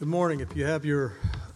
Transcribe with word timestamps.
Good 0.00 0.08
morning. 0.08 0.40
If 0.40 0.56
you 0.56 0.64
have 0.64 0.86
your 0.86 1.12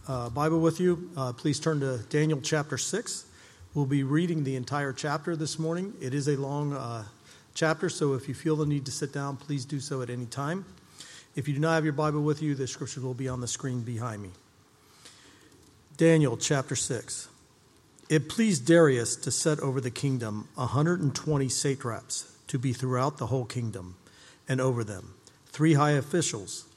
uh, 0.07 0.29
Bible 0.29 0.59
with 0.59 0.79
you, 0.79 1.09
uh, 1.17 1.33
please 1.33 1.59
turn 1.59 1.79
to 1.79 1.97
Daniel 2.11 2.39
chapter 2.41 2.77
6. 2.77 3.25
We'll 3.73 3.87
be 3.87 4.03
reading 4.03 4.43
the 4.43 4.55
entire 4.55 4.93
chapter 4.93 5.35
this 5.35 5.57
morning. 5.57 5.95
It 5.99 6.13
is 6.13 6.27
a 6.27 6.37
long 6.37 6.73
uh, 6.73 7.05
chapter, 7.55 7.89
so 7.89 8.13
if 8.13 8.27
you 8.27 8.35
feel 8.35 8.55
the 8.55 8.67
need 8.67 8.85
to 8.85 8.91
sit 8.91 9.11
down, 9.11 9.37
please 9.37 9.65
do 9.65 9.79
so 9.79 10.03
at 10.03 10.11
any 10.11 10.27
time. 10.27 10.63
If 11.35 11.47
you 11.47 11.55
do 11.55 11.59
not 11.59 11.73
have 11.73 11.85
your 11.85 11.93
Bible 11.93 12.21
with 12.21 12.43
you, 12.43 12.53
the 12.53 12.67
scriptures 12.67 13.01
will 13.01 13.15
be 13.15 13.27
on 13.27 13.41
the 13.41 13.47
screen 13.47 13.81
behind 13.81 14.21
me. 14.21 14.29
Daniel 15.97 16.37
chapter 16.37 16.75
6. 16.75 17.27
It 18.09 18.29
pleased 18.29 18.67
Darius 18.67 19.15
to 19.15 19.31
set 19.31 19.59
over 19.59 19.81
the 19.81 19.89
kingdom 19.89 20.49
120 20.53 21.49
satraps 21.49 22.31
to 22.45 22.59
be 22.59 22.73
throughout 22.73 23.17
the 23.17 23.25
whole 23.25 23.45
kingdom, 23.45 23.95
and 24.47 24.61
over 24.61 24.83
them 24.83 25.15
three 25.47 25.73
high 25.73 25.93
officials 25.93 26.67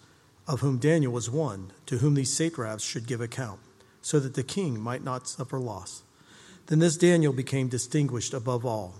of 0.49 0.61
whom 0.61 0.79
Daniel 0.79 1.13
was 1.13 1.31
one, 1.31 1.71
to 1.85 1.99
whom 1.99 2.15
these 2.15 2.33
satraps 2.33 2.83
should 2.83 3.07
give 3.07 3.21
account, 3.21 3.61
so 4.01 4.19
that 4.19 4.33
the 4.33 4.43
king 4.43 4.81
might 4.81 5.05
not 5.05 5.29
suffer 5.29 5.61
loss. 5.61 6.03
Then 6.67 6.79
this 6.79 6.97
Daniel 6.97 7.35
became 7.35 7.69
distinguished 7.69 8.33
above 8.33 8.65
all 8.65 8.95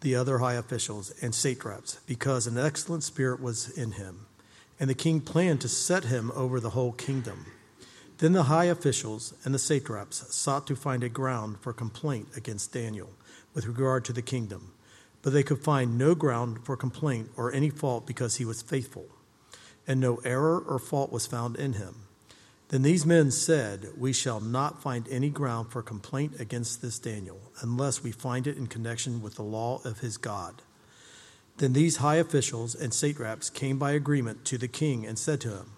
the 0.00 0.14
other 0.14 0.38
high 0.38 0.54
officials 0.54 1.10
and 1.22 1.34
satraps, 1.34 1.98
because 2.06 2.46
an 2.46 2.56
excellent 2.56 3.02
spirit 3.02 3.42
was 3.42 3.68
in 3.70 3.92
him, 3.92 4.26
and 4.78 4.88
the 4.88 4.94
king 4.94 5.20
planned 5.20 5.60
to 5.60 5.68
set 5.68 6.04
him 6.04 6.30
over 6.36 6.60
the 6.60 6.70
whole 6.70 6.92
kingdom. 6.92 7.46
Then 8.18 8.32
the 8.32 8.44
high 8.44 8.66
officials 8.66 9.34
and 9.44 9.52
the 9.52 9.58
satraps 9.58 10.32
sought 10.32 10.68
to 10.68 10.76
find 10.76 11.02
a 11.02 11.08
ground 11.08 11.58
for 11.60 11.72
complaint 11.72 12.28
against 12.36 12.72
Daniel 12.72 13.10
with 13.54 13.66
regard 13.66 14.04
to 14.04 14.12
the 14.12 14.22
kingdom, 14.22 14.72
but 15.22 15.32
they 15.32 15.42
could 15.42 15.58
find 15.64 15.98
no 15.98 16.14
ground 16.14 16.64
for 16.64 16.76
complaint 16.76 17.30
or 17.36 17.52
any 17.52 17.70
fault 17.70 18.06
because 18.06 18.36
he 18.36 18.44
was 18.44 18.62
faithful 18.62 19.06
and 19.88 19.98
no 19.98 20.16
error 20.18 20.60
or 20.60 20.78
fault 20.78 21.10
was 21.10 21.26
found 21.26 21.56
in 21.56 21.72
him. 21.72 22.02
Then 22.68 22.82
these 22.82 23.06
men 23.06 23.30
said, 23.30 23.88
We 23.96 24.12
shall 24.12 24.40
not 24.40 24.82
find 24.82 25.08
any 25.08 25.30
ground 25.30 25.72
for 25.72 25.82
complaint 25.82 26.34
against 26.38 26.82
this 26.82 26.98
Daniel, 26.98 27.40
unless 27.62 28.02
we 28.02 28.12
find 28.12 28.46
it 28.46 28.58
in 28.58 28.66
connection 28.66 29.22
with 29.22 29.36
the 29.36 29.42
law 29.42 29.80
of 29.84 30.00
his 30.00 30.18
God. 30.18 30.60
Then 31.56 31.72
these 31.72 31.96
high 31.96 32.16
officials 32.16 32.74
and 32.74 32.92
satraps 32.92 33.48
came 33.48 33.78
by 33.78 33.92
agreement 33.92 34.44
to 34.44 34.58
the 34.58 34.68
king 34.68 35.06
and 35.06 35.18
said 35.18 35.40
to 35.40 35.56
him, 35.56 35.72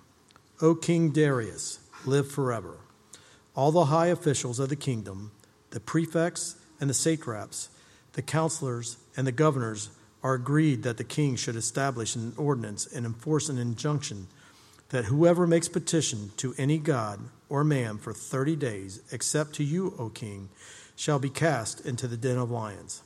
O 0.61 0.75
King 0.75 1.11
Darius, 1.11 1.79
live 2.05 2.31
forever. 2.31 2.79
All 3.55 3.71
the 3.71 3.87
high 3.87 4.09
officials 4.09 4.59
of 4.59 4.69
the 4.69 4.77
kingdom, 4.77 5.31
the 5.71 5.81
prefects 5.81 6.57
and 6.81 6.91
the 6.91 6.95
satraps, 6.95 7.69
the 8.13 8.23
counselors 8.23 8.97
and 9.17 9.27
the 9.27 9.33
governors, 9.33 9.91
are 10.23 10.35
agreed 10.35 10.83
that 10.83 10.97
the 10.97 11.05
king 11.05 11.37
should 11.37 11.57
establish 11.57 12.15
an 12.15 12.35
ordinance 12.37 12.87
and 12.87 13.07
enforce 13.07 13.49
an 13.49 13.59
injunction 13.59 14.27
that 14.91 15.07
whoever 15.07 15.47
makes 15.47 15.69
petition 15.69 16.31
to 16.37 16.55
any 16.59 16.79
god 16.79 17.21
or 17.49 17.65
man 17.65 17.99
for 17.99 18.13
30 18.13 18.57
days, 18.57 19.01
except 19.11 19.55
to 19.55 19.65
you, 19.65 19.95
O 19.99 20.09
king, 20.09 20.49
shall 20.97 21.19
be 21.19 21.31
cast 21.31 21.85
into 21.87 22.07
the 22.07 22.17
den 22.17 22.37
of 22.37 22.51
lions. 22.51 23.03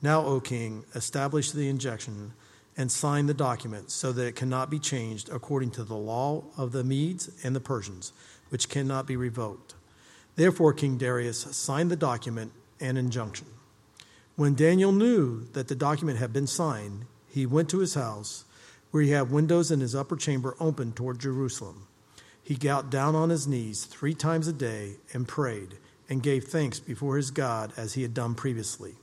Now, 0.00 0.24
O 0.24 0.40
king, 0.40 0.84
establish 0.94 1.50
the 1.50 1.68
injunction 1.68 2.32
and 2.76 2.92
sign 2.92 3.26
the 3.26 3.34
document 3.34 3.90
so 3.90 4.12
that 4.12 4.26
it 4.26 4.36
cannot 4.36 4.70
be 4.70 4.78
changed 4.78 5.30
according 5.30 5.70
to 5.72 5.84
the 5.84 5.96
law 5.96 6.44
of 6.56 6.72
the 6.72 6.84
Medes 6.84 7.30
and 7.42 7.56
the 7.56 7.60
Persians, 7.60 8.12
which 8.50 8.68
cannot 8.68 9.06
be 9.06 9.16
revoked. 9.16 9.74
Therefore, 10.36 10.74
King 10.74 10.98
Darius 10.98 11.38
signed 11.56 11.90
the 11.90 11.96
document 11.96 12.52
and 12.78 12.98
injunction. 12.98 13.46
When 14.36 14.54
Daniel 14.54 14.92
knew 14.92 15.46
that 15.54 15.68
the 15.68 15.74
document 15.74 16.18
had 16.18 16.30
been 16.30 16.46
signed, 16.46 17.06
he 17.26 17.46
went 17.46 17.70
to 17.70 17.78
his 17.78 17.94
house, 17.94 18.44
where 18.90 19.02
he 19.02 19.10
had 19.10 19.30
windows 19.30 19.70
in 19.70 19.80
his 19.80 19.94
upper 19.94 20.14
chamber 20.14 20.54
open 20.60 20.92
toward 20.92 21.18
Jerusalem. 21.18 21.86
He 22.42 22.54
got 22.54 22.90
down 22.90 23.14
on 23.14 23.30
his 23.30 23.48
knees 23.48 23.86
three 23.86 24.12
times 24.12 24.46
a 24.46 24.52
day 24.52 24.96
and 25.14 25.26
prayed 25.26 25.78
and 26.10 26.22
gave 26.22 26.44
thanks 26.44 26.78
before 26.78 27.16
his 27.16 27.30
God 27.30 27.72
as 27.78 27.94
he 27.94 28.02
had 28.02 28.12
done 28.12 28.34
previously. 28.34 28.96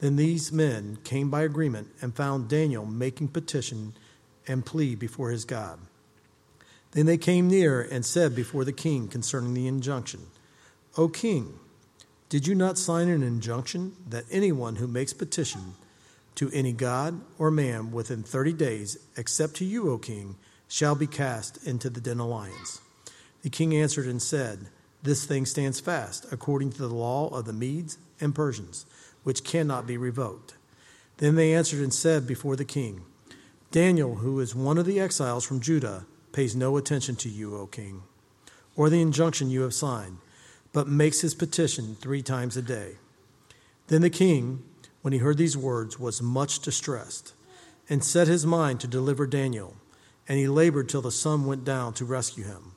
Then 0.00 0.16
these 0.16 0.52
men 0.52 0.98
came 1.02 1.30
by 1.30 1.42
agreement 1.42 1.88
and 2.02 2.14
found 2.14 2.48
Daniel 2.48 2.84
making 2.84 3.28
petition 3.28 3.94
and 4.46 4.66
plea 4.66 4.94
before 4.94 5.30
his 5.30 5.46
God. 5.46 5.78
Then 6.92 7.06
they 7.06 7.16
came 7.16 7.48
near 7.48 7.80
and 7.80 8.04
said 8.04 8.34
before 8.34 8.66
the 8.66 8.72
king 8.72 9.08
concerning 9.08 9.54
the 9.54 9.66
injunction, 9.66 10.26
O 10.98 11.08
king, 11.08 11.58
did 12.28 12.46
you 12.46 12.54
not 12.54 12.76
sign 12.76 13.08
an 13.08 13.22
injunction 13.22 13.96
that 14.06 14.24
anyone 14.30 14.76
who 14.76 14.86
makes 14.86 15.14
petition 15.14 15.74
to 16.34 16.50
any 16.52 16.72
god 16.72 17.20
or 17.38 17.50
man 17.50 17.90
within 17.90 18.22
30 18.22 18.52
days, 18.52 18.98
except 19.16 19.54
to 19.54 19.64
you, 19.64 19.90
O 19.90 19.96
king, 19.96 20.36
shall 20.68 20.94
be 20.94 21.06
cast 21.06 21.66
into 21.66 21.88
the 21.88 22.00
den 22.02 22.20
of 22.20 22.26
lions? 22.26 22.82
The 23.42 23.48
king 23.48 23.74
answered 23.74 24.06
and 24.06 24.20
said, 24.20 24.68
This 25.02 25.24
thing 25.24 25.46
stands 25.46 25.80
fast, 25.80 26.26
according 26.30 26.72
to 26.72 26.78
the 26.78 26.94
law 26.94 27.28
of 27.30 27.46
the 27.46 27.54
Medes 27.54 27.96
and 28.20 28.34
Persians, 28.34 28.84
which 29.22 29.42
cannot 29.42 29.86
be 29.86 29.96
revoked. 29.96 30.54
Then 31.16 31.34
they 31.34 31.54
answered 31.54 31.80
and 31.80 31.94
said 31.94 32.26
before 32.26 32.56
the 32.56 32.64
king, 32.64 33.02
Daniel, 33.70 34.16
who 34.16 34.38
is 34.40 34.54
one 34.54 34.76
of 34.76 34.84
the 34.86 35.00
exiles 35.00 35.46
from 35.46 35.60
Judah, 35.60 36.04
pays 36.32 36.54
no 36.54 36.76
attention 36.76 37.16
to 37.16 37.28
you, 37.30 37.56
O 37.56 37.66
king, 37.66 38.02
or 38.76 38.90
the 38.90 39.00
injunction 39.00 39.48
you 39.48 39.62
have 39.62 39.74
signed 39.74 40.18
but 40.72 40.88
makes 40.88 41.20
his 41.20 41.34
petition 41.34 41.96
three 42.00 42.22
times 42.22 42.56
a 42.56 42.62
day. 42.62 42.96
Then 43.88 44.02
the 44.02 44.10
king, 44.10 44.62
when 45.02 45.12
he 45.12 45.18
heard 45.18 45.38
these 45.38 45.56
words, 45.56 45.98
was 45.98 46.22
much 46.22 46.60
distressed 46.60 47.32
and 47.88 48.04
set 48.04 48.28
his 48.28 48.44
mind 48.44 48.80
to 48.80 48.86
deliver 48.86 49.26
Daniel, 49.26 49.76
and 50.28 50.38
he 50.38 50.46
labored 50.46 50.88
till 50.88 51.00
the 51.00 51.10
sun 51.10 51.46
went 51.46 51.64
down 51.64 51.94
to 51.94 52.04
rescue 52.04 52.44
him. 52.44 52.72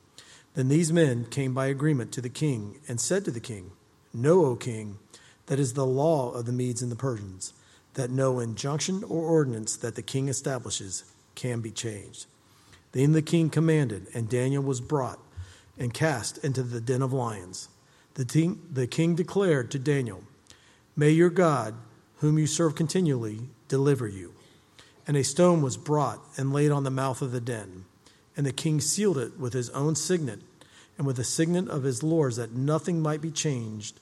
Then 0.54 0.70
these 0.70 0.92
men 0.92 1.26
came 1.26 1.54
by 1.54 1.68
agreement 1.68 2.12
to 2.14 2.22
the 2.22 2.30
king 2.30 2.80
and 2.88 3.00
said 3.00 3.26
to 3.26 3.32
the 3.32 3.40
king, 3.40 3.72
Know, 4.14 4.46
O 4.46 4.56
king, 4.56 5.00
that 5.48 5.60
is 5.60 5.74
the 5.74 5.86
law 5.86 6.32
of 6.32 6.46
the 6.46 6.52
Medes 6.52 6.82
and 6.82 6.92
the 6.92 6.96
Persians, 6.96 7.54
that 7.94 8.10
no 8.10 8.40
injunction 8.40 9.04
or 9.04 9.24
ordinance 9.24 9.76
that 9.78 9.96
the 9.96 10.02
king 10.02 10.30
establishes 10.30 11.04
can 11.36 11.60
be 11.60 11.72
changed. 11.72 12.26
Then 12.94 13.14
the 13.14 13.22
king 13.22 13.50
commanded, 13.50 14.08
and 14.14 14.30
Daniel 14.30 14.64
was 14.64 14.82
brought 14.82 15.20
and 15.78 15.94
cast 15.94 16.38
into 16.40 16.64
the 16.64 16.82
den 16.82 17.02
of 17.02 17.14
lions. 17.14 17.70
The, 18.16 18.26
king, 18.26 18.62
the 18.72 18.88
king 18.88 19.16
declared 19.16 19.72
to 19.72 19.80
Daniel, 19.80 20.24
May 20.96 21.12
your 21.12 21.30
God, 21.30 21.76
whom 22.18 22.38
you 22.38 22.48
serve 22.48 22.76
continually, 22.76 23.50
deliver 23.68 24.08
you. 24.08 24.34
And 25.08 25.18
a 25.18 25.24
stone 25.24 25.62
was 25.62 25.78
brought 25.78 26.20
and 26.38 26.54
laid 26.54 26.72
on 26.72 26.84
the 26.84 26.92
mouth 26.92 27.22
of 27.22 27.32
the 27.32 27.42
den. 27.42 27.86
And 28.38 28.46
the 28.46 28.54
king 28.54 28.80
sealed 28.80 29.18
it 29.18 29.40
with 29.40 29.54
his 29.54 29.70
own 29.72 29.96
signet 29.96 30.40
and 30.98 31.08
with 31.08 31.16
the 31.16 31.24
signet 31.24 31.68
of 31.68 31.84
his 31.84 32.04
lords, 32.04 32.36
that 32.36 32.52
nothing 32.52 33.02
might 33.02 33.22
be 33.22 33.32
changed 33.32 34.00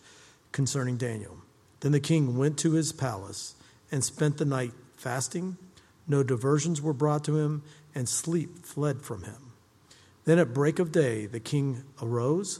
concerning 0.52 0.98
Daniel. 0.98 1.38
Then 1.80 1.92
the 1.92 2.00
king 2.00 2.38
went 2.38 2.58
to 2.60 2.74
his 2.74 2.92
palace 2.92 3.56
and 3.92 4.04
spent 4.04 4.38
the 4.38 4.46
night 4.46 4.74
fasting. 4.98 5.58
No 6.08 6.24
diversions 6.24 6.82
were 6.82 6.94
brought 6.94 7.24
to 7.26 7.38
him, 7.38 7.64
and 7.96 8.10
sleep 8.10 8.66
fled 8.66 9.02
from 9.02 9.24
him. 9.24 9.54
Then 10.26 10.40
at 10.40 10.54
break 10.54 10.80
of 10.80 10.92
day, 10.92 11.26
the 11.26 11.40
king 11.40 11.84
arose 12.02 12.60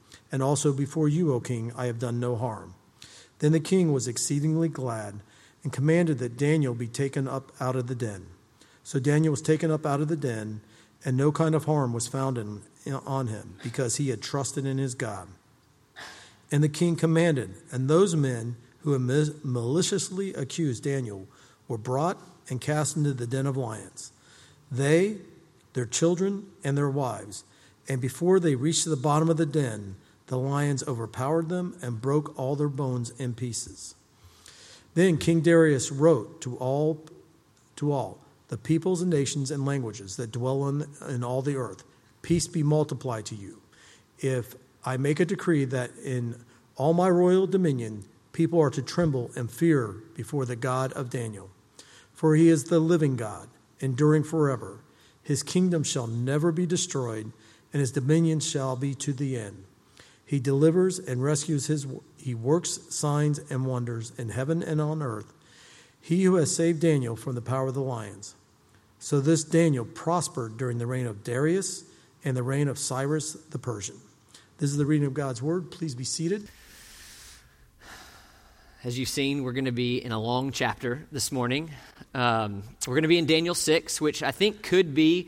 and 0.31 0.41
also 0.41 0.71
before 0.71 1.09
you, 1.09 1.33
O 1.33 1.39
king, 1.39 1.71
I 1.75 1.85
have 1.85 1.99
done 1.99 2.19
no 2.19 2.35
harm. 2.35 2.73
Then 3.39 3.51
the 3.51 3.59
king 3.59 3.91
was 3.91 4.07
exceedingly 4.07 4.69
glad 4.69 5.19
and 5.63 5.73
commanded 5.73 6.19
that 6.19 6.37
Daniel 6.37 6.73
be 6.73 6.87
taken 6.87 7.27
up 7.27 7.51
out 7.59 7.75
of 7.75 7.87
the 7.87 7.95
den. 7.95 8.27
So 8.83 8.99
Daniel 8.99 9.31
was 9.31 9.41
taken 9.41 9.71
up 9.71 9.85
out 9.85 10.01
of 10.01 10.07
the 10.07 10.15
den, 10.15 10.61
and 11.05 11.17
no 11.17 11.31
kind 11.31 11.55
of 11.55 11.65
harm 11.65 11.93
was 11.93 12.07
found 12.07 12.37
in, 12.37 12.61
on 13.05 13.27
him, 13.27 13.55
because 13.63 13.97
he 13.97 14.09
had 14.09 14.21
trusted 14.21 14.65
in 14.65 14.77
his 14.77 14.95
God. 14.95 15.27
And 16.51 16.63
the 16.63 16.69
king 16.69 16.95
commanded, 16.95 17.55
and 17.71 17.89
those 17.89 18.15
men 18.15 18.55
who 18.79 18.93
had 18.93 19.01
maliciously 19.43 20.33
accused 20.33 20.83
Daniel 20.83 21.27
were 21.67 21.77
brought 21.77 22.17
and 22.49 22.59
cast 22.59 22.97
into 22.97 23.13
the 23.13 23.27
den 23.27 23.45
of 23.45 23.55
lions. 23.55 24.11
They, 24.71 25.17
their 25.73 25.85
children, 25.85 26.47
and 26.63 26.77
their 26.77 26.89
wives. 26.89 27.43
And 27.87 28.01
before 28.01 28.39
they 28.39 28.55
reached 28.55 28.85
the 28.85 28.95
bottom 28.95 29.29
of 29.29 29.37
the 29.37 29.45
den, 29.45 29.95
the 30.31 30.37
lions 30.37 30.81
overpowered 30.87 31.49
them 31.49 31.75
and 31.81 31.99
broke 31.99 32.39
all 32.39 32.55
their 32.55 32.69
bones 32.69 33.09
in 33.19 33.33
pieces. 33.33 33.95
Then 34.93 35.17
King 35.17 35.41
Darius 35.41 35.91
wrote 35.91 36.39
to 36.43 36.55
all, 36.55 37.03
to 37.75 37.91
all 37.91 38.17
the 38.47 38.55
peoples 38.55 39.01
and 39.01 39.11
nations 39.11 39.51
and 39.51 39.65
languages 39.65 40.15
that 40.15 40.31
dwell 40.31 40.69
in, 40.69 40.87
in 41.09 41.21
all 41.21 41.41
the 41.41 41.57
earth 41.57 41.83
Peace 42.21 42.47
be 42.47 42.63
multiplied 42.63 43.25
to 43.25 43.35
you. 43.35 43.61
if 44.19 44.55
I 44.85 44.95
make 44.95 45.19
a 45.19 45.25
decree 45.25 45.65
that 45.65 45.91
in 45.97 46.35
all 46.77 46.93
my 46.93 47.09
royal 47.09 47.45
dominion 47.45 48.05
people 48.31 48.61
are 48.61 48.69
to 48.69 48.81
tremble 48.81 49.31
and 49.35 49.51
fear 49.51 49.95
before 50.15 50.45
the 50.45 50.55
God 50.55 50.93
of 50.93 51.09
Daniel. 51.09 51.49
For 52.13 52.37
he 52.37 52.47
is 52.47 52.65
the 52.65 52.79
living 52.79 53.17
God, 53.17 53.49
enduring 53.81 54.23
forever. 54.23 54.79
His 55.21 55.43
kingdom 55.43 55.83
shall 55.83 56.07
never 56.07 56.53
be 56.53 56.65
destroyed, 56.65 57.33
and 57.73 57.81
his 57.81 57.91
dominion 57.91 58.39
shall 58.39 58.77
be 58.77 58.95
to 58.95 59.11
the 59.11 59.35
end. 59.37 59.65
He 60.31 60.39
delivers 60.39 60.97
and 60.97 61.21
rescues 61.21 61.67
his 61.67 61.85
he 62.15 62.33
works 62.33 62.79
signs 62.89 63.37
and 63.49 63.65
wonders 63.65 64.13
in 64.17 64.29
heaven 64.29 64.63
and 64.63 64.79
on 64.79 65.01
earth. 65.01 65.33
He 65.99 66.23
who 66.23 66.35
has 66.35 66.55
saved 66.55 66.79
Daniel 66.79 67.17
from 67.17 67.35
the 67.35 67.41
power 67.41 67.67
of 67.67 67.73
the 67.73 67.81
lions. 67.81 68.33
So 68.97 69.19
this 69.19 69.43
Daniel 69.43 69.83
prospered 69.83 70.55
during 70.55 70.77
the 70.77 70.87
reign 70.87 71.05
of 71.05 71.25
Darius 71.25 71.83
and 72.23 72.37
the 72.37 72.43
reign 72.43 72.69
of 72.69 72.79
Cyrus 72.79 73.33
the 73.33 73.59
Persian. 73.59 73.97
This 74.57 74.69
is 74.69 74.77
the 74.77 74.85
reading 74.85 75.05
of 75.05 75.13
God's 75.13 75.41
word. 75.41 75.69
Please 75.69 75.95
be 75.95 76.05
seated. 76.05 76.47
As 78.85 78.97
you've 78.97 79.09
seen, 79.09 79.43
we're 79.43 79.51
going 79.51 79.65
to 79.65 79.73
be 79.73 79.97
in 79.97 80.13
a 80.13 80.21
long 80.21 80.53
chapter 80.53 81.05
this 81.11 81.33
morning. 81.33 81.71
Um, 82.13 82.63
we're 82.87 82.95
going 82.95 83.01
to 83.01 83.09
be 83.09 83.17
in 83.17 83.25
Daniel 83.25 83.53
6, 83.53 83.99
which 83.99 84.23
I 84.23 84.31
think 84.31 84.63
could 84.63 84.95
be 84.95 85.27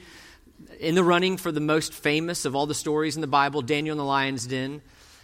in 0.80 0.96
the 0.96 1.04
running 1.04 1.38
for 1.38 1.52
the 1.52 1.60
most 1.60 1.94
famous 1.94 2.46
of 2.46 2.56
all 2.56 2.66
the 2.66 2.74
stories 2.74 3.16
in 3.16 3.22
the 3.22 3.28
Bible 3.28 3.62
Daniel 3.62 3.94
in 3.94 3.98
the 3.98 4.04
lion's 4.06 4.46
den. 4.46 4.82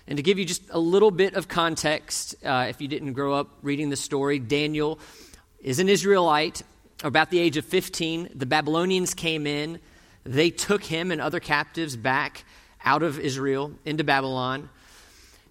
And 0.08 0.18
to 0.18 0.24
give 0.24 0.40
you 0.40 0.46
just 0.46 0.64
a 0.72 0.80
little 0.80 1.12
bit 1.12 1.36
of 1.36 1.48
context, 1.48 2.36
uh, 2.44 2.66
if 2.70 2.82
you 2.82 2.88
didn't 2.88 3.14
grow 3.14 3.34
up 3.34 3.50
reading 3.62 3.90
the 3.90 3.96
story, 3.96 4.40
Daniel 4.40 5.00
is 5.62 5.80
an 5.80 5.90
Israelite. 5.90 6.64
About 7.04 7.30
the 7.30 7.40
age 7.40 7.58
of 7.58 7.66
15, 7.66 8.32
the 8.36 8.46
Babylonians 8.46 9.14
came 9.14 9.48
in. 9.48 9.80
They 10.24 10.50
took 10.50 10.84
him 10.84 11.12
and 11.12 11.22
other 11.22 11.40
captives 11.40 11.96
back 11.96 12.44
out 12.84 13.04
of 13.04 13.20
Israel 13.20 13.72
into 13.86 14.04
Babylon. 14.04 14.70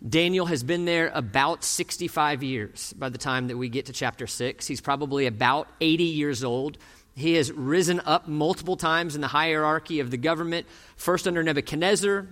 Daniel 0.06 0.46
has 0.46 0.62
been 0.62 0.84
there 0.84 1.10
about 1.14 1.64
65 1.64 2.42
years 2.42 2.92
by 2.92 3.08
the 3.08 3.18
time 3.18 3.48
that 3.48 3.56
we 3.56 3.68
get 3.68 3.86
to 3.86 3.92
chapter 3.92 4.26
6. 4.26 4.66
He's 4.66 4.80
probably 4.80 5.26
about 5.26 5.68
80 5.80 6.04
years 6.04 6.44
old. 6.44 6.78
He 7.18 7.34
has 7.34 7.50
risen 7.50 8.00
up 8.06 8.28
multiple 8.28 8.76
times 8.76 9.16
in 9.16 9.20
the 9.20 9.26
hierarchy 9.26 9.98
of 9.98 10.12
the 10.12 10.16
government, 10.16 10.68
first 10.94 11.26
under 11.26 11.42
Nebuchadnezzar, 11.42 12.28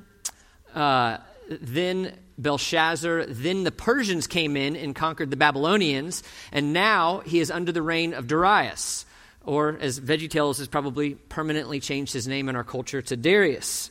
uh, 0.77 1.19
then 1.49 2.17
Belshazzar, 2.39 3.27
then 3.27 3.65
the 3.65 3.73
Persians 3.73 4.29
came 4.29 4.57
in 4.57 4.77
and 4.77 4.95
conquered 4.95 5.31
the 5.33 5.37
Babylonians, 5.37 6.23
and 6.53 6.73
now 6.73 7.19
he 7.27 7.41
is 7.41 7.51
under 7.51 7.73
the 7.73 7.83
reign 7.83 8.15
of 8.15 8.29
Darius, 8.29 9.07
or 9.45 9.77
as 9.81 9.99
VeggieTales 9.99 10.59
has 10.59 10.69
probably 10.69 11.17
permanently 11.17 11.81
changed 11.81 12.13
his 12.13 12.29
name 12.29 12.49
in 12.49 12.55
our 12.55 12.63
culture 12.63 13.03
to 13.03 13.17
Darius. 13.17 13.91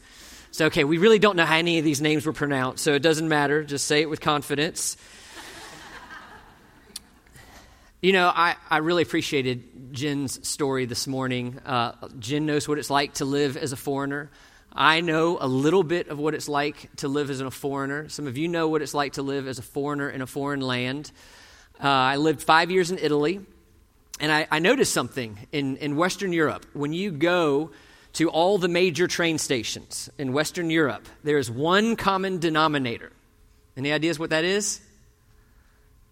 So, 0.52 0.68
okay, 0.68 0.86
we 0.86 0.98
really 0.98 1.20
don't 1.20 1.36
know 1.36 1.46
how 1.46 1.58
any 1.58 1.78
of 1.78 1.84
these 1.84 2.00
names 2.00 2.26
were 2.26 2.32
pronounced, 2.32 2.82
so 2.82 2.94
it 2.94 3.02
doesn't 3.02 3.28
matter. 3.28 3.66
Just 3.66 3.86
say 3.86 4.00
it 4.00 4.10
with 4.10 4.22
confidence. 4.22 4.96
You 8.02 8.12
know, 8.12 8.32
I, 8.34 8.56
I 8.70 8.78
really 8.78 9.04
appreciated 9.04 9.94
Jen's 9.94 10.48
story 10.48 10.86
this 10.86 11.08
morning. 11.08 11.60
Uh, 11.66 11.94
Jen 12.20 12.46
knows 12.46 12.68
what 12.68 12.78
it's 12.78 12.90
like 12.90 13.16
to 13.16 13.26
live 13.26 13.58
as 13.58 13.72
a 13.72 13.78
foreigner. 13.78 14.30
I 14.74 15.00
know 15.00 15.38
a 15.40 15.48
little 15.48 15.84
bit 15.84 16.10
of 16.10 16.20
what 16.20 16.36
it's 16.36 16.50
like 16.50 16.94
to 16.98 17.08
live 17.08 17.30
as 17.30 17.40
a 17.40 17.50
foreigner. 17.50 18.10
Some 18.10 18.28
of 18.28 18.38
you 18.38 18.50
know 18.50 18.68
what 18.68 18.82
it's 18.82 18.94
like 18.94 19.14
to 19.14 19.22
live 19.22 19.48
as 19.48 19.58
a 19.58 19.62
foreigner 19.62 20.10
in 20.10 20.22
a 20.22 20.28
foreign 20.28 20.60
land. 20.60 21.12
Uh, 21.82 21.88
I 21.88 22.18
lived 22.18 22.44
five 22.44 22.72
years 22.72 22.92
in 22.92 22.98
Italy, 22.98 23.40
and 24.20 24.32
I, 24.32 24.48
I 24.52 24.60
noticed 24.60 24.94
something 24.94 25.38
in, 25.54 25.78
in 25.78 25.96
Western 25.96 26.34
Europe. 26.34 26.66
When 26.74 26.92
you 26.92 27.12
go 27.12 27.72
to 28.14 28.30
all 28.30 28.58
the 28.58 28.68
major 28.68 29.08
train 29.08 29.38
stations 29.38 30.10
in 30.18 30.34
Western 30.34 30.70
Europe, 30.70 31.08
there 31.24 31.38
is 31.38 31.50
one 31.50 31.96
common 31.96 32.40
denominator. 32.40 33.12
Any 33.78 33.94
ideas 33.94 34.20
what 34.20 34.30
that 34.32 34.44
is? 34.44 34.82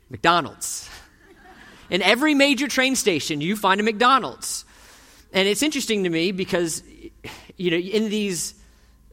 McDonald's. 0.10 0.90
In 1.94 2.02
every 2.02 2.34
major 2.34 2.68
train 2.68 2.98
station, 2.98 3.40
you 3.40 3.56
find 3.56 3.80
a 3.80 3.84
McDonald's. 3.84 4.66
And 5.32 5.48
it's 5.48 5.64
interesting 5.64 6.04
to 6.04 6.10
me 6.10 6.34
because, 6.34 6.84
you 7.56 7.72
know, 7.72 7.78
in 7.78 8.10
these, 8.10 8.56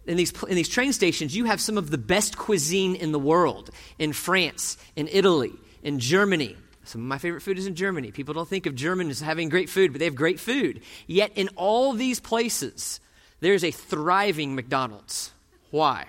in 0.07 0.17
these, 0.17 0.33
in 0.45 0.57
these 0.57 0.69
train 0.69 0.93
stations, 0.93 1.37
you 1.37 1.45
have 1.45 1.61
some 1.61 1.79
of 1.79 1.91
the 1.91 1.99
best 1.99 2.37
cuisine 2.37 2.97
in 2.97 3.13
the 3.13 3.19
world 3.19 3.71
in 3.99 4.13
France, 4.13 4.77
in 4.97 5.07
Italy, 5.07 5.53
in 5.85 6.01
Germany, 6.01 6.57
some 6.91 7.03
of 7.03 7.07
my 7.07 7.19
favorite 7.19 7.43
food 7.43 7.57
is 7.57 7.69
in 7.69 7.77
Germany. 7.77 8.11
People 8.11 8.35
don't 8.35 8.49
think 8.49 8.67
of 8.67 8.75
Germans 8.75 9.11
as 9.13 9.21
having 9.21 9.49
great 9.49 9.69
food, 9.69 9.93
but 9.93 10.01
they 10.01 10.07
have 10.07 10.17
great 10.17 10.41
food. 10.41 10.81
Yet 11.07 11.31
in 11.37 11.49
all 11.55 11.93
these 11.93 12.19
places, 12.19 12.99
there's 13.39 13.63
a 13.63 13.71
thriving 13.71 14.57
McDonald's. 14.57 15.31
Why? 15.71 16.07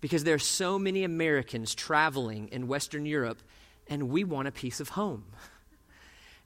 Because 0.00 0.22
there 0.22 0.36
are 0.36 0.38
so 0.38 0.78
many 0.78 1.02
Americans 1.02 1.74
traveling 1.74 2.48
in 2.52 2.68
Western 2.68 3.04
Europe, 3.04 3.42
and 3.88 4.08
we 4.08 4.24
want 4.24 4.48
a 4.48 4.52
piece 4.52 4.80
of 4.80 4.90
home. 4.90 5.24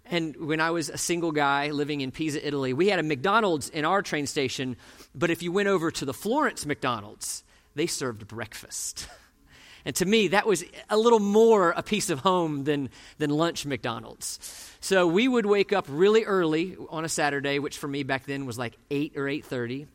And 0.07 0.35
when 0.37 0.61
I 0.61 0.71
was 0.71 0.89
a 0.89 0.99
single 0.99 1.31
guy 1.31 1.71
living 1.71 2.01
in 2.01 2.11
Pisa, 2.11 2.45
Italy, 2.45 2.73
we 2.73 2.89
had 2.89 2.99
a 2.99 3.03
McDonald's 3.03 3.69
in 3.69 3.85
our 3.85 4.03
train 4.03 4.27
station, 4.27 4.77
but 5.15 5.31
if 5.31 5.43
you 5.43 5.53
went 5.53 5.69
over 5.69 5.91
to 5.93 6.05
the 6.05 6.15
Florence 6.15 6.67
McDonald's, 6.67 7.45
they 7.75 7.87
served 7.87 8.27
breakfast. 8.27 9.09
And 9.85 9.97
to 9.97 10.05
me, 10.05 10.29
that 10.29 10.47
was 10.47 10.65
a 10.89 10.97
little 10.97 11.21
more 11.21 11.71
a 11.71 11.83
piece 11.83 12.11
of 12.11 12.21
home 12.21 12.65
than, 12.65 12.91
than 13.19 13.31
lunch 13.31 13.65
McDonald's. 13.65 14.39
So 14.81 15.07
we 15.07 15.27
would 15.27 15.47
wake 15.47 15.73
up 15.73 15.87
really 15.89 16.25
early 16.25 16.77
on 16.91 17.05
a 17.05 17.09
Saturday, 17.09 17.59
which 17.59 17.79
for 17.79 17.89
me 17.89 18.03
back 18.03 18.27
then 18.27 18.47
was 18.47 18.59
like 18.59 18.77
8 18.91 19.17
or 19.17 19.23
8.30. 19.23 19.87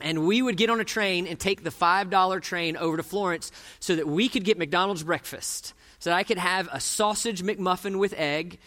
And 0.00 0.26
we 0.26 0.42
would 0.42 0.56
get 0.56 0.70
on 0.70 0.80
a 0.80 0.84
train 0.84 1.26
and 1.26 1.38
take 1.38 1.62
the 1.62 1.70
$5 1.70 2.42
train 2.42 2.76
over 2.76 2.96
to 2.96 3.02
Florence 3.02 3.50
so 3.80 3.96
that 3.96 4.06
we 4.06 4.28
could 4.28 4.44
get 4.44 4.58
McDonald's 4.58 5.02
breakfast. 5.02 5.72
So 6.04 6.10
that 6.10 6.16
I 6.16 6.22
could 6.22 6.36
have 6.36 6.68
a 6.70 6.80
sausage 6.80 7.42
McMuffin 7.42 7.96
with 7.96 8.12
egg 8.18 8.58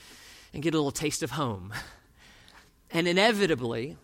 and 0.56 0.64
get 0.64 0.74
a 0.74 0.78
little 0.78 0.90
taste 0.90 1.22
of 1.22 1.30
home. 1.30 1.72
And 2.90 3.08
inevitably, 3.08 3.96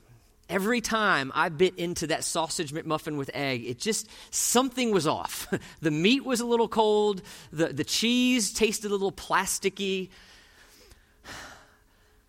Every 0.50 0.82
time 0.82 1.32
I 1.34 1.50
bit 1.50 1.80
into 1.80 2.06
that 2.08 2.24
sausage 2.24 2.74
McMuffin 2.74 3.18
with 3.18 3.32
egg, 3.34 3.66
it 3.66 3.80
just, 3.80 4.08
something 4.30 4.92
was 4.92 5.08
off. 5.08 5.52
the 5.82 5.90
meat 5.90 6.24
was 6.24 6.42
a 6.42 6.46
little 6.46 6.68
cold, 6.68 7.24
the, 7.52 7.68
the 7.68 7.84
cheese 7.84 8.54
tasted 8.54 8.92
a 8.92 8.94
little 8.94 9.12
plasticky. 9.12 10.10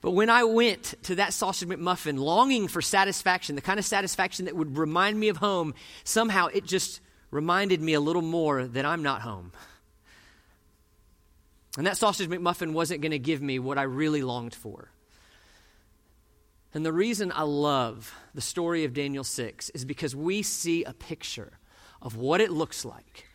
But 0.00 0.12
when 0.12 0.30
I 0.30 0.44
went 0.44 0.94
to 1.02 1.16
that 1.16 1.34
sausage 1.34 1.68
McMuffin 1.68 2.18
longing 2.18 2.66
for 2.66 2.80
satisfaction, 2.80 3.56
the 3.56 3.62
kind 3.62 3.78
of 3.78 3.84
satisfaction 3.84 4.46
that 4.46 4.56
would 4.56 4.78
remind 4.78 5.20
me 5.20 5.28
of 5.28 5.36
home, 5.36 5.74
somehow 6.04 6.46
it 6.46 6.64
just 6.64 7.00
reminded 7.30 7.82
me 7.82 7.92
a 7.92 8.00
little 8.00 8.22
more 8.22 8.64
that 8.64 8.86
I'm 8.86 9.02
not 9.02 9.20
home. 9.20 9.52
And 11.76 11.86
that 11.86 11.96
sausage 11.96 12.28
McMuffin 12.28 12.72
wasn't 12.72 13.00
going 13.00 13.12
to 13.12 13.18
give 13.18 13.42
me 13.42 13.58
what 13.58 13.78
I 13.78 13.82
really 13.82 14.22
longed 14.22 14.54
for. 14.54 14.90
And 16.72 16.84
the 16.84 16.92
reason 16.92 17.32
I 17.34 17.42
love 17.42 18.14
the 18.34 18.40
story 18.40 18.84
of 18.84 18.94
Daniel 18.94 19.24
6 19.24 19.70
is 19.70 19.84
because 19.84 20.14
we 20.14 20.42
see 20.42 20.84
a 20.84 20.92
picture 20.92 21.52
of 22.02 22.16
what 22.16 22.40
it 22.40 22.50
looks 22.50 22.84
like 22.84 23.28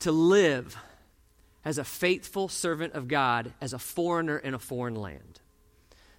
to 0.00 0.12
live 0.12 0.76
as 1.64 1.78
a 1.78 1.84
faithful 1.84 2.48
servant 2.48 2.92
of 2.92 3.08
God, 3.08 3.52
as 3.60 3.72
a 3.72 3.78
foreigner 3.78 4.38
in 4.38 4.54
a 4.54 4.58
foreign 4.58 4.94
land. 4.94 5.40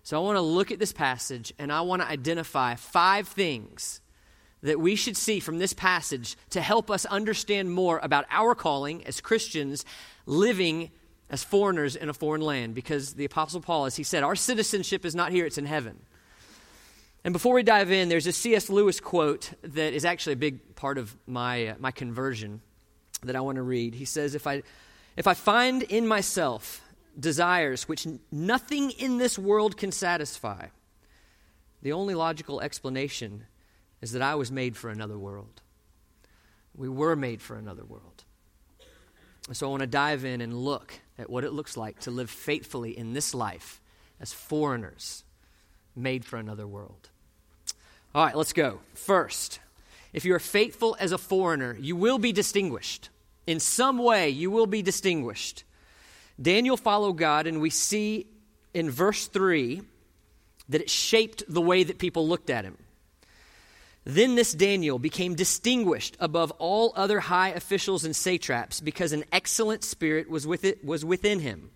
So 0.03 0.17
I 0.17 0.23
want 0.23 0.37
to 0.37 0.41
look 0.41 0.71
at 0.71 0.79
this 0.79 0.93
passage 0.93 1.53
and 1.59 1.71
I 1.71 1.81
want 1.81 2.01
to 2.01 2.07
identify 2.07 2.75
five 2.75 3.27
things 3.27 4.01
that 4.61 4.79
we 4.79 4.95
should 4.95 5.15
see 5.15 5.39
from 5.39 5.59
this 5.59 5.73
passage 5.73 6.35
to 6.49 6.61
help 6.61 6.89
us 6.89 7.05
understand 7.05 7.71
more 7.71 7.99
about 8.01 8.25
our 8.31 8.55
calling 8.55 9.05
as 9.05 9.21
Christians 9.21 9.85
living 10.25 10.91
as 11.29 11.43
foreigners 11.43 11.95
in 11.95 12.09
a 12.09 12.13
foreign 12.13 12.41
land. 12.41 12.73
Because 12.73 13.13
the 13.13 13.25
Apostle 13.25 13.61
Paul, 13.61 13.85
as 13.85 13.95
he 13.95 14.03
said, 14.03 14.23
our 14.23 14.35
citizenship 14.35 15.05
is 15.05 15.15
not 15.15 15.31
here, 15.31 15.45
it's 15.45 15.57
in 15.57 15.65
heaven. 15.65 15.99
And 17.23 17.33
before 17.33 17.55
we 17.55 17.63
dive 17.63 17.91
in, 17.91 18.09
there's 18.09 18.27
a 18.27 18.31
C.S. 18.31 18.69
Lewis 18.69 18.99
quote 18.99 19.51
that 19.61 19.93
is 19.93 20.05
actually 20.05 20.33
a 20.33 20.37
big 20.37 20.75
part 20.75 20.97
of 20.97 21.15
my, 21.27 21.67
uh, 21.67 21.75
my 21.79 21.91
conversion 21.91 22.61
that 23.23 23.35
I 23.35 23.41
want 23.41 23.57
to 23.57 23.63
read. 23.63 23.95
He 23.95 24.05
says, 24.05 24.35
if 24.35 24.47
I, 24.47 24.63
if 25.17 25.27
I 25.27 25.33
find 25.33 25.83
in 25.83 26.07
myself 26.07 26.81
desires 27.19 27.87
which 27.87 28.07
nothing 28.31 28.91
in 28.91 29.17
this 29.17 29.37
world 29.37 29.75
can 29.75 29.91
satisfy, 29.91 30.67
the 31.81 31.91
only 31.91 32.13
logical 32.13 32.61
explanation 32.61 33.45
is 34.01 34.11
that 34.11 34.21
I 34.21 34.35
was 34.35 34.51
made 34.51 34.77
for 34.77 34.89
another 34.89 35.17
world. 35.17 35.61
We 36.75 36.87
were 36.89 37.15
made 37.15 37.41
for 37.41 37.57
another 37.57 37.83
world. 37.83 38.23
And 39.47 39.57
So 39.57 39.67
I 39.67 39.69
want 39.69 39.81
to 39.81 39.87
dive 39.87 40.25
in 40.25 40.41
and 40.41 40.53
look 40.53 40.99
at 41.17 41.29
what 41.29 41.43
it 41.43 41.53
looks 41.53 41.77
like 41.77 41.99
to 42.01 42.11
live 42.11 42.29
faithfully 42.29 42.97
in 42.97 43.13
this 43.13 43.33
life 43.33 43.81
as 44.19 44.33
foreigners 44.33 45.23
made 45.95 46.25
for 46.25 46.37
another 46.37 46.67
world. 46.67 47.09
All 48.13 48.25
right, 48.25 48.35
let's 48.35 48.53
go. 48.53 48.79
First, 48.93 49.59
if 50.13 50.25
you 50.25 50.33
are 50.33 50.39
faithful 50.39 50.95
as 50.99 51.11
a 51.11 51.17
foreigner, 51.17 51.77
you 51.79 51.95
will 51.95 52.17
be 52.17 52.31
distinguished. 52.31 53.09
In 53.45 53.59
some 53.59 53.97
way, 53.97 54.29
you 54.29 54.51
will 54.51 54.67
be 54.67 54.81
distinguished. 54.81 55.63
Daniel 56.41 56.77
followed 56.77 57.13
God, 57.13 57.47
and 57.47 57.61
we 57.61 57.69
see 57.69 58.27
in 58.73 58.89
verse 58.89 59.27
3 59.27 59.81
that 60.69 60.81
it 60.81 60.89
shaped 60.89 61.43
the 61.47 61.61
way 61.61 61.83
that 61.83 61.97
people 61.97 62.27
looked 62.27 62.49
at 62.49 62.65
him. 62.65 62.77
Then 64.07 64.35
this 64.35 64.53
Daniel 64.53 64.99
became 64.99 65.35
distinguished 65.35 66.15
above 66.21 66.51
all 66.59 66.93
other 66.95 67.19
high 67.19 67.49
officials 67.49 68.05
and 68.05 68.15
satraps 68.15 68.79
because 68.79 69.11
an 69.11 69.25
excellent 69.33 69.83
spirit 69.83 70.29
was, 70.29 70.47
with 70.47 70.63
it, 70.63 70.83
was 70.85 71.03
within 71.03 71.41
him. 71.41 71.71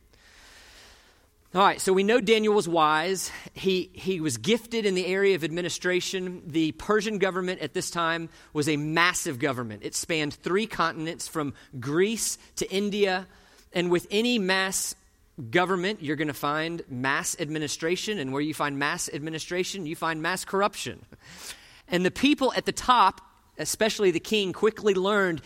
All 1.53 1.61
right, 1.61 1.81
so 1.81 1.91
we 1.91 2.03
know 2.03 2.21
Daniel 2.21 2.53
was 2.53 2.69
wise. 2.69 3.29
He, 3.53 3.89
he 3.91 4.21
was 4.21 4.37
gifted 4.37 4.85
in 4.85 4.95
the 4.95 5.05
area 5.07 5.35
of 5.35 5.43
administration. 5.43 6.43
The 6.47 6.71
Persian 6.71 7.17
government 7.17 7.59
at 7.59 7.73
this 7.73 7.91
time 7.91 8.29
was 8.53 8.69
a 8.69 8.77
massive 8.77 9.37
government. 9.37 9.81
It 9.83 9.93
spanned 9.93 10.33
three 10.33 10.67
continents 10.67 11.27
from 11.27 11.53
Greece 11.81 12.37
to 12.55 12.71
India. 12.71 13.27
And 13.73 13.91
with 13.91 14.07
any 14.09 14.39
mass 14.39 14.95
government, 15.49 16.01
you're 16.01 16.15
going 16.15 16.29
to 16.29 16.33
find 16.33 16.81
mass 16.87 17.35
administration. 17.37 18.19
And 18.19 18.31
where 18.31 18.41
you 18.41 18.53
find 18.53 18.79
mass 18.79 19.09
administration, 19.13 19.85
you 19.85 19.97
find 19.97 20.21
mass 20.21 20.45
corruption. 20.45 21.05
And 21.91 22.05
the 22.05 22.11
people 22.11 22.53
at 22.55 22.65
the 22.65 22.71
top, 22.71 23.21
especially 23.57 24.09
the 24.09 24.19
king, 24.19 24.53
quickly 24.53 24.95
learned 24.95 25.41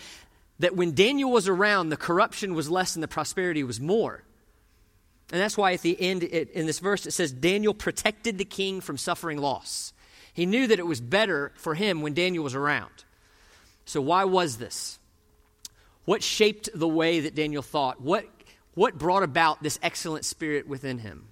that 0.60 0.76
when 0.76 0.94
Daniel 0.94 1.32
was 1.32 1.48
around, 1.50 1.90
the 1.90 1.98
corruption 1.98 2.54
was 2.54 2.70
less 2.70 2.96
and 2.96 3.04
the 3.04 3.08
prosperity 3.08 3.64
was 3.64 3.82
more. 3.82 4.24
And 5.32 5.42
that's 5.42 5.58
why 5.58 5.74
at 5.74 5.82
the 5.82 6.00
end 6.00 6.24
it, 6.24 6.52
in 6.52 6.68
this 6.68 6.80
verse 6.80 7.06
it 7.06 7.12
says 7.12 7.32
Daniel 7.32 7.74
protected 7.74 8.38
the 8.38 8.46
king 8.46 8.80
from 8.80 8.98
suffering 8.98 9.40
loss. 9.40 9.92
He 10.34 10.46
knew 10.46 10.68
that 10.68 10.80
it 10.80 10.86
was 10.86 11.02
better 11.02 11.52
for 11.56 11.74
him 11.74 12.02
when 12.02 12.14
Daniel 12.14 12.44
was 12.44 12.56
around. 12.56 12.92
So, 13.86 14.02
why 14.02 14.26
was 14.26 14.58
this? 14.58 15.00
What 16.06 16.22
shaped 16.22 16.70
the 16.74 16.88
way 16.88 17.22
that 17.22 17.36
Daniel 17.36 17.62
thought? 17.62 18.02
What, 18.02 18.26
what 18.76 18.98
brought 18.98 19.24
about 19.24 19.64
this 19.64 19.80
excellent 19.82 20.26
spirit 20.26 20.68
within 20.68 21.00
him? 21.00 21.30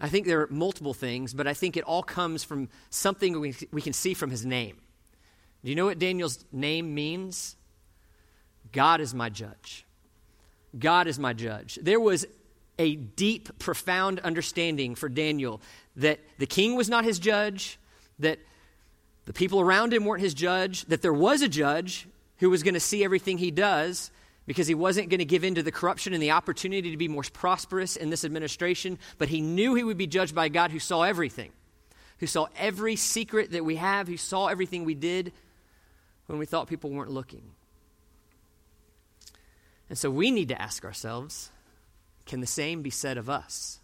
I 0.00 0.08
think 0.08 0.26
there 0.26 0.40
are 0.40 0.48
multiple 0.50 0.94
things, 0.94 1.34
but 1.34 1.46
I 1.46 1.54
think 1.54 1.76
it 1.76 1.84
all 1.84 2.02
comes 2.02 2.42
from 2.42 2.68
something 2.88 3.38
we, 3.38 3.54
we 3.70 3.82
can 3.82 3.92
see 3.92 4.14
from 4.14 4.30
his 4.30 4.46
name. 4.46 4.78
Do 5.62 5.68
you 5.68 5.76
know 5.76 5.86
what 5.86 5.98
Daniel's 5.98 6.42
name 6.52 6.94
means? 6.94 7.56
God 8.72 9.00
is 9.00 9.14
my 9.14 9.28
judge. 9.28 9.84
God 10.78 11.06
is 11.06 11.18
my 11.18 11.32
judge. 11.32 11.78
There 11.82 12.00
was 12.00 12.26
a 12.78 12.96
deep, 12.96 13.58
profound 13.58 14.20
understanding 14.20 14.94
for 14.94 15.08
Daniel 15.08 15.60
that 15.96 16.20
the 16.38 16.46
king 16.46 16.76
was 16.76 16.88
not 16.88 17.04
his 17.04 17.18
judge, 17.18 17.78
that 18.20 18.38
the 19.26 19.34
people 19.34 19.60
around 19.60 19.92
him 19.92 20.06
weren't 20.06 20.22
his 20.22 20.32
judge, 20.32 20.86
that 20.86 21.02
there 21.02 21.12
was 21.12 21.42
a 21.42 21.48
judge 21.48 22.08
who 22.38 22.48
was 22.48 22.62
going 22.62 22.74
to 22.74 22.80
see 22.80 23.04
everything 23.04 23.36
he 23.36 23.50
does 23.50 24.10
because 24.46 24.66
he 24.66 24.74
wasn't 24.74 25.08
going 25.08 25.18
to 25.18 25.24
give 25.24 25.44
in 25.44 25.54
to 25.54 25.62
the 25.62 25.72
corruption 25.72 26.12
and 26.12 26.22
the 26.22 26.32
opportunity 26.32 26.90
to 26.90 26.96
be 26.96 27.08
more 27.08 27.22
prosperous 27.32 27.96
in 27.96 28.10
this 28.10 28.24
administration, 28.24 28.98
but 29.18 29.28
he 29.28 29.40
knew 29.40 29.74
he 29.74 29.84
would 29.84 29.98
be 29.98 30.06
judged 30.06 30.34
by 30.34 30.48
God 30.48 30.70
who 30.70 30.78
saw 30.78 31.02
everything, 31.02 31.52
who 32.18 32.26
saw 32.26 32.48
every 32.56 32.96
secret 32.96 33.52
that 33.52 33.64
we 33.64 33.76
have, 33.76 34.08
who 34.08 34.16
saw 34.16 34.46
everything 34.46 34.84
we 34.84 34.94
did 34.94 35.32
when 36.26 36.38
we 36.38 36.46
thought 36.46 36.68
people 36.68 36.90
weren't 36.90 37.10
looking. 37.10 37.42
And 39.88 39.98
so 39.98 40.10
we 40.10 40.30
need 40.30 40.48
to 40.48 40.60
ask 40.60 40.84
ourselves 40.84 41.50
can 42.26 42.40
the 42.40 42.46
same 42.46 42.82
be 42.82 42.90
said 42.90 43.18
of 43.18 43.28
us? 43.28 43.80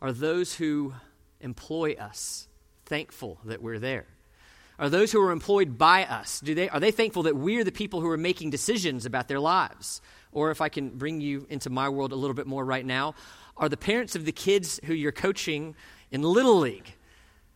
Are 0.00 0.12
those 0.12 0.54
who 0.54 0.94
employ 1.40 1.94
us 1.94 2.46
thankful 2.84 3.40
that 3.44 3.60
we're 3.60 3.80
there? 3.80 4.06
Are 4.78 4.90
those 4.90 5.10
who 5.10 5.22
are 5.22 5.30
employed 5.30 5.78
by 5.78 6.04
us, 6.04 6.40
do 6.40 6.54
they, 6.54 6.68
are 6.68 6.80
they 6.80 6.90
thankful 6.90 7.22
that 7.24 7.36
we're 7.36 7.64
the 7.64 7.72
people 7.72 8.00
who 8.00 8.10
are 8.10 8.18
making 8.18 8.50
decisions 8.50 9.06
about 9.06 9.26
their 9.26 9.40
lives? 9.40 10.02
Or 10.32 10.50
if 10.50 10.60
I 10.60 10.68
can 10.68 10.90
bring 10.90 11.20
you 11.20 11.46
into 11.48 11.70
my 11.70 11.88
world 11.88 12.12
a 12.12 12.16
little 12.16 12.34
bit 12.34 12.46
more 12.46 12.64
right 12.64 12.84
now, 12.84 13.14
are 13.56 13.70
the 13.70 13.78
parents 13.78 14.16
of 14.16 14.26
the 14.26 14.32
kids 14.32 14.78
who 14.84 14.92
you're 14.92 15.12
coaching 15.12 15.74
in 16.10 16.22
Little 16.22 16.58
League 16.58 16.94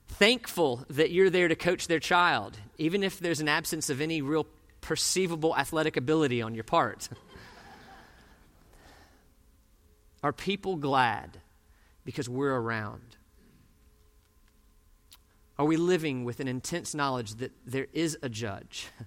thankful 0.09 0.85
that 0.91 1.11
you're 1.11 1.31
there 1.31 1.49
to 1.49 1.55
coach 1.55 1.87
their 1.87 2.01
child, 2.01 2.59
even 2.79 3.03
if 3.03 3.21
there's 3.21 3.41
an 3.41 3.49
absence 3.49 3.91
of 3.91 4.01
any 4.01 4.23
real 4.23 4.47
perceivable 4.81 5.57
athletic 5.57 5.97
ability 5.97 6.43
on 6.43 6.55
your 6.55 6.65
part. 6.65 7.09
Are 10.23 10.33
people 10.33 10.77
glad 10.77 11.39
because 12.05 12.29
we're 12.29 12.55
around? 12.55 13.17
Are 15.61 15.67
we 15.67 15.77
living 15.77 16.25
with 16.25 16.41
an 16.41 16.49
intense 16.49 16.95
knowledge 16.95 17.35
that 17.35 17.53
there 17.67 17.87
is 17.93 18.17
a 18.23 18.31
judge? 18.31 18.89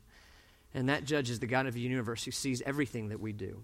And 0.76 0.90
that 0.90 1.06
judge 1.06 1.30
is 1.30 1.38
the 1.38 1.46
God 1.46 1.68
of 1.68 1.76
the 1.76 1.82
universe 1.82 2.24
who 2.24 2.32
sees 2.32 2.64
everything 2.64 3.10
that 3.10 3.20
we 3.20 3.32
do. 3.32 3.64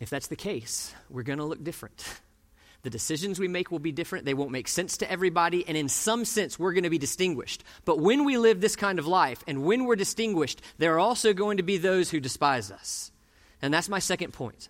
If 0.00 0.10
that's 0.10 0.26
the 0.26 0.34
case, 0.34 0.92
we're 1.08 1.22
going 1.22 1.38
to 1.38 1.44
look 1.44 1.62
different. 1.62 2.04
The 2.82 2.90
decisions 2.90 3.40
we 3.40 3.48
make 3.48 3.72
will 3.72 3.80
be 3.80 3.90
different. 3.90 4.24
They 4.24 4.34
won't 4.34 4.52
make 4.52 4.68
sense 4.68 4.98
to 4.98 5.10
everybody. 5.10 5.66
And 5.66 5.76
in 5.76 5.88
some 5.88 6.24
sense, 6.24 6.56
we're 6.56 6.72
going 6.72 6.84
to 6.84 6.90
be 6.90 6.98
distinguished. 6.98 7.64
But 7.84 7.98
when 7.98 8.24
we 8.24 8.38
live 8.38 8.60
this 8.60 8.76
kind 8.76 9.00
of 9.00 9.08
life 9.08 9.42
and 9.48 9.64
when 9.64 9.86
we're 9.86 9.96
distinguished, 9.96 10.62
there 10.78 10.94
are 10.94 11.00
also 11.00 11.32
going 11.32 11.56
to 11.56 11.64
be 11.64 11.78
those 11.78 12.10
who 12.10 12.20
despise 12.20 12.70
us. 12.70 13.10
And 13.60 13.74
that's 13.74 13.88
my 13.88 13.98
second 13.98 14.32
point. 14.32 14.68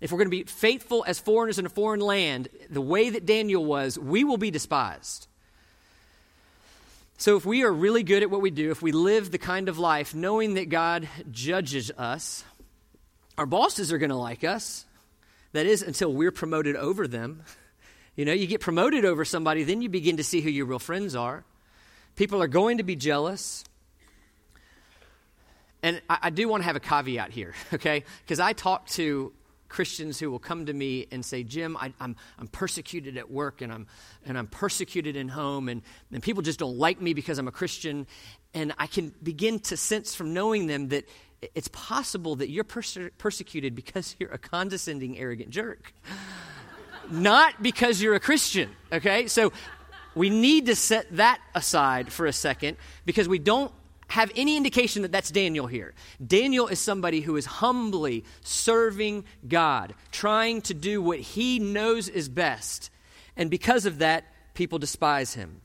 If 0.00 0.12
we're 0.12 0.18
going 0.18 0.26
to 0.26 0.30
be 0.30 0.44
faithful 0.44 1.04
as 1.06 1.18
foreigners 1.18 1.58
in 1.58 1.66
a 1.66 1.70
foreign 1.70 2.00
land, 2.00 2.48
the 2.68 2.82
way 2.82 3.10
that 3.10 3.24
Daniel 3.24 3.64
was, 3.64 3.98
we 3.98 4.24
will 4.24 4.36
be 4.36 4.50
despised. 4.50 5.26
So, 7.18 7.36
if 7.36 7.46
we 7.46 7.62
are 7.64 7.72
really 7.72 8.02
good 8.02 8.22
at 8.22 8.30
what 8.30 8.42
we 8.42 8.50
do, 8.50 8.70
if 8.70 8.82
we 8.82 8.92
live 8.92 9.30
the 9.30 9.38
kind 9.38 9.70
of 9.70 9.78
life 9.78 10.14
knowing 10.14 10.54
that 10.54 10.68
God 10.68 11.08
judges 11.30 11.90
us, 11.96 12.44
our 13.38 13.46
bosses 13.46 13.90
are 13.90 13.98
going 13.98 14.10
to 14.10 14.16
like 14.16 14.44
us. 14.44 14.84
That 15.52 15.64
is, 15.64 15.80
until 15.80 16.12
we're 16.12 16.32
promoted 16.32 16.76
over 16.76 17.08
them. 17.08 17.42
You 18.16 18.26
know, 18.26 18.32
you 18.32 18.46
get 18.46 18.60
promoted 18.60 19.06
over 19.06 19.24
somebody, 19.24 19.62
then 19.62 19.80
you 19.80 19.88
begin 19.88 20.18
to 20.18 20.24
see 20.24 20.42
who 20.42 20.50
your 20.50 20.66
real 20.66 20.78
friends 20.78 21.16
are. 21.16 21.44
People 22.16 22.42
are 22.42 22.48
going 22.48 22.78
to 22.78 22.82
be 22.82 22.96
jealous. 22.96 23.64
And 25.82 26.02
I, 26.10 26.18
I 26.24 26.30
do 26.30 26.48
want 26.48 26.62
to 26.62 26.66
have 26.66 26.76
a 26.76 26.80
caveat 26.80 27.30
here, 27.30 27.54
okay? 27.74 28.04
Because 28.24 28.40
I 28.40 28.52
talk 28.52 28.86
to 28.88 29.32
Christians 29.68 30.18
who 30.18 30.30
will 30.30 30.38
come 30.38 30.66
to 30.66 30.72
me 30.72 31.06
and 31.10 31.24
say, 31.24 31.42
Jim, 31.42 31.76
I, 31.76 31.86
am 31.86 31.94
I'm, 32.00 32.16
I'm 32.38 32.48
persecuted 32.48 33.16
at 33.16 33.30
work 33.30 33.60
and 33.60 33.72
I'm, 33.72 33.86
and 34.24 34.38
I'm 34.38 34.46
persecuted 34.46 35.16
in 35.16 35.28
home, 35.28 35.68
and, 35.68 35.82
and 36.12 36.22
people 36.22 36.42
just 36.42 36.58
don't 36.58 36.76
like 36.76 37.00
me 37.00 37.14
because 37.14 37.38
I'm 37.38 37.48
a 37.48 37.52
Christian. 37.52 38.06
And 38.54 38.72
I 38.78 38.86
can 38.86 39.12
begin 39.22 39.60
to 39.60 39.76
sense 39.76 40.14
from 40.14 40.32
knowing 40.32 40.66
them 40.66 40.88
that 40.88 41.08
it's 41.54 41.68
possible 41.68 42.36
that 42.36 42.50
you're 42.50 42.64
perse- 42.64 43.10
persecuted 43.18 43.74
because 43.74 44.16
you're 44.18 44.30
a 44.30 44.38
condescending, 44.38 45.18
arrogant 45.18 45.50
jerk. 45.50 45.92
Not 47.10 47.62
because 47.62 48.00
you're 48.00 48.14
a 48.14 48.20
Christian, 48.20 48.70
okay? 48.92 49.28
So 49.28 49.52
we 50.14 50.30
need 50.30 50.66
to 50.66 50.74
set 50.74 51.16
that 51.16 51.40
aside 51.54 52.12
for 52.12 52.26
a 52.26 52.32
second 52.32 52.78
because 53.04 53.28
we 53.28 53.38
don't 53.38 53.70
have 54.08 54.30
any 54.36 54.56
indication 54.56 55.02
that 55.02 55.12
that's 55.12 55.30
Daniel 55.30 55.66
here. 55.66 55.94
Daniel 56.24 56.68
is 56.68 56.78
somebody 56.78 57.20
who 57.20 57.36
is 57.36 57.46
humbly 57.46 58.24
serving 58.42 59.24
God, 59.48 59.94
trying 60.12 60.62
to 60.62 60.74
do 60.74 61.02
what 61.02 61.18
he 61.18 61.58
knows 61.58 62.08
is 62.08 62.28
best. 62.28 62.90
And 63.36 63.50
because 63.50 63.84
of 63.86 63.98
that, 63.98 64.24
people 64.54 64.78
despise 64.78 65.34
him. 65.34 65.60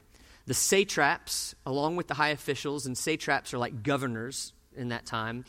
The 0.47 0.53
satraps, 0.53 1.55
along 1.65 1.95
with 1.95 2.07
the 2.07 2.15
high 2.15 2.29
officials, 2.29 2.85
and 2.85 2.97
satraps 2.97 3.53
are 3.53 3.59
like 3.59 3.83
governors 3.83 4.53
in 4.75 4.89
that 4.89 5.05
time, 5.05 5.45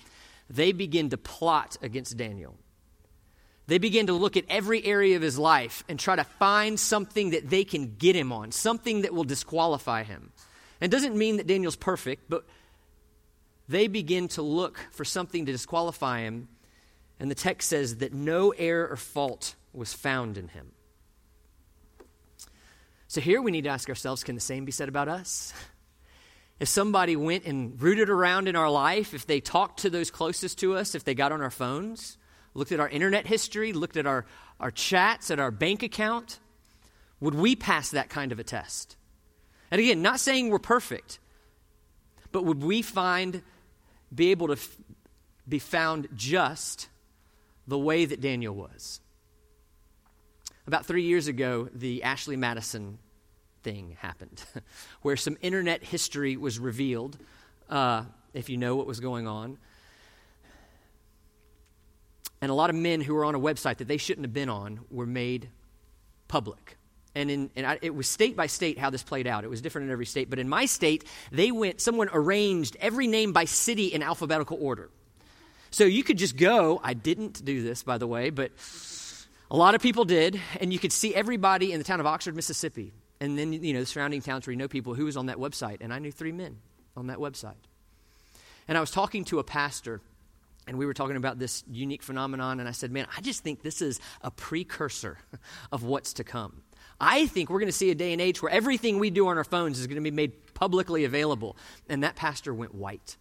they 0.50 0.72
begin 0.72 1.10
to 1.10 1.16
plot 1.16 1.76
against 1.82 2.16
Daniel. 2.16 2.56
They 3.68 3.78
begin 3.78 4.08
to 4.08 4.12
look 4.12 4.36
at 4.36 4.44
every 4.48 4.84
area 4.84 5.16
of 5.16 5.22
his 5.22 5.38
life 5.38 5.82
and 5.88 5.98
try 5.98 6.16
to 6.16 6.24
find 6.24 6.78
something 6.78 7.30
that 7.30 7.48
they 7.48 7.64
can 7.64 7.94
get 7.96 8.14
him 8.14 8.32
on, 8.32 8.52
something 8.52 9.02
that 9.02 9.14
will 9.14 9.24
disqualify 9.24 10.02
him. 10.02 10.32
And 10.80 10.92
it 10.92 10.94
doesn't 10.94 11.16
mean 11.16 11.36
that 11.36 11.46
Daniel's 11.46 11.76
perfect, 11.76 12.28
but 12.28 12.44
they 13.72 13.88
begin 13.88 14.28
to 14.28 14.42
look 14.42 14.78
for 14.92 15.04
something 15.04 15.46
to 15.46 15.52
disqualify 15.52 16.20
him. 16.20 16.48
And 17.18 17.30
the 17.30 17.34
text 17.34 17.68
says 17.68 17.96
that 17.96 18.12
no 18.12 18.50
error 18.50 18.88
or 18.88 18.96
fault 18.96 19.54
was 19.72 19.92
found 19.92 20.38
in 20.38 20.48
him. 20.48 20.72
So 23.08 23.20
here 23.20 23.42
we 23.42 23.50
need 23.50 23.64
to 23.64 23.70
ask 23.70 23.88
ourselves 23.88 24.24
can 24.24 24.34
the 24.34 24.40
same 24.40 24.64
be 24.64 24.72
said 24.72 24.88
about 24.88 25.08
us? 25.08 25.52
if 26.60 26.68
somebody 26.68 27.16
went 27.16 27.44
and 27.44 27.80
rooted 27.82 28.08
around 28.08 28.48
in 28.48 28.54
our 28.54 28.70
life, 28.70 29.14
if 29.14 29.26
they 29.26 29.40
talked 29.40 29.80
to 29.80 29.90
those 29.90 30.10
closest 30.10 30.58
to 30.60 30.76
us, 30.76 30.94
if 30.94 31.04
they 31.04 31.14
got 31.14 31.32
on 31.32 31.42
our 31.42 31.50
phones, 31.50 32.18
looked 32.54 32.72
at 32.72 32.80
our 32.80 32.88
internet 32.88 33.26
history, 33.26 33.72
looked 33.72 33.96
at 33.96 34.06
our, 34.06 34.26
our 34.60 34.70
chats, 34.70 35.30
at 35.30 35.40
our 35.40 35.50
bank 35.50 35.82
account, 35.82 36.38
would 37.20 37.34
we 37.34 37.56
pass 37.56 37.90
that 37.90 38.08
kind 38.08 38.32
of 38.32 38.38
a 38.38 38.44
test? 38.44 38.96
And 39.70 39.80
again, 39.80 40.02
not 40.02 40.20
saying 40.20 40.50
we're 40.50 40.58
perfect, 40.58 41.18
but 42.30 42.44
would 42.44 42.62
we 42.62 42.82
find, 42.82 43.42
be 44.14 44.30
able 44.30 44.48
to 44.48 44.54
f- 44.54 44.76
be 45.48 45.58
found 45.58 46.08
just 46.14 46.88
the 47.66 47.78
way 47.78 48.04
that 48.04 48.20
Daniel 48.20 48.54
was? 48.54 49.00
About 50.66 50.86
three 50.86 51.02
years 51.02 51.26
ago, 51.26 51.68
the 51.74 52.02
Ashley 52.02 52.36
Madison 52.36 52.98
thing 53.62 53.96
happened, 54.00 54.44
where 55.02 55.16
some 55.16 55.36
internet 55.40 55.82
history 55.82 56.36
was 56.36 56.58
revealed, 56.58 57.16
uh, 57.68 58.04
if 58.32 58.48
you 58.48 58.56
know 58.56 58.76
what 58.76 58.86
was 58.86 59.00
going 59.00 59.26
on. 59.26 59.58
And 62.40 62.50
a 62.50 62.54
lot 62.54 62.70
of 62.70 62.76
men 62.76 63.00
who 63.00 63.14
were 63.14 63.24
on 63.24 63.34
a 63.34 63.40
website 63.40 63.78
that 63.78 63.88
they 63.88 63.96
shouldn't 63.96 64.24
have 64.24 64.32
been 64.32 64.48
on 64.48 64.80
were 64.90 65.06
made 65.06 65.48
public. 66.28 66.76
And, 67.14 67.30
in, 67.30 67.50
and 67.56 67.66
I, 67.66 67.78
it 67.82 67.94
was 67.94 68.08
state 68.08 68.36
by 68.36 68.46
state 68.46 68.78
how 68.78 68.90
this 68.90 69.02
played 69.02 69.26
out. 69.26 69.44
It 69.44 69.50
was 69.50 69.60
different 69.60 69.86
in 69.86 69.92
every 69.92 70.06
state. 70.06 70.30
But 70.30 70.38
in 70.38 70.48
my 70.48 70.64
state, 70.64 71.04
they 71.30 71.50
went, 71.50 71.80
someone 71.80 72.08
arranged 72.12 72.76
every 72.80 73.06
name 73.06 73.32
by 73.32 73.44
city 73.44 73.86
in 73.88 74.02
alphabetical 74.02 74.58
order. 74.60 74.90
So 75.70 75.84
you 75.84 76.02
could 76.02 76.18
just 76.18 76.36
go. 76.36 76.80
I 76.82 76.94
didn't 76.94 77.44
do 77.44 77.62
this, 77.62 77.82
by 77.82 77.98
the 77.98 78.06
way, 78.06 78.30
but 78.30 78.52
a 79.50 79.56
lot 79.56 79.74
of 79.74 79.82
people 79.82 80.04
did. 80.04 80.40
And 80.60 80.72
you 80.72 80.78
could 80.78 80.92
see 80.92 81.14
everybody 81.14 81.72
in 81.72 81.78
the 81.78 81.84
town 81.84 82.00
of 82.00 82.06
Oxford, 82.06 82.34
Mississippi. 82.34 82.92
And 83.20 83.38
then, 83.38 83.52
you 83.52 83.74
know, 83.74 83.80
the 83.80 83.86
surrounding 83.86 84.22
towns 84.22 84.46
where 84.46 84.52
you 84.52 84.58
know 84.58 84.68
people 84.68 84.94
who 84.94 85.04
was 85.04 85.16
on 85.16 85.26
that 85.26 85.36
website. 85.36 85.78
And 85.80 85.92
I 85.92 85.98
knew 85.98 86.10
three 86.12 86.32
men 86.32 86.58
on 86.96 87.08
that 87.08 87.18
website. 87.18 87.54
And 88.68 88.78
I 88.78 88.80
was 88.80 88.90
talking 88.90 89.24
to 89.26 89.38
a 89.38 89.44
pastor 89.44 90.00
and 90.66 90.78
we 90.78 90.86
were 90.86 90.94
talking 90.94 91.16
about 91.16 91.38
this 91.38 91.64
unique 91.68 92.02
phenomenon, 92.02 92.60
and 92.60 92.68
I 92.68 92.72
said, 92.72 92.92
Man, 92.92 93.06
I 93.16 93.20
just 93.20 93.42
think 93.42 93.62
this 93.62 93.82
is 93.82 94.00
a 94.22 94.30
precursor 94.30 95.18
of 95.72 95.82
what's 95.82 96.12
to 96.14 96.24
come. 96.24 96.62
I 97.04 97.26
think 97.26 97.50
we're 97.50 97.58
going 97.58 97.66
to 97.66 97.76
see 97.76 97.90
a 97.90 97.96
day 97.96 98.12
and 98.12 98.22
age 98.22 98.40
where 98.40 98.52
everything 98.52 99.00
we 99.00 99.10
do 99.10 99.26
on 99.26 99.36
our 99.36 99.42
phones 99.42 99.80
is 99.80 99.88
going 99.88 99.96
to 99.96 100.02
be 100.02 100.12
made 100.12 100.54
publicly 100.54 101.04
available. 101.04 101.56
And 101.88 102.04
that 102.04 102.14
pastor 102.14 102.54
went 102.54 102.76
white. 102.76 103.16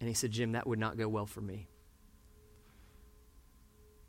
And 0.00 0.08
he 0.08 0.14
said, 0.14 0.30
Jim, 0.30 0.52
that 0.52 0.66
would 0.66 0.78
not 0.78 0.96
go 0.96 1.06
well 1.06 1.26
for 1.26 1.42
me. 1.42 1.68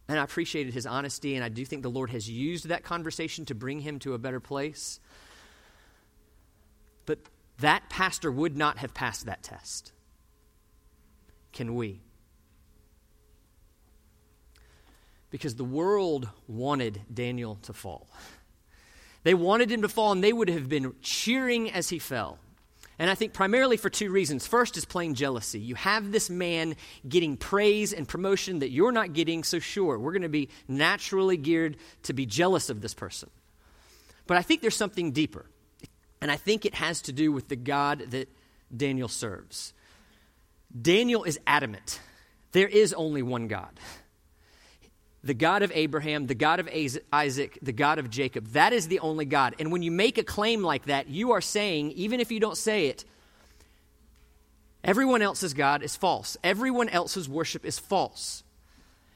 And 0.07 0.17
I 0.17 0.23
appreciated 0.23 0.73
his 0.73 0.85
honesty, 0.85 1.35
and 1.35 1.43
I 1.43 1.49
do 1.49 1.65
think 1.65 1.83
the 1.83 1.89
Lord 1.89 2.09
has 2.11 2.29
used 2.29 2.69
that 2.69 2.83
conversation 2.83 3.43
to 3.45 3.55
bring 3.55 3.81
him 3.81 3.99
to 3.99 4.13
a 4.13 4.17
better 4.17 4.39
place. 4.39 5.01
But 7.05 7.19
that 7.59 7.89
pastor 7.89 8.31
would 8.31 8.55
not 8.55 8.77
have 8.77 8.93
passed 8.93 9.25
that 9.25 9.43
test. 9.43 9.91
Can 11.51 11.75
we? 11.75 12.01
Because 15.31 15.55
the 15.55 15.63
world 15.63 16.29
wanted 16.47 17.01
Daniel 17.11 17.57
to 17.63 17.73
fall. 17.73 18.07
They 19.23 19.33
wanted 19.33 19.71
him 19.71 19.81
to 19.81 19.89
fall, 19.89 20.11
and 20.11 20.23
they 20.23 20.33
would 20.33 20.49
have 20.49 20.69
been 20.69 20.93
cheering 21.01 21.71
as 21.71 21.89
he 21.89 21.99
fell. 21.99 22.37
And 22.99 23.09
I 23.09 23.15
think 23.15 23.33
primarily 23.33 23.77
for 23.77 23.89
two 23.89 24.11
reasons. 24.11 24.45
First 24.45 24.77
is 24.77 24.85
plain 24.85 25.15
jealousy. 25.15 25.59
You 25.59 25.73
have 25.75 26.11
this 26.11 26.29
man 26.29 26.75
getting 27.07 27.35
praise 27.35 27.93
and 27.93 28.07
promotion 28.07 28.59
that 28.59 28.69
you're 28.69 28.91
not 28.91 29.13
getting, 29.13 29.43
so 29.43 29.57
sure, 29.57 29.97
we're 29.97 30.11
going 30.11 30.21
to 30.21 30.29
be 30.29 30.49
naturally 30.67 31.37
geared 31.37 31.77
to 32.03 32.13
be 32.13 32.27
jealous 32.27 32.69
of 32.69 32.81
this 32.81 32.93
person. 32.93 33.29
But 34.27 34.37
I 34.37 34.43
think 34.43 34.61
there's 34.61 34.75
something 34.75 35.11
deeper. 35.11 35.45
And 36.21 36.29
I 36.29 36.35
think 36.35 36.65
it 36.65 36.75
has 36.75 37.01
to 37.03 37.11
do 37.11 37.31
with 37.31 37.47
the 37.47 37.55
God 37.55 38.11
that 38.11 38.29
Daniel 38.75 39.07
serves. 39.07 39.73
Daniel 40.79 41.23
is 41.23 41.39
adamant 41.47 41.99
there 42.51 42.67
is 42.67 42.93
only 42.93 43.21
one 43.21 43.47
God 43.47 43.71
the 45.23 45.33
God 45.33 45.61
of 45.61 45.71
Abraham, 45.75 46.27
the 46.27 46.35
God 46.35 46.59
of 46.59 46.69
Isaac, 47.13 47.59
the 47.61 47.71
God 47.71 47.99
of 47.99 48.09
Jacob. 48.09 48.47
That 48.49 48.73
is 48.73 48.87
the 48.87 48.99
only 48.99 49.25
God. 49.25 49.55
And 49.59 49.71
when 49.71 49.83
you 49.83 49.91
make 49.91 50.17
a 50.17 50.23
claim 50.23 50.63
like 50.63 50.85
that, 50.85 51.09
you 51.09 51.31
are 51.31 51.41
saying, 51.41 51.91
even 51.91 52.19
if 52.19 52.31
you 52.31 52.39
don't 52.39 52.57
say 52.57 52.87
it, 52.87 53.05
everyone 54.83 55.21
else's 55.21 55.53
God 55.53 55.83
is 55.83 55.95
false. 55.95 56.37
Everyone 56.43 56.89
else's 56.89 57.29
worship 57.29 57.65
is 57.65 57.77
false. 57.77 58.43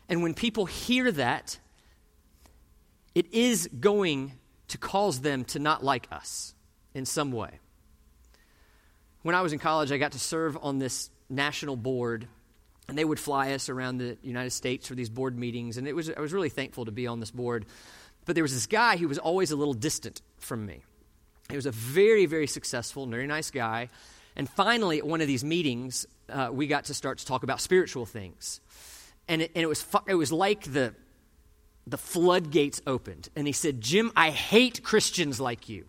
And 0.07 0.21
when 0.21 0.35
people 0.35 0.67
hear 0.67 1.11
that, 1.11 1.57
it 3.15 3.33
is 3.33 3.67
going 3.79 4.33
to 4.67 4.77
cause 4.77 5.21
them 5.21 5.43
to 5.45 5.59
not 5.59 5.83
like 5.83 6.07
us 6.11 6.53
in 6.93 7.05
some 7.05 7.31
way. 7.31 7.59
When 9.23 9.33
I 9.33 9.41
was 9.41 9.53
in 9.53 9.59
college, 9.59 9.91
I 9.91 9.97
got 9.97 10.11
to 10.11 10.19
serve 10.19 10.55
on 10.61 10.77
this 10.77 11.09
national 11.29 11.75
board 11.75 12.27
and 12.87 12.97
they 12.97 13.05
would 13.05 13.19
fly 13.19 13.53
us 13.53 13.69
around 13.69 13.97
the 13.97 14.17
United 14.21 14.51
States 14.51 14.87
for 14.87 14.95
these 14.95 15.09
board 15.09 15.37
meetings. 15.37 15.77
And 15.77 15.87
it 15.87 15.93
was, 15.93 16.09
I 16.09 16.19
was 16.19 16.33
really 16.33 16.49
thankful 16.49 16.85
to 16.85 16.91
be 16.91 17.07
on 17.07 17.19
this 17.19 17.31
board. 17.31 17.65
But 18.25 18.35
there 18.35 18.43
was 18.43 18.53
this 18.53 18.67
guy 18.67 18.97
who 18.97 19.07
was 19.07 19.17
always 19.17 19.51
a 19.51 19.55
little 19.55 19.73
distant 19.73 20.21
from 20.37 20.65
me. 20.65 20.81
He 21.49 21.55
was 21.55 21.65
a 21.65 21.71
very, 21.71 22.25
very 22.25 22.47
successful, 22.47 23.05
very 23.05 23.27
nice 23.27 23.51
guy. 23.51 23.89
And 24.35 24.49
finally, 24.49 24.99
at 24.99 25.07
one 25.07 25.21
of 25.21 25.27
these 25.27 25.43
meetings, 25.43 26.05
uh, 26.29 26.49
we 26.51 26.67
got 26.67 26.85
to 26.85 26.93
start 26.93 27.19
to 27.19 27.25
talk 27.25 27.43
about 27.43 27.61
spiritual 27.61 28.05
things. 28.05 28.59
And 29.27 29.41
it, 29.43 29.51
and 29.55 29.63
it, 29.63 29.67
was, 29.67 29.81
fu- 29.81 29.99
it 30.07 30.15
was 30.15 30.31
like 30.31 30.63
the, 30.71 30.93
the 31.87 31.97
floodgates 31.97 32.81
opened. 32.85 33.29
And 33.35 33.47
he 33.47 33.53
said, 33.53 33.81
Jim, 33.81 34.11
I 34.15 34.31
hate 34.31 34.83
Christians 34.83 35.39
like 35.39 35.69
you. 35.69 35.85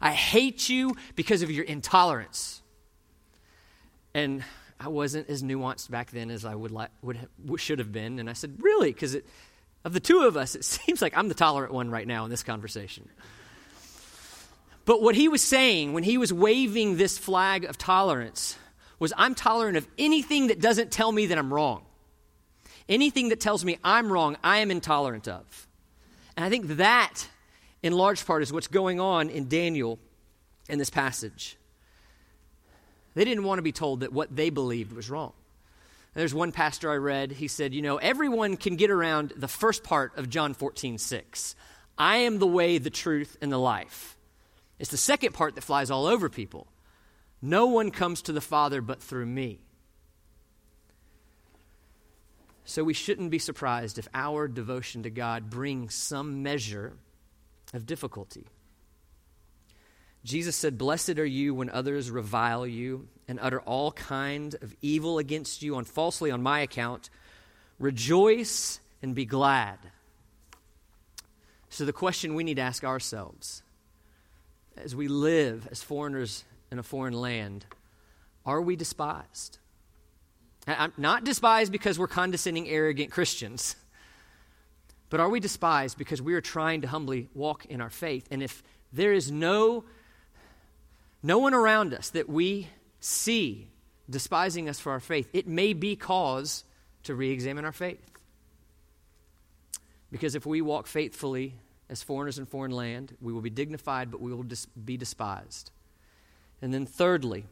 I 0.00 0.12
hate 0.12 0.68
you 0.68 0.96
because 1.14 1.42
of 1.42 1.50
your 1.50 1.64
intolerance. 1.64 2.62
And 4.14 4.42
I 4.80 4.88
wasn't 4.88 5.28
as 5.28 5.42
nuanced 5.42 5.90
back 5.90 6.10
then 6.10 6.30
as 6.30 6.46
I 6.46 6.54
would 6.54 6.70
like 6.70 6.88
would 7.02 7.16
have, 7.16 7.28
should 7.60 7.80
have 7.80 7.92
been, 7.92 8.18
and 8.18 8.30
I 8.30 8.32
said, 8.32 8.56
"Really?" 8.60 8.92
Because 8.92 9.14
of 9.84 9.92
the 9.92 10.00
two 10.00 10.22
of 10.22 10.38
us, 10.38 10.54
it 10.54 10.64
seems 10.76 11.02
like 11.02 11.16
I'm 11.16 11.28
the 11.28 11.34
tolerant 11.34 11.74
one 11.74 11.90
right 11.90 12.06
now 12.06 12.24
in 12.24 12.30
this 12.30 12.42
conversation. 12.42 13.08
But 14.86 15.02
what 15.02 15.14
he 15.14 15.28
was 15.28 15.42
saying 15.42 15.92
when 15.92 16.02
he 16.02 16.16
was 16.16 16.32
waving 16.32 16.96
this 16.96 17.18
flag 17.18 17.64
of 17.64 17.76
tolerance 17.76 18.56
was, 18.98 19.12
"I'm 19.16 19.34
tolerant 19.34 19.76
of 19.76 19.86
anything 19.98 20.46
that 20.46 20.60
doesn't 20.60 20.90
tell 20.90 21.12
me 21.12 21.26
that 21.26 21.36
I'm 21.36 21.52
wrong. 21.52 21.84
Anything 22.88 23.28
that 23.28 23.40
tells 23.40 23.64
me 23.64 23.78
I'm 23.84 24.10
wrong, 24.10 24.38
I 24.42 24.58
am 24.58 24.70
intolerant 24.70 25.28
of." 25.28 25.68
And 26.38 26.44
I 26.44 26.48
think 26.48 26.78
that, 26.78 27.28
in 27.82 27.92
large 27.92 28.24
part, 28.24 28.42
is 28.42 28.50
what's 28.50 28.66
going 28.66 28.98
on 28.98 29.28
in 29.28 29.46
Daniel 29.46 29.98
in 30.70 30.78
this 30.78 30.88
passage. 30.88 31.58
They 33.14 33.24
didn't 33.24 33.44
want 33.44 33.58
to 33.58 33.62
be 33.62 33.72
told 33.72 34.00
that 34.00 34.12
what 34.12 34.34
they 34.34 34.50
believed 34.50 34.92
was 34.92 35.10
wrong. 35.10 35.32
There's 36.14 36.34
one 36.34 36.52
pastor 36.52 36.90
I 36.90 36.96
read, 36.96 37.32
he 37.32 37.48
said, 37.48 37.72
You 37.72 37.82
know, 37.82 37.96
everyone 37.98 38.56
can 38.56 38.76
get 38.76 38.90
around 38.90 39.32
the 39.36 39.48
first 39.48 39.84
part 39.84 40.16
of 40.16 40.28
John 40.28 40.54
14, 40.54 40.98
6. 40.98 41.56
I 41.96 42.16
am 42.18 42.38
the 42.38 42.46
way, 42.46 42.78
the 42.78 42.90
truth, 42.90 43.36
and 43.40 43.52
the 43.52 43.58
life. 43.58 44.16
It's 44.78 44.90
the 44.90 44.96
second 44.96 45.34
part 45.34 45.54
that 45.54 45.64
flies 45.64 45.90
all 45.90 46.06
over 46.06 46.28
people. 46.28 46.66
No 47.42 47.66
one 47.66 47.90
comes 47.90 48.22
to 48.22 48.32
the 48.32 48.40
Father 48.40 48.80
but 48.80 49.02
through 49.02 49.26
me. 49.26 49.60
So 52.64 52.84
we 52.84 52.94
shouldn't 52.94 53.30
be 53.30 53.38
surprised 53.38 53.98
if 53.98 54.08
our 54.14 54.46
devotion 54.48 55.02
to 55.02 55.10
God 55.10 55.50
brings 55.50 55.94
some 55.94 56.42
measure 56.42 56.92
of 57.72 57.86
difficulty. 57.86 58.46
Jesus 60.24 60.56
said, 60.56 60.76
Blessed 60.76 61.18
are 61.18 61.26
you 61.26 61.54
when 61.54 61.70
others 61.70 62.10
revile 62.10 62.66
you 62.66 63.08
and 63.26 63.38
utter 63.40 63.60
all 63.60 63.92
kind 63.92 64.54
of 64.60 64.74
evil 64.82 65.18
against 65.18 65.62
you 65.62 65.76
on 65.76 65.84
falsely 65.84 66.30
on 66.30 66.42
my 66.42 66.60
account. 66.60 67.08
Rejoice 67.78 68.80
and 69.02 69.14
be 69.14 69.24
glad. 69.24 69.78
So, 71.70 71.84
the 71.84 71.92
question 71.92 72.34
we 72.34 72.44
need 72.44 72.56
to 72.56 72.62
ask 72.62 72.84
ourselves 72.84 73.62
as 74.76 74.94
we 74.94 75.08
live 75.08 75.68
as 75.70 75.82
foreigners 75.82 76.44
in 76.70 76.78
a 76.78 76.82
foreign 76.82 77.14
land 77.14 77.66
are 78.44 78.60
we 78.60 78.74
despised? 78.76 79.58
I'm 80.66 80.92
not 80.96 81.24
despised 81.24 81.72
because 81.72 81.98
we're 81.98 82.08
condescending, 82.08 82.68
arrogant 82.68 83.10
Christians, 83.10 83.76
but 85.08 85.20
are 85.20 85.28
we 85.28 85.40
despised 85.40 85.98
because 85.98 86.22
we 86.22 86.34
are 86.34 86.40
trying 86.40 86.80
to 86.82 86.88
humbly 86.88 87.28
walk 87.34 87.66
in 87.66 87.80
our 87.80 87.90
faith? 87.90 88.26
And 88.30 88.42
if 88.42 88.62
there 88.92 89.12
is 89.12 89.30
no 89.30 89.84
no 91.22 91.38
one 91.38 91.54
around 91.54 91.94
us 91.94 92.10
that 92.10 92.28
we 92.28 92.68
see 93.00 93.68
despising 94.08 94.68
us 94.68 94.80
for 94.80 94.92
our 94.92 95.00
faith, 95.00 95.28
it 95.32 95.46
may 95.46 95.72
be 95.72 95.96
cause 95.96 96.64
to 97.04 97.14
re 97.14 97.30
examine 97.30 97.64
our 97.64 97.72
faith. 97.72 98.04
Because 100.10 100.34
if 100.34 100.44
we 100.44 100.60
walk 100.60 100.86
faithfully 100.86 101.54
as 101.88 102.02
foreigners 102.02 102.38
in 102.38 102.46
foreign 102.46 102.72
land, 102.72 103.16
we 103.20 103.32
will 103.32 103.40
be 103.40 103.50
dignified, 103.50 104.10
but 104.10 104.20
we 104.20 104.32
will 104.34 104.42
dis- 104.42 104.66
be 104.66 104.96
despised. 104.96 105.70
And 106.60 106.74
then, 106.74 106.84
thirdly, 106.84 107.44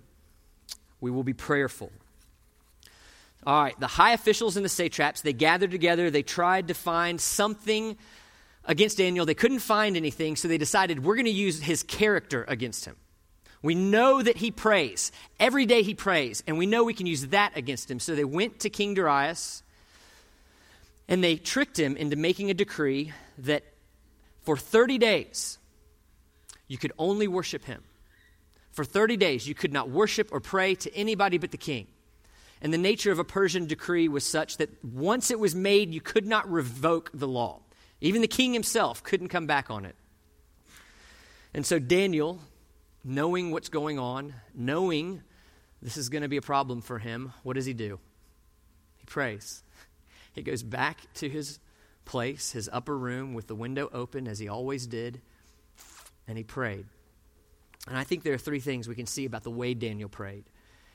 we 1.01 1.11
will 1.11 1.23
be 1.23 1.33
prayerful. 1.33 1.91
All 3.47 3.63
right, 3.63 3.79
the 3.79 3.87
high 3.87 4.13
officials 4.13 4.57
and 4.57 4.65
the 4.65 4.69
satraps, 4.69 5.21
they 5.21 5.33
gathered 5.33 5.71
together. 5.71 6.11
They 6.11 6.23
tried 6.23 6.69
to 6.69 6.75
find 6.75 7.21
something 7.21 7.97
against 8.65 8.99
Daniel. 8.99 9.25
They 9.25 9.35
couldn't 9.35 9.61
find 9.61 9.97
anything, 9.97 10.37
so 10.37 10.49
they 10.49 10.59
decided 10.59 11.05
we're 11.05 11.15
going 11.15 11.27
to 11.27 11.31
use 11.31 11.63
his 11.63 11.83
character 11.83 12.45
against 12.49 12.85
him. 12.85 12.97
We 13.63 13.75
know 13.75 14.23
that 14.23 14.37
he 14.37 14.51
prays. 14.51 15.11
Every 15.41 15.67
day 15.67 15.83
he 15.83 15.95
prays, 15.95 16.43
and 16.47 16.59
we 16.59 16.67
know 16.67 16.85
we 16.85 16.95
can 16.95 17.07
use 17.07 17.27
that 17.29 17.57
against 17.57 17.91
him. 17.91 17.99
So 17.99 18.15
they 18.15 18.25
went 18.25 18.61
to 18.61 18.71
King 18.71 18.95
Darius 18.95 19.63
and 21.09 21.25
they 21.25 21.37
tricked 21.37 21.79
him 21.79 21.97
into 21.97 22.17
making 22.17 22.51
a 22.51 22.55
decree 22.55 23.13
that 23.39 23.65
for 24.43 24.57
30 24.57 24.99
days 24.99 25.59
you 26.69 26.77
could 26.77 26.93
only 26.99 27.27
worship 27.27 27.65
him. 27.65 27.83
For 28.73 28.85
30 28.85 29.17
days 29.17 29.49
you 29.49 29.55
could 29.55 29.73
not 29.73 29.89
worship 29.89 30.29
or 30.31 30.41
pray 30.41 30.75
to 30.77 30.95
anybody 30.95 31.39
but 31.39 31.51
the 31.51 31.57
king. 31.57 31.87
And 32.61 32.73
the 32.73 32.79
nature 32.79 33.11
of 33.11 33.19
a 33.19 33.25
Persian 33.25 33.67
decree 33.67 34.09
was 34.09 34.25
such 34.25 34.59
that 34.59 34.85
once 34.85 35.31
it 35.31 35.39
was 35.39 35.55
made, 35.55 35.95
you 35.95 36.01
could 36.01 36.27
not 36.27 36.51
revoke 36.51 37.11
the 37.15 37.29
law. 37.29 37.61
Even 38.01 38.21
the 38.21 38.29
king 38.29 38.53
himself 38.53 39.03
couldn't 39.03 39.29
come 39.29 39.47
back 39.47 39.71
on 39.71 39.85
it. 39.85 39.95
And 41.55 41.65
so 41.65 41.79
Daniel 41.79 42.41
knowing 43.09 43.51
what's 43.51 43.71
going 43.71 43.99
on, 43.99 44.35
knowing 44.55 45.23
this 45.81 45.97
is 45.97 46.11
going 46.11 46.23
to 46.23 46.29
be 46.29 46.37
a 46.37 46.43
problem 46.43 46.83
for 46.83 46.99
him, 46.99 47.33
what 47.43 47.55
does 47.55 47.65
he 47.65 47.73
do? 47.73 47.99
He 48.99 49.07
prays. 49.07 49.63
He 50.35 50.43
goes 50.43 50.63
back 50.63 50.99
to 51.15 51.29
his 51.29 51.59
place, 52.05 52.53
his 52.53 52.69
upper 52.71 52.97
room, 52.97 53.33
with 53.33 53.47
the 53.47 53.55
window 53.55 53.89
open 53.93 54.29
as 54.29 54.39
he 54.39 54.49
always 54.49 54.87
did, 54.87 55.23
and 56.27 56.37
he 56.37 56.45
prayed. 56.45 56.85
And 57.89 57.97
I 57.97 58.05
think 58.05 58.23
there 58.23 58.35
are 58.35 58.39
three 58.39 58.61
things 58.61 58.87
we 58.87 58.95
can 58.95 59.07
see 59.07 59.25
about 59.25 59.43
the 59.43 59.51
way 59.51 59.73
Daniel 59.73 60.11
prayed 60.11 60.45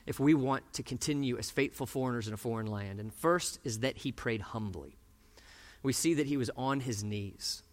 if 0.06 0.20
we 0.20 0.34
want 0.34 0.72
to 0.74 0.84
continue 0.84 1.36
as 1.36 1.50
faithful 1.50 1.86
foreigners 1.86 2.28
in 2.28 2.34
a 2.34 2.36
foreign 2.36 2.68
land. 2.68 3.00
And 3.00 3.12
first 3.12 3.58
is 3.64 3.80
that 3.80 3.98
he 3.98 4.12
prayed 4.12 4.40
humbly. 4.40 4.96
We 5.82 5.92
see 5.92 6.14
that 6.14 6.26
he 6.26 6.36
was 6.36 6.50
on 6.56 6.78
his 6.78 7.02
knees. 7.02 7.63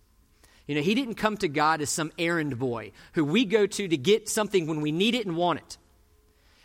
You 0.72 0.76
know, 0.76 0.84
he 0.84 0.96
didn't 0.96 1.16
come 1.16 1.36
to 1.36 1.50
God 1.50 1.82
as 1.82 1.90
some 1.90 2.14
errand 2.18 2.58
boy 2.58 2.94
who 3.12 3.26
we 3.26 3.44
go 3.44 3.68
to 3.68 3.88
to 3.90 3.98
get 3.98 4.30
something 4.30 4.68
when 4.68 4.80
we 4.80 4.94
need 4.94 5.16
it 5.16 5.26
and 5.26 5.36
want 5.36 5.60
it. 5.60 5.78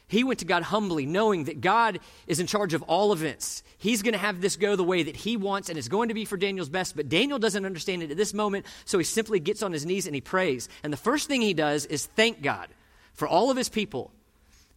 He 0.06 0.22
went 0.22 0.38
to 0.38 0.44
God 0.44 0.62
humbly, 0.62 1.06
knowing 1.06 1.46
that 1.46 1.60
God 1.60 1.98
is 2.28 2.38
in 2.38 2.46
charge 2.46 2.72
of 2.72 2.82
all 2.82 3.12
events. 3.12 3.64
He's 3.78 4.02
going 4.02 4.12
to 4.12 4.18
have 4.18 4.40
this 4.40 4.54
go 4.54 4.76
the 4.76 4.84
way 4.84 5.02
that 5.02 5.16
he 5.16 5.36
wants, 5.36 5.68
and 5.68 5.76
it's 5.76 5.88
going 5.88 6.10
to 6.10 6.14
be 6.14 6.24
for 6.24 6.36
Daniel's 6.36 6.68
best. 6.68 6.94
But 6.94 7.08
Daniel 7.08 7.40
doesn't 7.40 7.66
understand 7.66 8.04
it 8.04 8.12
at 8.12 8.16
this 8.16 8.32
moment, 8.32 8.66
so 8.84 8.96
he 8.96 9.02
simply 9.02 9.40
gets 9.40 9.60
on 9.60 9.72
his 9.72 9.84
knees 9.84 10.06
and 10.06 10.14
he 10.14 10.20
prays. 10.20 10.68
And 10.84 10.92
the 10.92 10.96
first 10.96 11.26
thing 11.26 11.42
he 11.42 11.52
does 11.52 11.84
is 11.84 12.06
thank 12.06 12.42
God 12.42 12.68
for 13.12 13.26
all 13.26 13.50
of 13.50 13.56
his 13.56 13.68
people, 13.68 14.12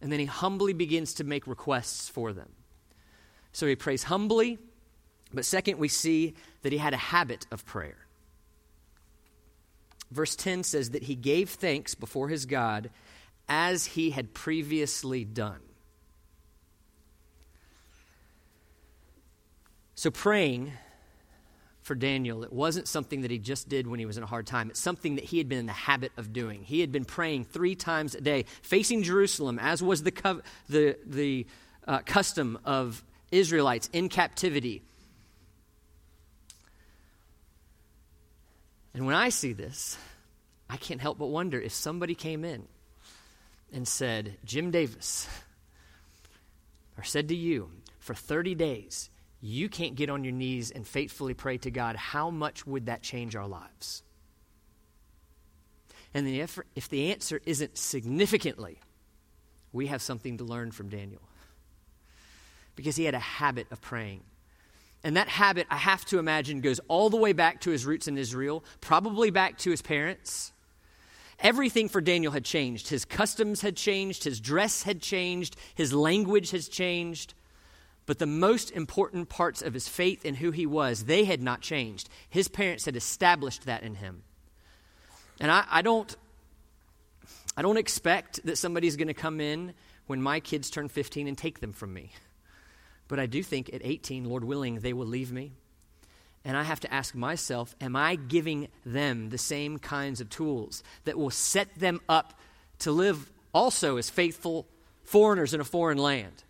and 0.02 0.10
then 0.10 0.18
he 0.18 0.26
humbly 0.26 0.72
begins 0.72 1.14
to 1.14 1.22
make 1.22 1.46
requests 1.46 2.08
for 2.08 2.32
them. 2.32 2.48
So 3.52 3.68
he 3.68 3.76
prays 3.76 4.02
humbly, 4.02 4.58
but 5.32 5.44
second, 5.44 5.78
we 5.78 5.86
see 5.86 6.34
that 6.62 6.72
he 6.72 6.78
had 6.78 6.94
a 6.94 6.96
habit 6.96 7.46
of 7.52 7.64
prayer. 7.64 8.08
Verse 10.10 10.34
10 10.34 10.64
says 10.64 10.90
that 10.90 11.04
he 11.04 11.14
gave 11.14 11.50
thanks 11.50 11.94
before 11.94 12.28
his 12.28 12.46
God 12.46 12.90
as 13.48 13.86
he 13.86 14.10
had 14.10 14.34
previously 14.34 15.24
done. 15.24 15.60
So, 19.94 20.10
praying 20.10 20.72
for 21.82 21.94
Daniel, 21.94 22.42
it 22.42 22.52
wasn't 22.52 22.88
something 22.88 23.20
that 23.22 23.30
he 23.30 23.38
just 23.38 23.68
did 23.68 23.86
when 23.86 23.98
he 23.98 24.06
was 24.06 24.16
in 24.16 24.22
a 24.22 24.26
hard 24.26 24.46
time. 24.46 24.70
It's 24.70 24.80
something 24.80 25.16
that 25.16 25.24
he 25.24 25.38
had 25.38 25.48
been 25.48 25.58
in 25.58 25.66
the 25.66 25.72
habit 25.72 26.12
of 26.16 26.32
doing. 26.32 26.62
He 26.62 26.80
had 26.80 26.90
been 26.90 27.04
praying 27.04 27.44
three 27.44 27.74
times 27.74 28.14
a 28.14 28.20
day, 28.20 28.46
facing 28.62 29.02
Jerusalem, 29.02 29.58
as 29.58 29.82
was 29.82 30.02
the, 30.02 30.42
the, 30.68 30.96
the 31.04 31.46
uh, 31.86 31.98
custom 32.06 32.58
of 32.64 33.04
Israelites 33.30 33.90
in 33.92 34.08
captivity. 34.08 34.82
And 38.94 39.06
when 39.06 39.14
I 39.14 39.28
see 39.28 39.52
this, 39.52 39.96
I 40.68 40.76
can't 40.76 41.00
help 41.00 41.18
but 41.18 41.26
wonder 41.26 41.60
if 41.60 41.72
somebody 41.72 42.14
came 42.14 42.44
in 42.44 42.66
and 43.72 43.86
said, 43.86 44.36
Jim 44.44 44.70
Davis, 44.70 45.28
or 46.98 47.04
said 47.04 47.28
to 47.28 47.36
you, 47.36 47.70
for 47.98 48.14
30 48.14 48.54
days, 48.54 49.10
you 49.40 49.68
can't 49.68 49.94
get 49.94 50.10
on 50.10 50.24
your 50.24 50.32
knees 50.32 50.70
and 50.70 50.86
faithfully 50.86 51.34
pray 51.34 51.58
to 51.58 51.70
God, 51.70 51.96
how 51.96 52.30
much 52.30 52.66
would 52.66 52.86
that 52.86 53.02
change 53.02 53.36
our 53.36 53.46
lives? 53.46 54.02
And 56.12 56.26
if, 56.26 56.58
if 56.74 56.88
the 56.88 57.12
answer 57.12 57.40
isn't 57.46 57.78
significantly, 57.78 58.80
we 59.72 59.86
have 59.86 60.02
something 60.02 60.38
to 60.38 60.44
learn 60.44 60.72
from 60.72 60.88
Daniel. 60.88 61.22
Because 62.74 62.96
he 62.96 63.04
had 63.04 63.14
a 63.14 63.20
habit 63.20 63.68
of 63.70 63.80
praying. 63.80 64.24
And 65.02 65.16
that 65.16 65.28
habit, 65.28 65.66
I 65.70 65.76
have 65.76 66.04
to 66.06 66.18
imagine, 66.18 66.60
goes 66.60 66.80
all 66.88 67.08
the 67.08 67.16
way 67.16 67.32
back 67.32 67.62
to 67.62 67.70
his 67.70 67.86
roots 67.86 68.06
in 68.06 68.18
Israel, 68.18 68.62
probably 68.80 69.30
back 69.30 69.56
to 69.58 69.70
his 69.70 69.80
parents. 69.80 70.52
Everything 71.38 71.88
for 71.88 72.02
Daniel 72.02 72.32
had 72.32 72.44
changed. 72.44 72.88
His 72.88 73.06
customs 73.06 73.62
had 73.62 73.76
changed, 73.76 74.24
his 74.24 74.40
dress 74.40 74.82
had 74.82 75.00
changed, 75.00 75.56
his 75.74 75.94
language 75.94 76.50
has 76.50 76.68
changed. 76.68 77.32
But 78.04 78.18
the 78.18 78.26
most 78.26 78.72
important 78.72 79.28
parts 79.28 79.62
of 79.62 79.72
his 79.72 79.88
faith 79.88 80.24
and 80.24 80.36
who 80.36 80.50
he 80.50 80.66
was, 80.66 81.04
they 81.04 81.24
had 81.24 81.40
not 81.40 81.62
changed. 81.62 82.08
His 82.28 82.48
parents 82.48 82.84
had 82.84 82.96
established 82.96 83.64
that 83.66 83.82
in 83.82 83.94
him. 83.94 84.22
And 85.40 85.50
I, 85.50 85.64
I 85.70 85.82
don't 85.82 86.14
I 87.56 87.62
don't 87.62 87.78
expect 87.78 88.44
that 88.44 88.56
somebody's 88.56 88.96
going 88.96 89.08
to 89.08 89.14
come 89.14 89.40
in 89.40 89.74
when 90.06 90.22
my 90.22 90.40
kids 90.40 90.70
turn 90.70 90.88
15 90.88 91.26
and 91.26 91.36
take 91.36 91.60
them 91.60 91.72
from 91.72 91.92
me. 91.92 92.12
But 93.10 93.18
I 93.18 93.26
do 93.26 93.42
think 93.42 93.74
at 93.74 93.80
18, 93.82 94.24
Lord 94.24 94.44
willing, 94.44 94.76
they 94.76 94.92
will 94.92 95.04
leave 95.04 95.32
me. 95.32 95.50
And 96.44 96.56
I 96.56 96.62
have 96.62 96.78
to 96.80 96.94
ask 96.94 97.12
myself, 97.12 97.74
am 97.80 97.96
I 97.96 98.14
giving 98.14 98.68
them 98.86 99.30
the 99.30 99.36
same 99.36 99.80
kinds 99.80 100.20
of 100.20 100.30
tools 100.30 100.84
that 101.04 101.18
will 101.18 101.30
set 101.30 101.74
them 101.74 102.00
up 102.08 102.38
to 102.78 102.92
live 102.92 103.32
also 103.52 103.96
as 103.96 104.08
faithful 104.08 104.68
foreigners 105.02 105.52
in 105.52 105.60
a 105.60 105.64
foreign 105.64 105.98
land? 105.98 106.44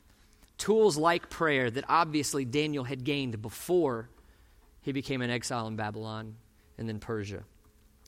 Tools 0.59 0.99
like 0.99 1.31
prayer 1.31 1.70
that 1.70 1.85
obviously 1.88 2.44
Daniel 2.44 2.85
had 2.85 3.05
gained 3.05 3.40
before 3.40 4.11
he 4.83 4.92
became 4.92 5.23
an 5.23 5.31
exile 5.31 5.66
in 5.66 5.77
Babylon 5.77 6.37
and 6.77 6.87
then 6.87 6.99
Persia. 6.99 7.42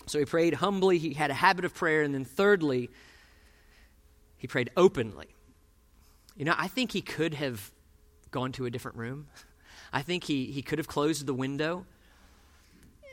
So 0.04 0.18
he 0.18 0.26
prayed 0.26 0.52
humbly, 0.52 0.98
he 0.98 1.14
had 1.14 1.30
a 1.30 1.34
habit 1.34 1.64
of 1.64 1.74
prayer, 1.74 2.02
and 2.02 2.14
then 2.14 2.26
thirdly, 2.26 2.90
he 4.36 4.46
prayed 4.46 4.68
openly. 4.76 5.28
You 6.36 6.44
know, 6.44 6.54
I 6.58 6.68
think 6.68 6.92
he 6.92 7.00
could 7.00 7.32
have 7.32 7.72
gone 8.32 8.50
to 8.52 8.66
a 8.66 8.70
different 8.70 8.96
room. 8.96 9.28
I 9.92 10.02
think 10.02 10.24
he, 10.24 10.46
he 10.46 10.62
could 10.62 10.78
have 10.78 10.88
closed 10.88 11.26
the 11.26 11.34
window. 11.34 11.86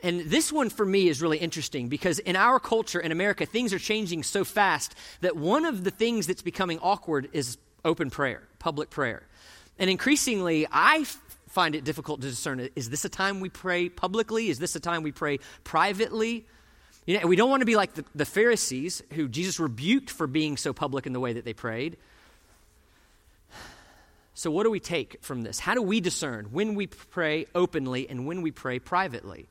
And 0.02 0.22
this 0.22 0.50
one 0.50 0.70
for 0.70 0.86
me 0.86 1.08
is 1.08 1.20
really 1.20 1.38
interesting 1.38 1.88
because 1.88 2.18
in 2.18 2.34
our 2.34 2.58
culture 2.58 2.98
in 2.98 3.12
America, 3.12 3.44
things 3.46 3.72
are 3.72 3.78
changing 3.78 4.22
so 4.22 4.44
fast 4.44 4.94
that 5.20 5.36
one 5.36 5.64
of 5.64 5.84
the 5.84 5.90
things 5.90 6.26
that's 6.26 6.42
becoming 6.42 6.78
awkward 6.78 7.28
is 7.32 7.58
open 7.84 8.10
prayer, 8.10 8.42
public 8.58 8.90
prayer. 8.90 9.22
And 9.78 9.90
increasingly, 9.90 10.66
I 10.70 11.04
find 11.48 11.74
it 11.74 11.84
difficult 11.84 12.22
to 12.22 12.28
discern 12.28 12.68
is 12.76 12.90
this 12.90 13.04
a 13.04 13.08
time 13.08 13.40
we 13.40 13.48
pray 13.48 13.88
publicly? 13.88 14.48
Is 14.48 14.58
this 14.58 14.74
a 14.74 14.80
time 14.80 15.02
we 15.02 15.12
pray 15.12 15.38
privately? 15.64 16.46
You 17.06 17.18
know, 17.18 17.26
we 17.26 17.36
don't 17.36 17.50
want 17.50 17.60
to 17.60 17.66
be 17.66 17.76
like 17.76 17.94
the, 17.94 18.04
the 18.14 18.24
Pharisees 18.24 19.02
who 19.14 19.28
Jesus 19.28 19.58
rebuked 19.58 20.10
for 20.10 20.26
being 20.26 20.56
so 20.56 20.72
public 20.72 21.06
in 21.06 21.12
the 21.12 21.20
way 21.20 21.32
that 21.32 21.44
they 21.44 21.54
prayed. 21.54 21.96
So, 24.40 24.50
what 24.50 24.62
do 24.62 24.70
we 24.70 24.80
take 24.80 25.22
from 25.22 25.42
this? 25.42 25.58
How 25.58 25.74
do 25.74 25.82
we 25.82 26.00
discern 26.00 26.46
when 26.46 26.74
we 26.74 26.86
pray 26.86 27.44
openly 27.54 28.08
and 28.08 28.26
when 28.26 28.40
we 28.40 28.50
pray 28.50 28.78
privately? 28.78 29.50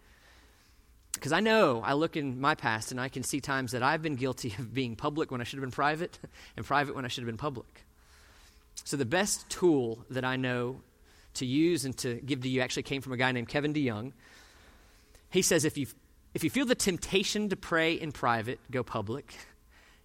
Because 1.14 1.32
I 1.32 1.42
know 1.42 1.84
I 1.86 1.94
look 1.94 2.18
in 2.18 2.42
my 2.42 2.56
past 2.56 2.90
and 2.90 3.00
I 3.00 3.08
can 3.08 3.22
see 3.22 3.40
times 3.40 3.74
that 3.74 3.84
I've 3.84 4.02
been 4.02 4.16
guilty 4.16 4.56
of 4.58 4.74
being 4.74 4.96
public 4.96 5.30
when 5.30 5.42
I 5.42 5.44
should 5.44 5.58
have 5.58 5.62
been 5.62 5.70
private 5.70 6.18
and 6.58 6.66
private 6.66 6.96
when 6.96 7.06
I 7.06 7.08
should 7.08 7.22
have 7.22 7.28
been 7.28 7.38
public. 7.38 7.86
So, 8.84 8.98
the 8.98 9.06
best 9.06 9.48
tool 9.48 10.04
that 10.10 10.26
I 10.26 10.38
know 10.38 10.82
to 11.36 11.46
use 11.46 11.86
and 11.86 11.96
to 12.00 12.16
give 12.16 12.42
to 12.42 12.50
you 12.50 12.62
actually 12.62 12.82
came 12.82 13.04
from 13.04 13.14
a 13.14 13.18
guy 13.18 13.32
named 13.32 13.48
Kevin 13.48 13.76
DeYoung. 13.76 14.14
He 15.30 15.44
says 15.44 15.66
if 15.66 15.78
you, 15.78 15.86
if 16.34 16.44
you 16.44 16.50
feel 16.50 16.66
the 16.66 16.74
temptation 16.74 17.50
to 17.50 17.56
pray 17.56 17.94
in 17.94 18.12
private, 18.12 18.60
go 18.72 18.82
public. 18.82 19.36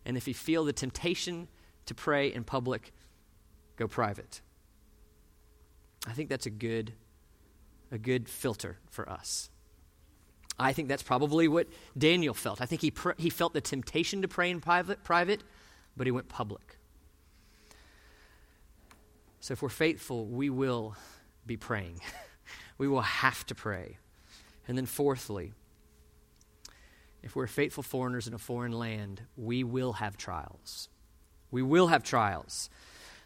And 0.04 0.18
if 0.18 0.28
you 0.28 0.34
feel 0.34 0.62
the 0.62 0.74
temptation 0.74 1.48
to 1.86 1.94
pray 1.94 2.30
in 2.30 2.44
public, 2.44 2.92
go 3.78 3.88
private. 3.88 4.42
I 6.06 6.12
think 6.12 6.28
that's 6.28 6.46
a 6.46 6.50
good, 6.50 6.92
a 7.90 7.98
good 7.98 8.28
filter 8.28 8.78
for 8.90 9.08
us. 9.08 9.50
I 10.58 10.72
think 10.72 10.88
that's 10.88 11.02
probably 11.02 11.48
what 11.48 11.66
Daniel 11.98 12.34
felt. 12.34 12.60
I 12.60 12.66
think 12.66 12.80
he, 12.80 12.90
pr- 12.90 13.12
he 13.18 13.30
felt 13.30 13.54
the 13.54 13.60
temptation 13.60 14.22
to 14.22 14.28
pray 14.28 14.50
in 14.50 14.60
private, 14.60 15.02
private, 15.02 15.42
but 15.96 16.06
he 16.06 16.10
went 16.12 16.28
public. 16.28 16.78
So 19.40 19.52
if 19.52 19.62
we're 19.62 19.68
faithful, 19.68 20.26
we 20.26 20.48
will 20.48 20.96
be 21.46 21.56
praying. 21.56 22.00
we 22.78 22.88
will 22.88 23.02
have 23.02 23.44
to 23.46 23.54
pray. 23.54 23.98
And 24.66 24.78
then, 24.78 24.86
fourthly, 24.86 25.52
if 27.22 27.36
we're 27.36 27.46
faithful 27.46 27.82
foreigners 27.82 28.26
in 28.26 28.32
a 28.32 28.38
foreign 28.38 28.72
land, 28.72 29.22
we 29.36 29.62
will 29.62 29.94
have 29.94 30.16
trials. 30.16 30.88
We 31.50 31.62
will 31.62 31.88
have 31.88 32.02
trials 32.02 32.70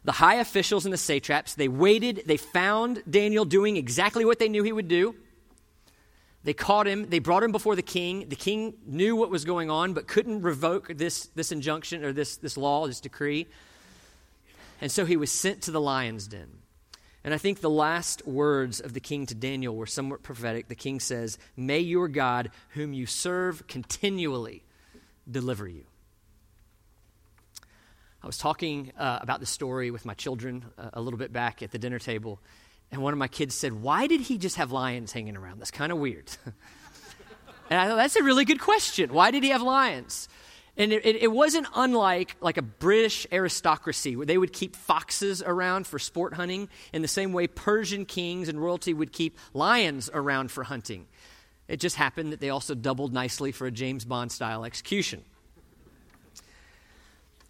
the 0.05 0.13
high 0.13 0.37
officials 0.37 0.85
and 0.85 0.93
the 0.93 0.99
satraps, 0.99 1.55
they 1.55 1.69
waited, 1.69 2.23
they 2.27 2.37
found 2.37 3.03
Daniel 3.09 3.45
doing 3.45 3.77
exactly 3.77 4.25
what 4.25 4.39
they 4.39 4.49
knew 4.49 4.63
he 4.63 4.73
would 4.73 4.89
do. 4.89 5.15
They 6.45 6.55
caught 6.55 6.87
him, 6.87 7.11
they 7.11 7.19
brought 7.19 7.43
him 7.43 7.53
before 7.53 7.77
the 7.77 7.83
king. 7.83 8.29
The 8.29 8.37
king 8.37 8.75
knew 8.87 9.17
what 9.17 9.31
was 9.31 9.45
going 9.45 9.71
on, 9.71 9.93
but 9.93 10.07
couldn't 10.07 10.43
revoke 10.43 10.89
this, 10.89 11.27
this 11.35 11.53
injunction 11.53 12.05
or 12.05 12.13
this, 12.13 12.37
this 12.37 12.57
law, 12.57 12.87
this 12.87 13.01
decree. 13.01 13.49
And 14.81 14.91
so 14.91 15.05
he 15.05 15.17
was 15.17 15.33
sent 15.33 15.63
to 15.63 15.73
the 15.73 15.81
lion's 15.81 16.29
den. 16.29 16.49
And 17.25 17.35
I 17.35 17.39
think 17.39 17.61
the 17.61 17.69
last 17.69 18.27
words 18.27 18.81
of 18.81 18.95
the 18.95 19.01
king 19.01 19.27
to 19.27 19.35
Daniel 19.35 19.75
were 19.75 19.87
somewhat 19.87 20.23
prophetic. 20.23 20.69
The 20.69 20.77
king 20.77 21.01
says, 21.01 21.37
May 21.57 21.81
your 21.81 22.09
God, 22.09 22.51
whom 22.71 22.93
you 22.93 23.05
serve 23.05 23.67
continually, 23.67 24.63
deliver 25.31 25.69
you. 25.69 25.85
I 28.23 28.27
was 28.27 28.37
talking 28.37 28.93
uh, 28.99 29.19
about 29.21 29.41
the 29.41 29.47
story 29.47 29.91
with 29.91 30.05
my 30.05 30.15
children 30.15 30.65
uh, 30.77 30.91
a 30.93 31.01
little 31.01 31.19
bit 31.19 31.33
back 31.33 31.63
at 31.63 31.71
the 31.71 31.79
dinner 31.79 32.01
table, 32.01 32.41
and 32.91 33.01
one 33.01 33.13
of 33.13 33.19
my 33.19 33.29
kids 33.29 33.55
said, 33.55 33.73
Why 33.73 34.07
did 34.07 34.23
he 34.23 34.39
just 34.39 34.57
have 34.57 34.73
lions 34.73 35.13
hanging 35.13 35.37
around? 35.37 35.61
That's 35.61 35.71
kind 35.71 35.93
of 35.93 35.99
weird. 35.99 36.31
and 37.71 37.81
I 37.81 37.87
thought, 37.87 37.97
That's 37.97 38.17
a 38.17 38.25
really 38.25 38.45
good 38.45 38.61
question. 38.61 39.13
Why 39.13 39.31
did 39.31 39.45
he 39.45 39.51
have 39.51 39.63
lions? 39.63 40.29
And 40.77 40.93
it, 40.93 41.05
it, 41.05 41.33
wasn't 41.33 41.67
unlike 41.75 42.37
like 42.41 42.57
a 42.57 42.63
British 42.63 43.27
aristocracy 43.33 44.15
where 44.15 44.27
they 44.27 44.39
would 44.39 44.53
keep 44.53 44.77
foxes 44.77 45.43
around 45.43 45.89
for 45.89 45.99
sport 45.99 46.35
hunting 46.35 46.69
in 46.93 47.03
the 47.03 47.09
same 47.09 47.33
way 47.33 47.49
Persian 47.49 48.05
kings 48.05 48.49
and 48.49 48.63
royalty 48.63 48.95
would 48.95 49.13
keep 49.13 49.37
lions 49.55 50.09
around 50.15 50.53
for 50.53 50.63
hunting. 50.63 51.07
It 51.67 51.81
just 51.81 51.97
happened 51.97 52.33
that 52.33 52.39
they 52.39 52.51
also 52.51 52.77
doubled 52.77 53.13
nicely 53.13 53.51
for 53.51 53.67
a 53.67 53.73
James 53.73 54.05
Bond 54.05 54.31
style 54.31 54.65
execution. 54.65 55.25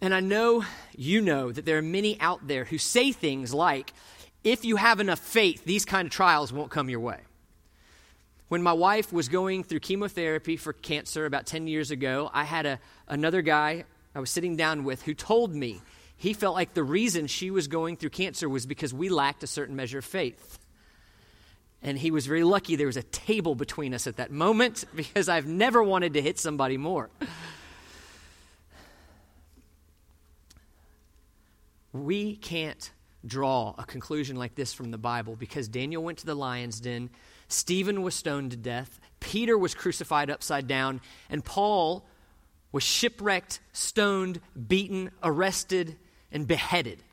And 0.01 0.13
I 0.13 0.21
know 0.21 0.63
you 0.95 1.21
know 1.21 1.51
that 1.51 1.65
there 1.65 1.77
are 1.77 1.81
many 1.81 2.19
out 2.21 2.47
there 2.47 2.65
who 2.65 2.77
say 2.77 3.11
things 3.11 3.53
like, 3.53 3.93
if 4.43 4.63
you 4.63 4.77
have 4.77 4.99
enough 4.99 5.19
faith, 5.19 5.65
these 5.65 5.83
kind 5.83 6.05
of 6.05 6.11
trials 6.11 6.53
won't 6.53 6.71
come 6.71 6.89
your 6.89 7.01
way. 7.01 7.19
When 8.47 8.63
my 8.63 8.73
wife 8.73 9.11
was 9.11 9.27
going 9.27 9.63
through 9.63 9.81
chemotherapy 9.81 10.57
for 10.57 10.73
cancer 10.73 11.25
about 11.25 11.45
10 11.45 11.67
years 11.67 11.91
ago, 11.91 12.31
I 12.33 12.45
had 12.45 12.65
a, 12.65 12.79
another 13.07 13.41
guy 13.41 13.83
I 14.15 14.19
was 14.19 14.29
sitting 14.29 14.55
down 14.55 14.85
with 14.85 15.03
who 15.03 15.13
told 15.13 15.53
me 15.53 15.81
he 16.17 16.33
felt 16.33 16.55
like 16.55 16.73
the 16.73 16.83
reason 16.83 17.27
she 17.27 17.51
was 17.51 17.67
going 17.67 17.95
through 17.95 18.09
cancer 18.09 18.49
was 18.49 18.65
because 18.65 18.93
we 18.93 19.09
lacked 19.09 19.43
a 19.43 19.47
certain 19.47 19.75
measure 19.75 19.99
of 19.99 20.05
faith. 20.05 20.57
And 21.81 21.97
he 21.97 22.11
was 22.11 22.25
very 22.25 22.43
lucky 22.43 22.75
there 22.75 22.87
was 22.87 22.97
a 22.97 23.03
table 23.03 23.55
between 23.55 23.93
us 23.93 24.07
at 24.07 24.17
that 24.17 24.31
moment 24.31 24.85
because 24.95 25.29
I've 25.29 25.45
never 25.45 25.83
wanted 25.83 26.13
to 26.13 26.21
hit 26.21 26.39
somebody 26.39 26.77
more. 26.77 27.09
We 31.91 32.35
can't 32.35 32.91
draw 33.25 33.75
a 33.77 33.83
conclusion 33.83 34.35
like 34.37 34.55
this 34.55 34.73
from 34.73 34.91
the 34.91 34.97
Bible 34.97 35.35
because 35.35 35.67
Daniel 35.67 36.03
went 36.03 36.19
to 36.19 36.25
the 36.25 36.35
lion's 36.35 36.79
den, 36.79 37.09
Stephen 37.47 38.01
was 38.01 38.15
stoned 38.15 38.51
to 38.51 38.57
death, 38.57 38.99
Peter 39.19 39.57
was 39.57 39.73
crucified 39.73 40.29
upside 40.29 40.67
down, 40.67 41.01
and 41.29 41.43
Paul 41.43 42.05
was 42.71 42.83
shipwrecked, 42.83 43.59
stoned, 43.73 44.39
beaten, 44.67 45.11
arrested, 45.23 45.97
and 46.31 46.47
beheaded. 46.47 47.03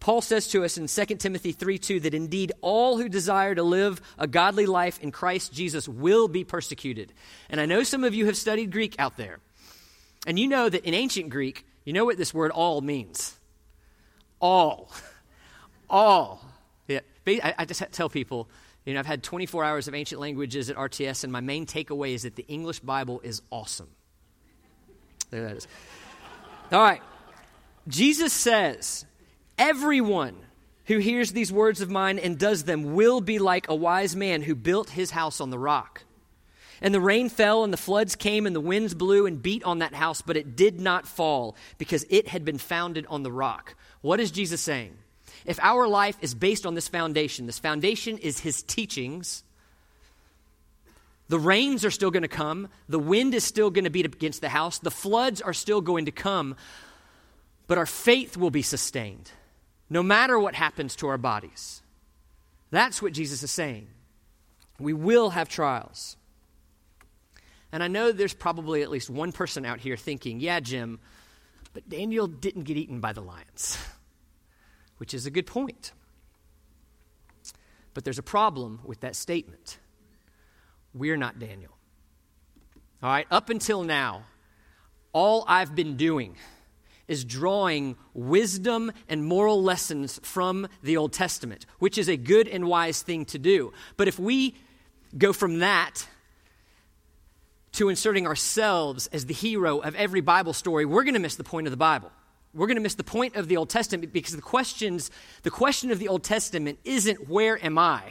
Paul 0.00 0.20
says 0.20 0.48
to 0.48 0.64
us 0.64 0.78
in 0.78 0.88
2 0.88 1.16
Timothy 1.16 1.52
3 1.52 1.78
2 1.78 2.00
that 2.00 2.14
indeed 2.14 2.50
all 2.60 2.98
who 2.98 3.08
desire 3.08 3.54
to 3.54 3.62
live 3.62 4.00
a 4.18 4.26
godly 4.26 4.66
life 4.66 4.98
in 5.00 5.12
Christ 5.12 5.52
Jesus 5.52 5.88
will 5.88 6.26
be 6.26 6.42
persecuted. 6.42 7.12
And 7.48 7.60
I 7.60 7.66
know 7.66 7.84
some 7.84 8.02
of 8.02 8.12
you 8.12 8.26
have 8.26 8.36
studied 8.36 8.72
Greek 8.72 8.96
out 8.98 9.16
there. 9.16 9.38
And 10.26 10.40
you 10.40 10.48
know 10.48 10.68
that 10.68 10.84
in 10.84 10.94
ancient 10.94 11.30
Greek, 11.30 11.64
you 11.84 11.92
know 11.92 12.04
what 12.04 12.16
this 12.16 12.32
word 12.32 12.50
all 12.50 12.80
means? 12.80 13.38
All. 14.40 14.90
All. 15.90 16.44
Yeah. 16.88 17.00
I, 17.26 17.54
I 17.58 17.64
just 17.64 17.82
tell 17.92 18.08
people, 18.08 18.48
you 18.84 18.94
know, 18.94 19.00
I've 19.00 19.06
had 19.06 19.22
24 19.22 19.64
hours 19.64 19.88
of 19.88 19.94
ancient 19.94 20.20
languages 20.20 20.70
at 20.70 20.76
RTS, 20.76 21.24
and 21.24 21.32
my 21.32 21.40
main 21.40 21.66
takeaway 21.66 22.14
is 22.14 22.22
that 22.22 22.36
the 22.36 22.46
English 22.48 22.80
Bible 22.80 23.20
is 23.22 23.42
awesome. 23.50 23.90
There 25.30 25.42
that 25.42 25.56
is. 25.56 25.68
All 26.70 26.82
right. 26.82 27.02
Jesus 27.88 28.32
says, 28.32 29.06
Everyone 29.58 30.36
who 30.86 30.98
hears 30.98 31.32
these 31.32 31.52
words 31.52 31.80
of 31.80 31.90
mine 31.90 32.18
and 32.18 32.38
does 32.38 32.64
them 32.64 32.94
will 32.94 33.20
be 33.20 33.38
like 33.38 33.68
a 33.68 33.74
wise 33.74 34.16
man 34.16 34.42
who 34.42 34.54
built 34.54 34.90
his 34.90 35.12
house 35.12 35.40
on 35.40 35.50
the 35.50 35.58
rock. 35.58 36.02
And 36.82 36.92
the 36.92 37.00
rain 37.00 37.28
fell, 37.28 37.62
and 37.62 37.72
the 37.72 37.78
floods 37.78 38.16
came, 38.16 38.44
and 38.44 38.54
the 38.54 38.60
winds 38.60 38.92
blew 38.92 39.24
and 39.24 39.40
beat 39.40 39.62
on 39.62 39.78
that 39.78 39.94
house, 39.94 40.20
but 40.20 40.36
it 40.36 40.56
did 40.56 40.80
not 40.80 41.06
fall 41.06 41.56
because 41.78 42.04
it 42.10 42.28
had 42.28 42.44
been 42.44 42.58
founded 42.58 43.06
on 43.08 43.22
the 43.22 43.32
rock. 43.32 43.76
What 44.00 44.18
is 44.18 44.32
Jesus 44.32 44.60
saying? 44.60 44.98
If 45.46 45.60
our 45.60 45.86
life 45.86 46.16
is 46.20 46.34
based 46.34 46.66
on 46.66 46.74
this 46.74 46.88
foundation, 46.88 47.46
this 47.46 47.60
foundation 47.60 48.18
is 48.18 48.40
his 48.40 48.62
teachings. 48.62 49.44
The 51.28 51.38
rains 51.38 51.84
are 51.84 51.90
still 51.90 52.10
going 52.10 52.22
to 52.22 52.28
come. 52.28 52.68
The 52.88 52.98
wind 52.98 53.32
is 53.32 53.44
still 53.44 53.70
going 53.70 53.84
to 53.84 53.90
beat 53.90 54.04
against 54.04 54.40
the 54.40 54.48
house. 54.48 54.78
The 54.78 54.90
floods 54.90 55.40
are 55.40 55.54
still 55.54 55.80
going 55.80 56.06
to 56.06 56.12
come. 56.12 56.56
But 57.68 57.78
our 57.78 57.86
faith 57.86 58.36
will 58.36 58.50
be 58.50 58.62
sustained 58.62 59.30
no 59.88 60.02
matter 60.02 60.38
what 60.38 60.54
happens 60.54 60.96
to 60.96 61.06
our 61.06 61.18
bodies. 61.18 61.80
That's 62.70 63.00
what 63.00 63.12
Jesus 63.12 63.42
is 63.42 63.50
saying. 63.50 63.86
We 64.80 64.94
will 64.94 65.30
have 65.30 65.48
trials. 65.48 66.16
And 67.72 67.82
I 67.82 67.88
know 67.88 68.12
there's 68.12 68.34
probably 68.34 68.82
at 68.82 68.90
least 68.90 69.08
one 69.08 69.32
person 69.32 69.64
out 69.64 69.80
here 69.80 69.96
thinking, 69.96 70.40
yeah, 70.40 70.60
Jim, 70.60 71.00
but 71.72 71.88
Daniel 71.88 72.26
didn't 72.26 72.64
get 72.64 72.76
eaten 72.76 73.00
by 73.00 73.14
the 73.14 73.22
lions, 73.22 73.78
which 74.98 75.14
is 75.14 75.24
a 75.24 75.30
good 75.30 75.46
point. 75.46 75.92
But 77.94 78.04
there's 78.04 78.18
a 78.18 78.22
problem 78.22 78.80
with 78.84 79.00
that 79.00 79.16
statement. 79.16 79.78
We're 80.94 81.16
not 81.16 81.38
Daniel. 81.38 81.72
All 83.02 83.10
right, 83.10 83.26
up 83.30 83.48
until 83.48 83.82
now, 83.82 84.24
all 85.12 85.44
I've 85.48 85.74
been 85.74 85.96
doing 85.96 86.36
is 87.08 87.24
drawing 87.24 87.96
wisdom 88.14 88.92
and 89.08 89.24
moral 89.24 89.62
lessons 89.62 90.20
from 90.22 90.68
the 90.82 90.96
Old 90.96 91.12
Testament, 91.12 91.66
which 91.78 91.98
is 91.98 92.08
a 92.08 92.16
good 92.16 92.46
and 92.48 92.66
wise 92.66 93.02
thing 93.02 93.24
to 93.26 93.38
do. 93.38 93.72
But 93.96 94.08
if 94.08 94.18
we 94.18 94.54
go 95.16 95.32
from 95.32 95.58
that 95.58 96.06
to 97.72 97.88
inserting 97.88 98.26
ourselves 98.26 99.06
as 99.08 99.26
the 99.26 99.34
hero 99.34 99.78
of 99.78 99.94
every 99.94 100.20
Bible 100.20 100.52
story, 100.52 100.84
we're 100.84 101.04
going 101.04 101.14
to 101.14 101.20
miss 101.20 101.36
the 101.36 101.44
point 101.44 101.66
of 101.66 101.70
the 101.70 101.76
Bible. 101.76 102.10
We're 102.54 102.66
going 102.66 102.76
to 102.76 102.82
miss 102.82 102.96
the 102.96 103.04
point 103.04 103.36
of 103.36 103.48
the 103.48 103.56
Old 103.56 103.70
Testament 103.70 104.12
because 104.12 104.36
the 104.36 104.42
questions 104.42 105.10
the 105.42 105.50
question 105.50 105.90
of 105.90 105.98
the 105.98 106.08
Old 106.08 106.22
Testament 106.22 106.78
isn't 106.84 107.28
where 107.28 107.62
am 107.64 107.78
I? 107.78 108.02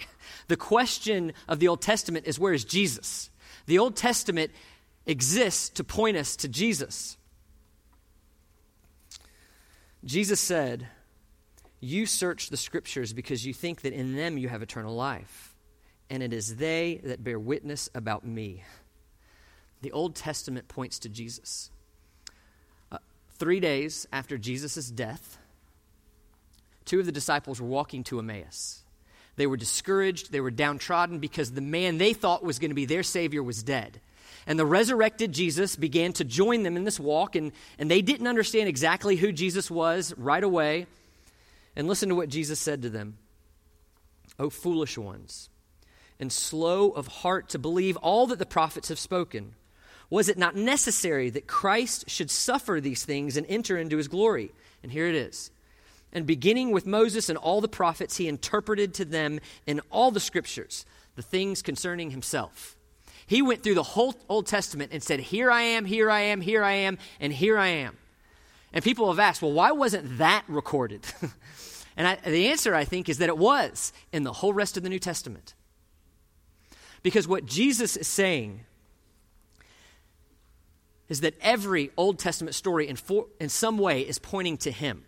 The 0.48 0.58
question 0.58 1.34
of 1.48 1.60
the 1.60 1.68
Old 1.68 1.82
Testament 1.82 2.26
is 2.26 2.40
where 2.40 2.54
is 2.54 2.66
Jesus? 2.66 3.30
The 3.68 3.78
Old 3.78 3.96
Testament 3.96 4.52
exists 5.06 5.70
to 5.70 5.84
point 5.84 6.18
us 6.18 6.36
to 6.38 6.48
Jesus. 6.48 7.18
Jesus 10.04 10.40
said, 10.40 10.88
You 11.80 12.08
search 12.08 12.50
the 12.50 12.58
scriptures 12.58 13.14
because 13.14 13.46
you 13.46 13.54
think 13.54 13.82
that 13.82 13.94
in 13.94 14.16
them 14.16 14.40
you 14.40 14.50
have 14.50 14.64
eternal 14.64 14.96
life, 14.96 15.56
and 16.10 16.24
it 16.24 16.34
is 16.34 16.56
they 16.56 17.02
that 17.04 17.24
bear 17.24 17.40
witness 17.40 17.90
about 17.94 18.26
me. 18.26 18.64
The 19.82 19.92
Old 19.92 20.16
Testament 20.16 20.68
points 20.68 21.00
to 21.00 21.10
Jesus. 21.10 21.72
Uh, 22.92 22.98
three 23.38 23.60
days 23.60 24.08
after 24.14 24.38
Jesus' 24.38 24.90
death, 24.90 25.38
two 26.86 27.00
of 27.00 27.06
the 27.06 27.12
disciples 27.12 27.60
were 27.60 27.68
walking 27.68 28.04
to 28.06 28.20
Emmaus. 28.20 28.84
They 29.38 29.48
were 29.48 29.58
discouraged, 29.58 30.32
they 30.32 30.42
were 30.42 30.52
downtrodden 30.52 31.20
because 31.20 31.52
the 31.52 31.62
man 31.62 31.98
they 31.98 32.14
thought 32.14 32.44
was 32.44 32.60
going 32.60 32.72
to 32.72 32.76
be 32.76 32.86
their 32.86 33.04
Savior 33.04 33.42
was 33.42 33.64
dead. 33.64 34.00
And 34.48 34.58
the 34.58 34.66
resurrected 34.66 35.32
Jesus 35.32 35.76
began 35.76 36.14
to 36.14 36.24
join 36.24 36.64
them 36.64 36.76
in 36.76 36.84
this 36.84 37.00
walk, 37.00 37.36
and, 37.36 37.52
and 37.78 37.90
they 37.90 38.02
didn't 38.02 38.28
understand 38.28 38.68
exactly 38.68 39.16
who 39.16 39.32
Jesus 39.32 39.70
was 39.70 40.14
right 40.18 40.44
away. 40.44 40.88
And 41.76 41.88
listen 41.88 42.10
to 42.10 42.16
what 42.16 42.30
Jesus 42.30 42.60
said 42.60 42.82
to 42.82 42.90
them 42.90 43.18
O 44.40 44.50
foolish 44.50 44.98
ones, 44.98 45.50
and 46.20 46.32
slow 46.32 46.90
of 46.90 47.08
heart 47.08 47.50
to 47.50 47.60
believe 47.60 47.98
all 47.98 48.28
that 48.28 48.40
the 48.40 48.46
prophets 48.46 48.90
have 48.90 49.00
spoken. 49.00 49.54
Was 50.12 50.28
it 50.28 50.38
not 50.38 50.56
necessary 50.56 51.30
that 51.32 51.48
Christ 51.48 52.10
should 52.10 52.30
suffer 52.30 52.80
these 52.80 53.06
things 53.06 53.38
and 53.38 53.46
enter 53.48 53.78
into 53.78 53.96
his 53.98 54.10
glory? 54.10 54.52
And 54.84 54.92
here 54.92 55.08
it 55.08 55.16
is. 55.16 55.52
And 56.12 56.28
beginning 56.28 56.72
with 56.72 56.86
Moses 56.86 57.30
and 57.30 57.38
all 57.38 57.62
the 57.62 57.70
prophets, 57.70 58.18
he 58.18 58.28
interpreted 58.28 58.94
to 58.96 59.06
them 59.06 59.40
in 59.66 59.80
all 59.90 60.12
the 60.12 60.20
scriptures 60.20 60.86
the 61.16 61.22
things 61.22 61.62
concerning 61.62 62.12
himself. 62.12 62.76
He 63.26 63.42
went 63.42 63.64
through 63.64 63.76
the 63.76 63.84
whole 63.84 64.14
Old 64.28 64.48
Testament 64.48 64.92
and 64.94 65.02
said, 65.02 65.22
Here 65.22 65.50
I 65.50 65.62
am, 65.62 65.86
here 65.86 66.12
I 66.12 66.20
am, 66.20 66.42
here 66.42 66.64
I 66.64 66.74
am, 66.74 66.98
and 67.22 67.32
here 67.32 67.58
I 67.58 67.68
am. 67.68 67.98
And 68.74 68.84
people 68.84 69.08
have 69.08 69.20
asked, 69.20 69.42
Well, 69.42 69.54
why 69.54 69.72
wasn't 69.72 70.18
that 70.18 70.44
recorded? 70.50 71.06
and 71.96 72.06
I, 72.06 72.16
the 72.16 72.48
answer, 72.48 72.76
I 72.76 72.84
think, 72.84 73.08
is 73.08 73.20
that 73.20 73.30
it 73.30 73.38
was 73.38 73.94
in 74.12 74.24
the 74.24 74.34
whole 74.34 74.54
rest 74.54 74.76
of 74.76 74.84
the 74.84 74.90
New 74.90 75.00
Testament. 75.00 75.54
Because 77.02 77.30
what 77.30 77.46
Jesus 77.46 77.96
is 77.96 78.08
saying 78.08 78.66
is 81.12 81.22
that 81.22 81.34
every 81.42 81.92
Old 81.98 82.18
Testament 82.20 82.56
story, 82.56 82.88
in, 82.88 82.96
for, 82.96 83.26
in 83.38 83.50
some 83.50 83.78
way, 83.78 84.00
is 84.00 84.18
pointing 84.18 84.56
to 84.60 84.72
him. 84.72 85.04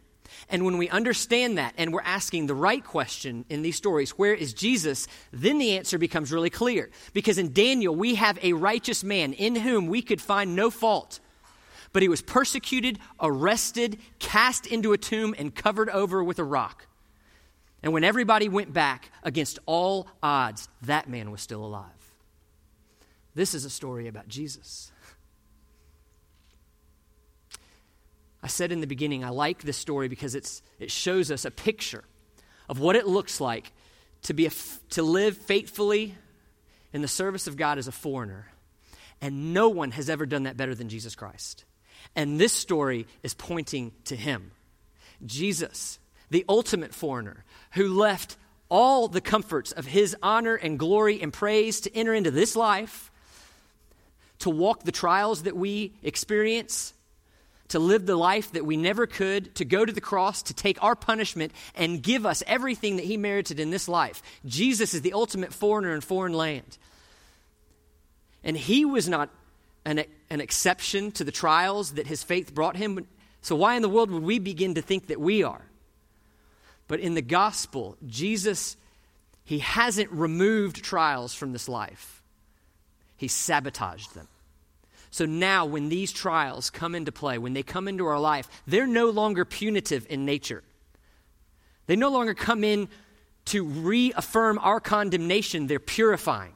And 0.50 0.66
when 0.66 0.78
we 0.78 0.89
understand 0.89 1.58
that 1.58 1.76
and 1.78 1.94
we're 1.94 2.02
asking 2.02 2.48
the 2.48 2.54
right 2.54 2.84
question 2.84 3.46
in 3.48 3.62
these 3.62 3.78
stories, 3.78 4.12
where 4.12 4.34
is 4.34 4.54
Jesus? 4.54 5.08
Then 5.32 5.60
the 5.60 5.78
answer 5.78 5.98
becomes 5.98 6.34
really 6.34 6.50
clear. 6.50 6.89
Because 7.13 7.38
in 7.38 7.54
Daniel, 7.54 7.96
we 7.96 8.16
have 8.16 8.38
a 8.44 8.52
righteous 8.52 9.02
man 9.02 9.32
in 9.32 9.56
whom 9.56 9.88
we 9.88 10.02
could 10.02 10.20
find 10.20 10.58
no 10.58 10.70
fault. 10.70 11.22
But 11.94 12.02
he 12.02 12.10
was 12.10 12.22
persecuted, 12.22 13.00
arrested, 13.22 13.98
cast 14.20 14.68
into 14.68 14.92
a 14.92 14.98
tomb, 14.98 15.34
and 15.38 15.56
covered 15.56 15.89
over 15.89 16.22
with 16.22 16.38
a 16.38 16.44
rock. 16.44 16.86
And 17.82 17.94
when 17.94 18.04
everybody 18.04 18.50
went 18.50 18.74
back 18.74 19.10
against 19.24 19.58
all 19.66 20.08
odds, 20.22 20.68
that 20.82 21.08
man 21.08 21.32
was 21.32 21.39
still 21.39 21.63
alive. 21.63 21.86
This 23.36 23.54
is 23.54 23.63
a 23.63 23.70
story 23.70 24.10
about 24.10 24.28
Jesus. 24.28 24.92
I 28.43 28.47
said 28.47 28.73
in 28.73 28.82
the 28.82 28.88
beginning, 28.88 29.23
I 29.23 29.29
like 29.29 29.63
this 29.63 29.77
story 29.77 30.10
because 30.10 30.36
it's, 30.36 30.62
it 30.77 30.91
shows 30.91 31.32
us 31.32 31.45
a 31.45 31.51
picture 31.51 32.03
of 32.67 32.77
what 32.77 32.97
it 32.97 33.08
looks 33.08 33.39
like 33.39 33.71
to, 34.23 34.34
be 34.34 34.45
a, 34.45 34.51
to 34.89 35.01
live 35.01 35.38
faithfully 35.38 36.15
in 36.91 37.01
the 37.01 37.08
service 37.08 37.47
of 37.47 37.56
God 37.56 37.77
as 37.77 37.88
a 37.88 37.91
foreigner. 37.91 38.47
And 39.21 39.53
no 39.53 39.69
one 39.69 39.91
has 39.91 40.10
ever 40.10 40.25
done 40.25 40.43
that 40.43 40.58
better 40.58 40.75
than 40.75 40.89
Jesus 40.89 41.15
Christ. 41.15 41.63
And 42.17 42.39
this 42.39 42.51
story 42.51 43.08
is 43.23 43.34
pointing 43.34 43.93
to 44.06 44.15
him. 44.17 44.51
Jesus, 45.25 45.97
the 46.29 46.43
ultimate 46.49 46.93
foreigner, 46.93 47.45
who 47.71 47.88
left 47.88 48.36
all 48.67 49.08
the 49.08 49.21
comforts 49.21 49.71
of 49.71 49.86
his 49.86 50.17
honor 50.21 50.56
and 50.56 50.77
glory 50.77 51.21
and 51.21 51.32
praise 51.32 51.79
to 51.82 51.95
enter 51.95 52.13
into 52.13 52.32
this 52.32 52.58
life, 52.58 53.10
to 54.39 54.49
walk 54.49 54.84
the 54.84 54.91
trials 54.91 55.43
that 55.43 55.56
we 55.56 55.93
experience, 56.03 56.93
to 57.69 57.80
live 57.80 58.06
the 58.06 58.15
life 58.15 58.52
that 58.52 58.65
we 58.65 58.78
never 58.78 59.08
could, 59.08 59.56
to 59.56 59.65
go 59.65 59.86
to 59.86 59.91
the 59.91 60.02
cross, 60.02 60.43
to 60.43 60.54
take 60.54 60.82
our 60.84 60.95
punishment 60.95 61.52
and 61.76 62.04
give 62.04 62.26
us 62.26 62.43
everything 62.45 62.97
that 62.97 63.06
he 63.06 63.17
merited 63.17 63.60
in 63.60 63.69
this 63.69 63.88
life. 63.88 64.21
Jesus 64.45 64.93
is 64.93 65.02
the 65.02 65.13
ultimate 65.13 65.54
foreigner 65.54 65.93
in 65.93 66.02
foreign 66.02 66.34
land. 66.34 66.78
And 68.43 68.58
he 68.58 68.86
was 68.86 69.08
not 69.08 69.30
an, 69.86 70.04
an 70.30 70.41
exception 70.41 71.12
to 71.13 71.23
the 71.23 71.32
trials 71.32 71.93
that 71.93 72.08
his 72.08 72.23
faith 72.23 72.54
brought 72.54 72.76
him. 72.76 73.08
So, 73.41 73.56
why 73.56 73.76
in 73.76 73.82
the 73.82 73.89
world 73.89 74.12
would 74.12 74.23
we 74.23 74.39
begin 74.39 74.76
to 74.76 74.82
think 74.82 75.08
that 75.08 75.19
we 75.19 75.43
are? 75.43 75.65
But 76.88 76.99
in 76.99 77.13
the 77.13 77.21
gospel, 77.21 77.97
Jesus, 78.06 78.76
he 79.43 79.60
hasn't 79.60 80.12
removed 80.12 80.84
trials 80.84 81.34
from 81.34 81.54
this 81.54 81.69
life, 81.69 82.21
he 83.17 83.28
sabotaged 83.28 84.13
them. 84.13 84.28
So 85.13 85.28
now, 85.28 85.67
when 85.67 85.89
these 85.89 86.12
trials 86.12 86.71
come 86.71 86.95
into 86.95 87.12
play, 87.12 87.38
when 87.38 87.54
they 87.54 87.62
come 87.62 87.88
into 87.88 88.08
our 88.08 88.19
life, 88.19 88.49
they're 88.65 88.88
no 88.88 89.12
longer 89.12 89.45
punitive 89.45 90.08
in 90.10 90.26
nature. 90.26 90.63
They 91.86 91.95
no 91.95 92.10
longer 92.10 92.34
come 92.34 92.63
in 92.63 92.89
to 93.45 93.63
reaffirm 93.63 94.58
our 94.58 94.80
condemnation, 94.80 95.67
they're 95.67 95.80
purifying. 95.80 96.56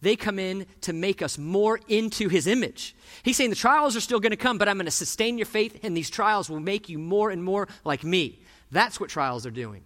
They 0.00 0.16
come 0.16 0.40
in 0.40 0.66
to 0.80 0.92
make 0.92 1.22
us 1.22 1.38
more 1.38 1.78
into 1.86 2.28
his 2.28 2.48
image. 2.48 2.96
He's 3.22 3.36
saying 3.36 3.50
the 3.50 3.56
trials 3.56 3.94
are 3.94 4.00
still 4.00 4.18
going 4.18 4.30
to 4.30 4.36
come, 4.36 4.58
but 4.58 4.68
I'm 4.68 4.78
going 4.78 4.86
to 4.86 4.90
sustain 4.90 5.38
your 5.38 5.46
faith, 5.46 5.78
and 5.84 5.96
these 5.96 6.10
trials 6.10 6.50
will 6.50 6.58
make 6.58 6.88
you 6.88 6.98
more 6.98 7.30
and 7.30 7.44
more 7.44 7.68
like 7.84 8.02
me. 8.02 8.40
That's 8.72 8.98
what 8.98 9.10
trials 9.10 9.46
are 9.46 9.52
doing. 9.52 9.84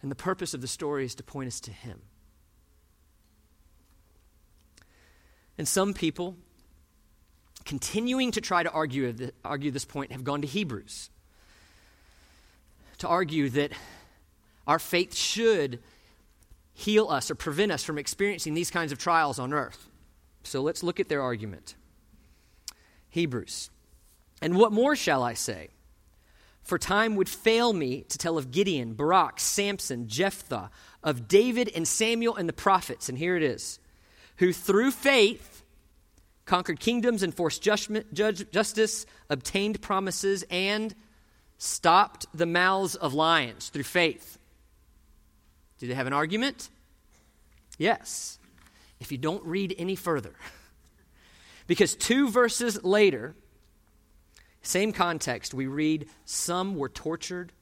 And 0.00 0.12
the 0.12 0.14
purpose 0.14 0.54
of 0.54 0.60
the 0.60 0.68
story 0.68 1.06
is 1.06 1.16
to 1.16 1.24
point 1.24 1.48
us 1.48 1.58
to 1.62 1.72
him. 1.72 2.02
And 5.56 5.68
some 5.68 5.94
people, 5.94 6.36
continuing 7.64 8.32
to 8.32 8.40
try 8.40 8.62
to 8.62 8.70
argue, 8.70 9.30
argue 9.44 9.70
this 9.70 9.84
point, 9.84 10.12
have 10.12 10.24
gone 10.24 10.42
to 10.42 10.48
Hebrews 10.48 11.10
to 12.98 13.08
argue 13.08 13.50
that 13.50 13.72
our 14.66 14.78
faith 14.78 15.14
should 15.14 15.80
heal 16.72 17.08
us 17.08 17.30
or 17.30 17.34
prevent 17.34 17.72
us 17.72 17.84
from 17.84 17.98
experiencing 17.98 18.54
these 18.54 18.70
kinds 18.70 18.92
of 18.92 18.98
trials 18.98 19.38
on 19.38 19.52
earth. 19.52 19.88
So 20.42 20.62
let's 20.62 20.82
look 20.82 21.00
at 21.00 21.08
their 21.08 21.22
argument. 21.22 21.74
Hebrews. 23.10 23.70
And 24.42 24.56
what 24.56 24.72
more 24.72 24.96
shall 24.96 25.22
I 25.22 25.34
say? 25.34 25.68
For 26.62 26.78
time 26.78 27.14
would 27.16 27.28
fail 27.28 27.72
me 27.72 28.02
to 28.08 28.18
tell 28.18 28.38
of 28.38 28.50
Gideon, 28.50 28.94
Barak, 28.94 29.38
Samson, 29.38 30.08
Jephthah, 30.08 30.70
of 31.02 31.28
David 31.28 31.70
and 31.76 31.86
Samuel 31.86 32.36
and 32.36 32.48
the 32.48 32.54
prophets. 32.54 33.08
And 33.08 33.18
here 33.18 33.36
it 33.36 33.42
is 33.42 33.78
who 34.36 34.52
through 34.52 34.90
faith 34.90 35.62
conquered 36.44 36.80
kingdoms, 36.80 37.22
enforced 37.22 37.62
justice, 37.62 39.06
obtained 39.30 39.80
promises, 39.80 40.44
and 40.50 40.94
stopped 41.58 42.26
the 42.34 42.46
mouths 42.46 42.94
of 42.94 43.14
lions 43.14 43.70
through 43.70 43.84
faith. 43.84 44.38
Do 45.78 45.86
they 45.86 45.94
have 45.94 46.06
an 46.06 46.12
argument? 46.12 46.68
Yes. 47.78 48.38
If 49.00 49.10
you 49.10 49.18
don't 49.18 49.44
read 49.44 49.74
any 49.78 49.96
further. 49.96 50.34
Because 51.66 51.94
two 51.94 52.28
verses 52.28 52.84
later, 52.84 53.34
same 54.60 54.92
context, 54.92 55.54
we 55.54 55.66
read, 55.66 56.08
Some 56.26 56.76
were 56.76 56.90
tortured, 56.90 57.52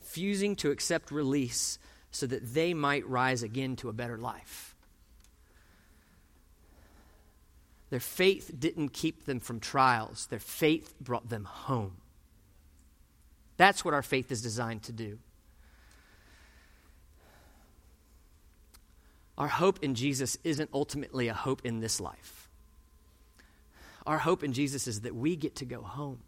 refusing 0.00 0.54
to 0.56 0.70
accept 0.70 1.10
release 1.10 1.78
so 2.10 2.26
that 2.26 2.54
they 2.54 2.74
might 2.74 3.04
rise 3.08 3.42
again 3.42 3.74
to 3.76 3.88
a 3.88 3.92
better 3.92 4.18
life. 4.18 4.71
Their 7.92 8.00
faith 8.00 8.50
didn't 8.58 8.94
keep 8.94 9.26
them 9.26 9.38
from 9.38 9.60
trials, 9.60 10.24
their 10.30 10.38
faith 10.38 10.94
brought 10.98 11.28
them 11.28 11.44
home. 11.44 11.98
That's 13.58 13.84
what 13.84 13.92
our 13.92 14.00
faith 14.00 14.32
is 14.32 14.40
designed 14.40 14.84
to 14.84 14.92
do. 14.92 15.18
Our 19.36 19.48
hope 19.48 19.84
in 19.84 19.94
Jesus 19.94 20.38
isn't 20.42 20.70
ultimately 20.72 21.28
a 21.28 21.34
hope 21.34 21.66
in 21.66 21.80
this 21.80 22.00
life. 22.00 22.48
Our 24.06 24.16
hope 24.16 24.42
in 24.42 24.54
Jesus 24.54 24.88
is 24.88 25.02
that 25.02 25.14
we 25.14 25.36
get 25.36 25.56
to 25.56 25.66
go 25.66 25.82
home. 25.82 26.20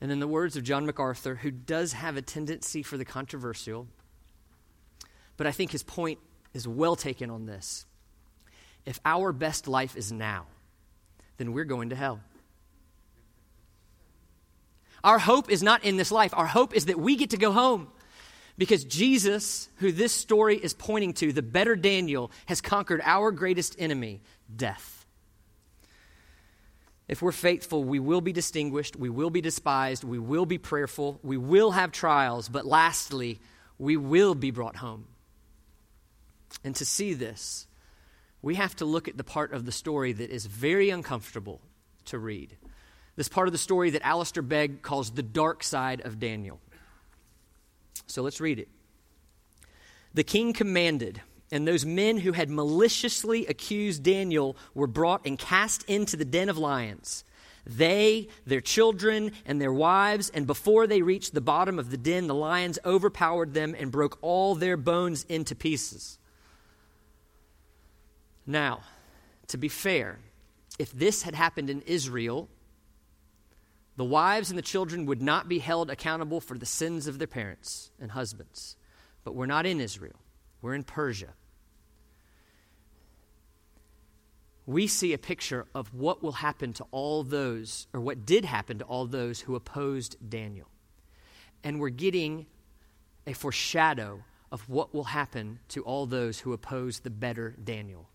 And 0.00 0.10
in 0.10 0.18
the 0.18 0.26
words 0.26 0.56
of 0.56 0.64
John 0.64 0.86
MacArthur, 0.86 1.34
who 1.34 1.50
does 1.50 1.92
have 1.92 2.16
a 2.16 2.22
tendency 2.22 2.82
for 2.82 2.96
the 2.96 3.04
controversial, 3.04 3.86
but 5.36 5.46
I 5.46 5.52
think 5.52 5.72
his 5.72 5.82
point 5.82 6.20
is 6.54 6.66
well 6.66 6.96
taken 6.96 7.28
on 7.28 7.44
this 7.44 7.84
if 8.84 9.00
our 9.04 9.32
best 9.32 9.68
life 9.68 9.96
is 9.96 10.12
now, 10.12 10.46
then 11.36 11.52
we're 11.52 11.64
going 11.64 11.90
to 11.90 11.96
hell. 11.96 12.20
Our 15.04 15.18
hope 15.18 15.50
is 15.50 15.62
not 15.62 15.84
in 15.84 15.96
this 15.96 16.12
life. 16.12 16.32
Our 16.34 16.46
hope 16.46 16.74
is 16.74 16.86
that 16.86 16.98
we 16.98 17.16
get 17.16 17.30
to 17.30 17.36
go 17.36 17.52
home. 17.52 17.88
Because 18.58 18.84
Jesus, 18.84 19.68
who 19.76 19.90
this 19.92 20.12
story 20.12 20.56
is 20.56 20.74
pointing 20.74 21.14
to, 21.14 21.32
the 21.32 21.42
better 21.42 21.74
Daniel, 21.74 22.30
has 22.46 22.60
conquered 22.60 23.00
our 23.02 23.32
greatest 23.32 23.76
enemy, 23.78 24.20
death. 24.54 25.06
If 27.08 27.20
we're 27.22 27.32
faithful, 27.32 27.82
we 27.82 27.98
will 27.98 28.20
be 28.20 28.32
distinguished, 28.32 28.94
we 28.94 29.10
will 29.10 29.30
be 29.30 29.40
despised, 29.40 30.04
we 30.04 30.18
will 30.18 30.46
be 30.46 30.58
prayerful, 30.58 31.18
we 31.22 31.36
will 31.36 31.72
have 31.72 31.92
trials, 31.92 32.48
but 32.48 32.64
lastly, 32.64 33.40
we 33.78 33.96
will 33.96 34.34
be 34.34 34.50
brought 34.50 34.76
home. 34.76 35.06
And 36.62 36.76
to 36.76 36.84
see 36.84 37.14
this, 37.14 37.66
we 38.42 38.56
have 38.56 38.74
to 38.76 38.84
look 38.84 39.08
at 39.08 39.16
the 39.16 39.24
part 39.24 39.52
of 39.52 39.64
the 39.64 39.72
story 39.72 40.12
that 40.12 40.30
is 40.30 40.46
very 40.46 40.90
uncomfortable 40.90 41.60
to 42.06 42.18
read. 42.18 42.56
This 43.14 43.28
part 43.28 43.46
of 43.46 43.52
the 43.52 43.58
story 43.58 43.90
that 43.90 44.02
Alistair 44.02 44.42
Begg 44.42 44.82
calls 44.82 45.12
the 45.12 45.22
dark 45.22 45.62
side 45.62 46.00
of 46.00 46.18
Daniel. 46.18 46.60
So 48.06 48.22
let's 48.22 48.40
read 48.40 48.58
it. 48.58 48.68
The 50.14 50.24
king 50.24 50.52
commanded, 50.52 51.22
and 51.50 51.66
those 51.66 51.86
men 51.86 52.18
who 52.18 52.32
had 52.32 52.50
maliciously 52.50 53.46
accused 53.46 54.02
Daniel 54.02 54.56
were 54.74 54.86
brought 54.86 55.24
and 55.24 55.38
cast 55.38 55.84
into 55.84 56.16
the 56.16 56.24
den 56.24 56.48
of 56.48 56.58
lions. 56.58 57.24
They, 57.64 58.28
their 58.44 58.60
children, 58.60 59.32
and 59.46 59.60
their 59.60 59.72
wives, 59.72 60.30
and 60.30 60.46
before 60.46 60.86
they 60.86 61.00
reached 61.00 61.32
the 61.32 61.40
bottom 61.40 61.78
of 61.78 61.90
the 61.90 61.96
den, 61.96 62.26
the 62.26 62.34
lions 62.34 62.78
overpowered 62.84 63.54
them 63.54 63.76
and 63.78 63.92
broke 63.92 64.18
all 64.20 64.54
their 64.54 64.76
bones 64.76 65.24
into 65.28 65.54
pieces. 65.54 66.18
Now, 68.46 68.80
to 69.48 69.56
be 69.56 69.68
fair, 69.68 70.18
if 70.78 70.92
this 70.92 71.22
had 71.22 71.34
happened 71.34 71.70
in 71.70 71.82
Israel, 71.82 72.48
the 73.96 74.04
wives 74.04 74.50
and 74.50 74.58
the 74.58 74.62
children 74.62 75.06
would 75.06 75.22
not 75.22 75.48
be 75.48 75.58
held 75.58 75.90
accountable 75.90 76.40
for 76.40 76.56
the 76.56 76.66
sins 76.66 77.06
of 77.06 77.18
their 77.18 77.26
parents 77.26 77.90
and 78.00 78.12
husbands. 78.12 78.76
But 79.24 79.34
we're 79.34 79.46
not 79.46 79.66
in 79.66 79.80
Israel, 79.80 80.18
we're 80.60 80.74
in 80.74 80.84
Persia. 80.84 81.34
We 84.64 84.86
see 84.86 85.12
a 85.12 85.18
picture 85.18 85.66
of 85.74 85.92
what 85.92 86.22
will 86.22 86.32
happen 86.32 86.72
to 86.74 86.86
all 86.92 87.24
those, 87.24 87.88
or 87.92 88.00
what 88.00 88.24
did 88.24 88.44
happen 88.44 88.78
to 88.78 88.84
all 88.84 89.06
those 89.06 89.40
who 89.40 89.56
opposed 89.56 90.16
Daniel. 90.30 90.68
And 91.64 91.80
we're 91.80 91.90
getting 91.90 92.46
a 93.26 93.32
foreshadow 93.32 94.22
of 94.52 94.68
what 94.68 94.94
will 94.94 95.04
happen 95.04 95.58
to 95.68 95.82
all 95.82 96.06
those 96.06 96.40
who 96.40 96.52
oppose 96.52 97.00
the 97.00 97.10
better 97.10 97.56
Daniel 97.62 98.08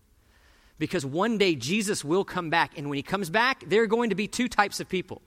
because 0.78 1.04
one 1.04 1.38
day 1.38 1.54
Jesus 1.54 2.04
will 2.04 2.24
come 2.24 2.50
back. 2.50 2.76
And 2.76 2.88
when 2.88 2.96
he 2.96 3.02
comes 3.02 3.30
back, 3.30 3.64
there 3.66 3.82
are 3.82 3.88
going 3.88 4.10
to 4.10 4.16
be 4.16 4.28
two 4.28 4.48
types 4.48 4.80
of 4.80 4.88
people. 4.88 5.22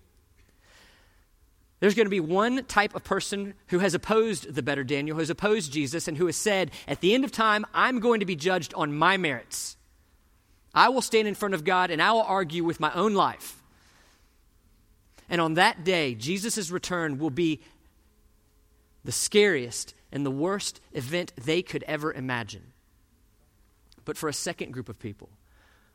There's 1.79 1.95
going 1.95 2.05
to 2.05 2.11
be 2.11 2.19
one 2.19 2.63
type 2.65 2.95
of 2.95 3.03
person 3.03 3.55
who 3.67 3.79
has 3.79 3.95
opposed 3.95 4.53
the 4.53 4.61
better 4.61 4.83
Daniel, 4.83 5.15
who 5.15 5.19
has 5.19 5.31
opposed 5.31 5.73
Jesus, 5.73 6.07
and 6.07 6.15
who 6.15 6.27
has 6.27 6.35
said, 6.35 6.71
At 6.87 7.01
the 7.01 7.13
end 7.13 7.25
of 7.25 7.31
time, 7.31 7.65
I'm 7.73 7.99
going 7.99 8.19
to 8.19 8.25
be 8.25 8.35
judged 8.35 8.73
on 8.75 8.95
my 8.95 9.17
merits. 9.17 9.77
I 10.73 10.89
will 10.89 11.01
stand 11.01 11.27
in 11.27 11.35
front 11.35 11.53
of 11.53 11.63
God 11.63 11.91
and 11.91 12.01
I 12.01 12.11
will 12.11 12.21
argue 12.21 12.63
with 12.63 12.79
my 12.79 12.93
own 12.93 13.13
life. 13.13 13.61
And 15.29 15.41
on 15.41 15.55
that 15.55 15.83
day, 15.83 16.13
Jesus' 16.13 16.69
return 16.69 17.17
will 17.17 17.29
be 17.29 17.61
the 19.03 19.11
scariest 19.11 19.93
and 20.11 20.25
the 20.25 20.31
worst 20.31 20.79
event 20.93 21.33
they 21.35 21.61
could 21.61 21.83
ever 21.83 22.13
imagine. 22.13 22.73
But 24.05 24.17
for 24.17 24.29
a 24.29 24.33
second 24.33 24.71
group 24.71 24.87
of 24.87 24.99
people, 24.99 25.29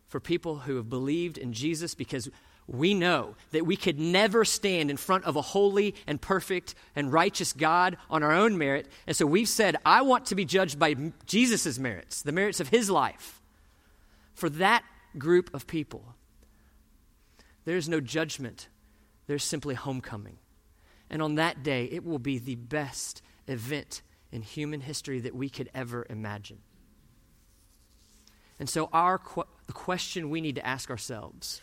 for 0.08 0.20
people 0.20 0.58
who 0.60 0.76
have 0.76 0.88
believed 0.88 1.38
in 1.38 1.52
Jesus 1.52 1.94
because 1.94 2.28
we 2.66 2.94
know 2.94 3.36
that 3.52 3.64
we 3.64 3.76
could 3.76 3.98
never 3.98 4.44
stand 4.44 4.90
in 4.90 4.96
front 4.96 5.24
of 5.24 5.36
a 5.36 5.42
holy 5.42 5.94
and 6.06 6.20
perfect 6.20 6.74
and 6.96 7.12
righteous 7.12 7.52
God 7.52 7.96
on 8.10 8.22
our 8.22 8.32
own 8.32 8.58
merit. 8.58 8.88
And 9.06 9.16
so 9.16 9.24
we've 9.24 9.48
said, 9.48 9.76
I 9.84 10.02
want 10.02 10.26
to 10.26 10.34
be 10.34 10.44
judged 10.44 10.78
by 10.78 10.94
Jesus' 11.26 11.78
merits, 11.78 12.22
the 12.22 12.32
merits 12.32 12.58
of 12.60 12.68
his 12.68 12.90
life. 12.90 13.40
For 14.34 14.50
that 14.50 14.84
group 15.16 15.54
of 15.54 15.66
people, 15.66 16.14
there's 17.64 17.88
no 17.88 18.00
judgment, 18.00 18.68
there's 19.26 19.44
simply 19.44 19.74
homecoming. 19.74 20.38
And 21.08 21.22
on 21.22 21.36
that 21.36 21.62
day, 21.62 21.84
it 21.84 22.04
will 22.04 22.18
be 22.18 22.38
the 22.38 22.56
best 22.56 23.22
event 23.46 24.02
in 24.32 24.42
human 24.42 24.80
history 24.80 25.20
that 25.20 25.34
we 25.34 25.48
could 25.48 25.70
ever 25.72 26.04
imagine. 26.10 26.58
And 28.58 28.68
so, 28.68 28.88
our 28.92 29.20
the 29.66 29.72
question 29.72 30.30
we 30.30 30.40
need 30.40 30.56
to 30.56 30.66
ask 30.66 30.90
ourselves 30.90 31.60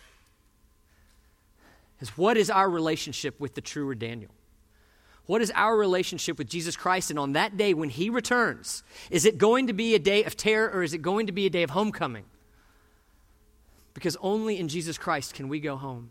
is 1.99 2.17
what 2.17 2.37
is 2.37 2.49
our 2.49 2.69
relationship 2.69 3.39
with 3.39 3.55
the 3.55 3.61
truer 3.61 3.95
Daniel? 3.95 4.31
What 5.25 5.41
is 5.41 5.51
our 5.55 5.77
relationship 5.77 6.37
with 6.37 6.49
Jesus 6.49 6.75
Christ? 6.75 7.09
And 7.09 7.17
on 7.17 7.33
that 7.33 7.55
day 7.55 7.73
when 7.73 7.89
he 7.89 8.09
returns, 8.09 8.83
is 9.09 9.25
it 9.25 9.37
going 9.37 9.67
to 9.67 9.73
be 9.73 9.95
a 9.95 9.99
day 9.99 10.25
of 10.25 10.35
terror 10.35 10.69
or 10.69 10.83
is 10.83 10.93
it 10.93 11.01
going 11.01 11.27
to 11.27 11.31
be 11.31 11.45
a 11.45 11.49
day 11.49 11.63
of 11.63 11.69
homecoming? 11.69 12.25
Because 13.93 14.17
only 14.21 14.59
in 14.59 14.67
Jesus 14.67 14.97
Christ 14.97 15.33
can 15.33 15.47
we 15.47 15.59
go 15.59 15.77
home 15.77 16.09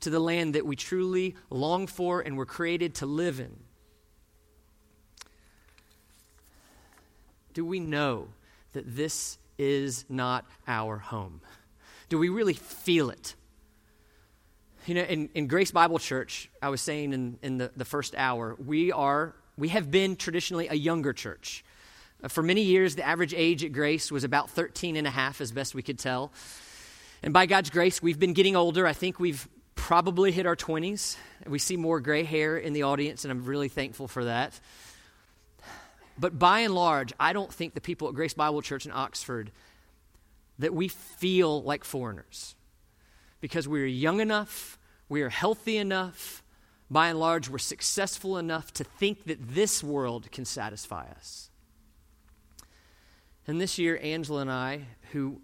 to 0.00 0.10
the 0.10 0.20
land 0.20 0.54
that 0.54 0.66
we 0.66 0.76
truly 0.76 1.34
long 1.48 1.86
for 1.86 2.20
and 2.20 2.36
were 2.36 2.44
created 2.44 2.94
to 2.96 3.06
live 3.06 3.40
in. 3.40 3.56
Do 7.54 7.64
we 7.64 7.80
know 7.80 8.28
that 8.72 8.96
this 8.96 9.38
is 9.58 10.04
not 10.08 10.44
our 10.66 10.98
home? 10.98 11.40
Do 12.08 12.18
we 12.18 12.28
really 12.28 12.54
feel 12.54 13.10
it? 13.10 13.34
You 14.86 14.94
know, 14.94 15.02
in, 15.02 15.30
in 15.34 15.46
Grace 15.46 15.70
Bible 15.70 15.98
Church, 15.98 16.50
I 16.60 16.68
was 16.68 16.80
saying 16.80 17.12
in, 17.12 17.38
in 17.42 17.58
the, 17.58 17.70
the 17.74 17.84
first 17.86 18.14
hour, 18.16 18.54
we 18.64 18.92
are, 18.92 19.34
we 19.56 19.68
have 19.68 19.90
been 19.90 20.16
traditionally 20.16 20.68
a 20.68 20.74
younger 20.74 21.12
church. 21.12 21.64
Uh, 22.22 22.28
for 22.28 22.42
many 22.42 22.62
years, 22.62 22.96
the 22.96 23.06
average 23.06 23.32
age 23.34 23.64
at 23.64 23.72
Grace 23.72 24.12
was 24.12 24.24
about 24.24 24.50
13 24.50 24.96
and 24.96 25.06
a 25.06 25.10
half, 25.10 25.40
as 25.40 25.52
best 25.52 25.74
we 25.74 25.82
could 25.82 25.98
tell. 25.98 26.32
And 27.22 27.32
by 27.32 27.46
God's 27.46 27.70
grace, 27.70 28.02
we've 28.02 28.18
been 28.18 28.34
getting 28.34 28.56
older. 28.56 28.86
I 28.86 28.92
think 28.92 29.18
we've 29.18 29.48
probably 29.74 30.30
hit 30.32 30.44
our 30.44 30.56
20s. 30.56 31.16
We 31.46 31.58
see 31.58 31.78
more 31.78 32.00
gray 32.00 32.22
hair 32.22 32.58
in 32.58 32.74
the 32.74 32.82
audience, 32.82 33.24
and 33.24 33.32
I'm 33.32 33.44
really 33.44 33.68
thankful 33.68 34.08
for 34.08 34.26
that. 34.26 34.58
But 36.18 36.38
by 36.38 36.60
and 36.60 36.74
large, 36.74 37.12
I 37.18 37.32
don't 37.32 37.52
think 37.52 37.74
the 37.74 37.80
people 37.80 38.08
at 38.08 38.14
Grace 38.14 38.34
Bible 38.34 38.62
Church 38.62 38.86
in 38.86 38.92
Oxford 38.92 39.50
that 40.58 40.72
we 40.72 40.88
feel 40.88 41.62
like 41.62 41.84
foreigners 41.84 42.54
because 43.40 43.68
we 43.68 43.82
are 43.82 43.86
young 43.86 44.20
enough, 44.20 44.78
we 45.08 45.20
are 45.20 45.28
healthy 45.28 45.76
enough, 45.76 46.42
by 46.90 47.08
and 47.08 47.18
large, 47.18 47.48
we're 47.48 47.58
successful 47.58 48.38
enough 48.38 48.72
to 48.72 48.84
think 48.84 49.24
that 49.24 49.38
this 49.54 49.82
world 49.82 50.30
can 50.30 50.44
satisfy 50.44 51.06
us. 51.16 51.50
And 53.46 53.60
this 53.60 53.78
year, 53.78 53.98
Angela 54.02 54.40
and 54.42 54.50
I, 54.50 54.86
who 55.12 55.40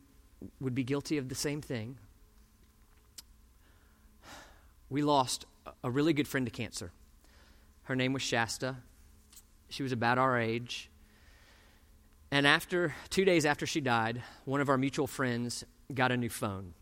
would 0.61 0.75
be 0.75 0.85
guilty 0.85 1.19
of 1.19 1.29
the 1.29 1.35
same 1.35 1.61
thing, 1.61 1.99
we 4.89 5.03
lost 5.03 5.45
a 5.85 5.91
really 5.91 6.13
good 6.13 6.29
friend 6.29 6.47
to 6.47 6.51
cancer. 6.51 6.93
Her 7.83 7.97
name 7.97 8.13
was 8.13 8.23
Shasta. 8.23 8.77
She 9.71 9.83
was 9.83 9.93
about 9.93 10.19
our 10.19 10.39
age. 10.39 10.91
And 12.31 12.47
after 12.47 12.95
two 13.09 13.25
days 13.25 13.45
after 13.47 13.67
she 13.67 13.81
died, 13.81 14.23
one 14.45 14.61
of 14.61 14.69
our 14.69 14.77
mutual 14.79 15.07
friends 15.07 15.65
got 15.93 16.13
a 16.13 16.17
new 16.17 16.29
phone. 16.29 16.75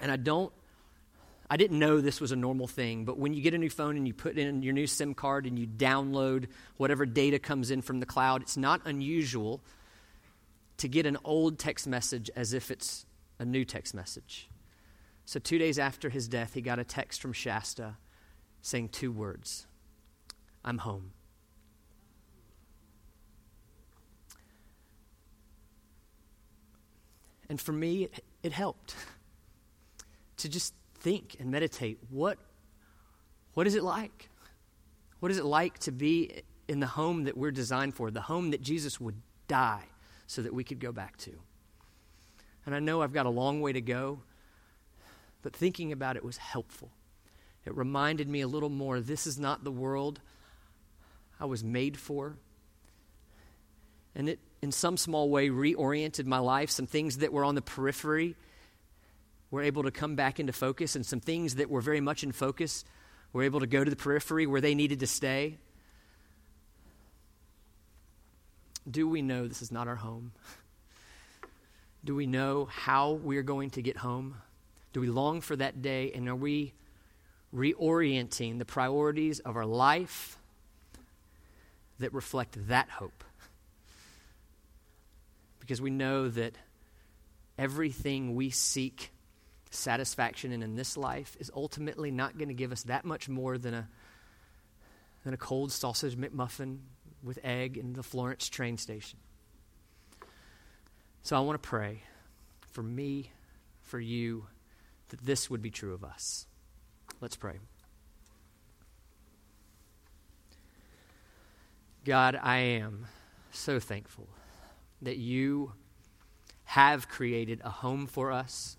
And 0.00 0.10
I 0.10 0.16
don't 0.16 0.52
I 1.50 1.56
didn't 1.56 1.78
know 1.78 2.00
this 2.00 2.20
was 2.20 2.30
a 2.30 2.36
normal 2.36 2.66
thing, 2.66 3.06
but 3.06 3.18
when 3.18 3.32
you 3.32 3.40
get 3.40 3.54
a 3.54 3.58
new 3.58 3.70
phone 3.70 3.96
and 3.96 4.06
you 4.06 4.12
put 4.12 4.36
in 4.36 4.62
your 4.62 4.74
new 4.74 4.86
SIM 4.86 5.14
card 5.14 5.46
and 5.46 5.58
you 5.58 5.66
download 5.66 6.48
whatever 6.76 7.06
data 7.06 7.38
comes 7.38 7.70
in 7.70 7.80
from 7.80 8.00
the 8.00 8.06
cloud, 8.06 8.42
it's 8.42 8.58
not 8.58 8.82
unusual 8.84 9.62
to 10.76 10.88
get 10.88 11.06
an 11.06 11.16
old 11.24 11.58
text 11.58 11.86
message 11.86 12.30
as 12.36 12.52
if 12.52 12.70
it's 12.70 13.06
a 13.38 13.46
new 13.46 13.64
text 13.64 13.94
message. 13.94 14.50
So, 15.24 15.40
two 15.40 15.58
days 15.58 15.78
after 15.78 16.10
his 16.10 16.28
death, 16.28 16.54
he 16.54 16.60
got 16.60 16.78
a 16.78 16.84
text 16.84 17.22
from 17.22 17.32
Shasta 17.32 17.96
saying 18.60 18.90
two 18.90 19.10
words 19.10 19.66
I'm 20.64 20.78
home. 20.78 21.12
And 27.48 27.60
for 27.60 27.72
me, 27.72 28.08
it, 28.42 28.52
helped 28.52 28.94
to 30.38 30.48
just 30.48 30.74
think 31.00 31.36
and 31.40 31.50
meditate 31.50 31.98
what, 32.10 32.38
what 33.54 33.66
is 33.66 33.74
it 33.74 33.82
like? 33.82 34.28
What 35.20 35.30
is 35.30 35.38
it 35.38 35.44
like 35.44 35.78
to 35.80 35.92
be 35.92 36.42
in 36.68 36.80
the 36.80 36.86
home 36.86 37.24
that 37.24 37.36
we're 37.36 37.50
designed 37.50 37.94
for, 37.94 38.10
the 38.10 38.20
home 38.20 38.50
that 38.50 38.60
Jesus 38.60 39.00
would 39.00 39.20
die 39.48 39.84
so 40.26 40.42
that 40.42 40.52
we 40.52 40.62
could 40.62 40.78
go 40.78 40.92
back 40.92 41.16
to? 41.18 41.32
And 42.66 42.74
I 42.74 42.80
know 42.80 43.02
I've 43.02 43.14
got 43.14 43.26
a 43.26 43.30
long 43.30 43.60
way 43.60 43.72
to 43.72 43.80
go, 43.80 44.20
but 45.42 45.54
thinking 45.54 45.92
about 45.92 46.16
it 46.16 46.24
was 46.24 46.36
helpful. 46.36 46.90
It 47.64 47.74
reminded 47.74 48.28
me 48.28 48.42
a 48.42 48.48
little 48.48 48.68
more 48.68 49.00
this 49.00 49.26
is 49.26 49.38
not 49.38 49.64
the 49.64 49.72
world 49.72 50.20
I 51.40 51.46
was 51.46 51.64
made 51.64 51.96
for. 51.96 52.36
And 54.18 54.28
it, 54.28 54.40
in 54.60 54.72
some 54.72 54.96
small 54.96 55.30
way, 55.30 55.48
reoriented 55.48 56.26
my 56.26 56.40
life. 56.40 56.70
Some 56.70 56.86
things 56.86 57.18
that 57.18 57.32
were 57.32 57.44
on 57.44 57.54
the 57.54 57.62
periphery 57.62 58.34
were 59.50 59.62
able 59.62 59.84
to 59.84 59.90
come 59.90 60.16
back 60.16 60.38
into 60.38 60.52
focus, 60.52 60.96
and 60.96 61.06
some 61.06 61.20
things 61.20 61.54
that 61.54 61.70
were 61.70 61.80
very 61.80 62.00
much 62.00 62.22
in 62.22 62.32
focus 62.32 62.84
were 63.32 63.44
able 63.44 63.60
to 63.60 63.66
go 63.66 63.82
to 63.82 63.88
the 63.88 63.96
periphery 63.96 64.46
where 64.46 64.60
they 64.60 64.74
needed 64.74 65.00
to 65.00 65.06
stay. 65.06 65.56
Do 68.90 69.08
we 69.08 69.22
know 69.22 69.46
this 69.46 69.62
is 69.62 69.72
not 69.72 69.86
our 69.86 69.96
home? 69.96 70.32
Do 72.04 72.14
we 72.14 72.26
know 72.26 72.66
how 72.66 73.12
we 73.12 73.36
are 73.36 73.42
going 73.42 73.70
to 73.70 73.82
get 73.82 73.98
home? 73.98 74.36
Do 74.92 75.00
we 75.00 75.08
long 75.08 75.40
for 75.40 75.56
that 75.56 75.82
day? 75.82 76.12
And 76.12 76.28
are 76.28 76.36
we 76.36 76.72
reorienting 77.54 78.58
the 78.58 78.64
priorities 78.64 79.40
of 79.40 79.56
our 79.56 79.66
life 79.66 80.38
that 81.98 82.12
reflect 82.12 82.68
that 82.68 82.88
hope? 82.88 83.24
Because 85.68 85.82
we 85.82 85.90
know 85.90 86.30
that 86.30 86.56
everything 87.58 88.34
we 88.34 88.48
seek 88.48 89.12
satisfaction 89.70 90.50
in 90.50 90.62
in 90.62 90.76
this 90.76 90.96
life 90.96 91.36
is 91.38 91.50
ultimately 91.54 92.10
not 92.10 92.38
going 92.38 92.48
to 92.48 92.54
give 92.54 92.72
us 92.72 92.84
that 92.84 93.04
much 93.04 93.28
more 93.28 93.58
than 93.58 93.74
a, 93.74 93.88
than 95.24 95.34
a 95.34 95.36
cold 95.36 95.70
sausage 95.70 96.16
McMuffin 96.16 96.78
with 97.22 97.38
egg 97.44 97.76
in 97.76 97.92
the 97.92 98.02
Florence 98.02 98.48
train 98.48 98.78
station. 98.78 99.18
So 101.22 101.36
I 101.36 101.40
want 101.40 101.62
to 101.62 101.68
pray 101.68 102.00
for 102.70 102.82
me, 102.82 103.30
for 103.82 104.00
you, 104.00 104.46
that 105.10 105.20
this 105.20 105.50
would 105.50 105.60
be 105.60 105.70
true 105.70 105.92
of 105.92 106.02
us. 106.02 106.46
Let's 107.20 107.36
pray. 107.36 107.58
God, 112.06 112.40
I 112.42 112.56
am 112.56 113.04
so 113.50 113.78
thankful 113.78 114.28
that 115.02 115.16
you 115.16 115.72
have 116.64 117.08
created 117.08 117.60
a 117.64 117.70
home 117.70 118.06
for 118.06 118.30
us 118.32 118.78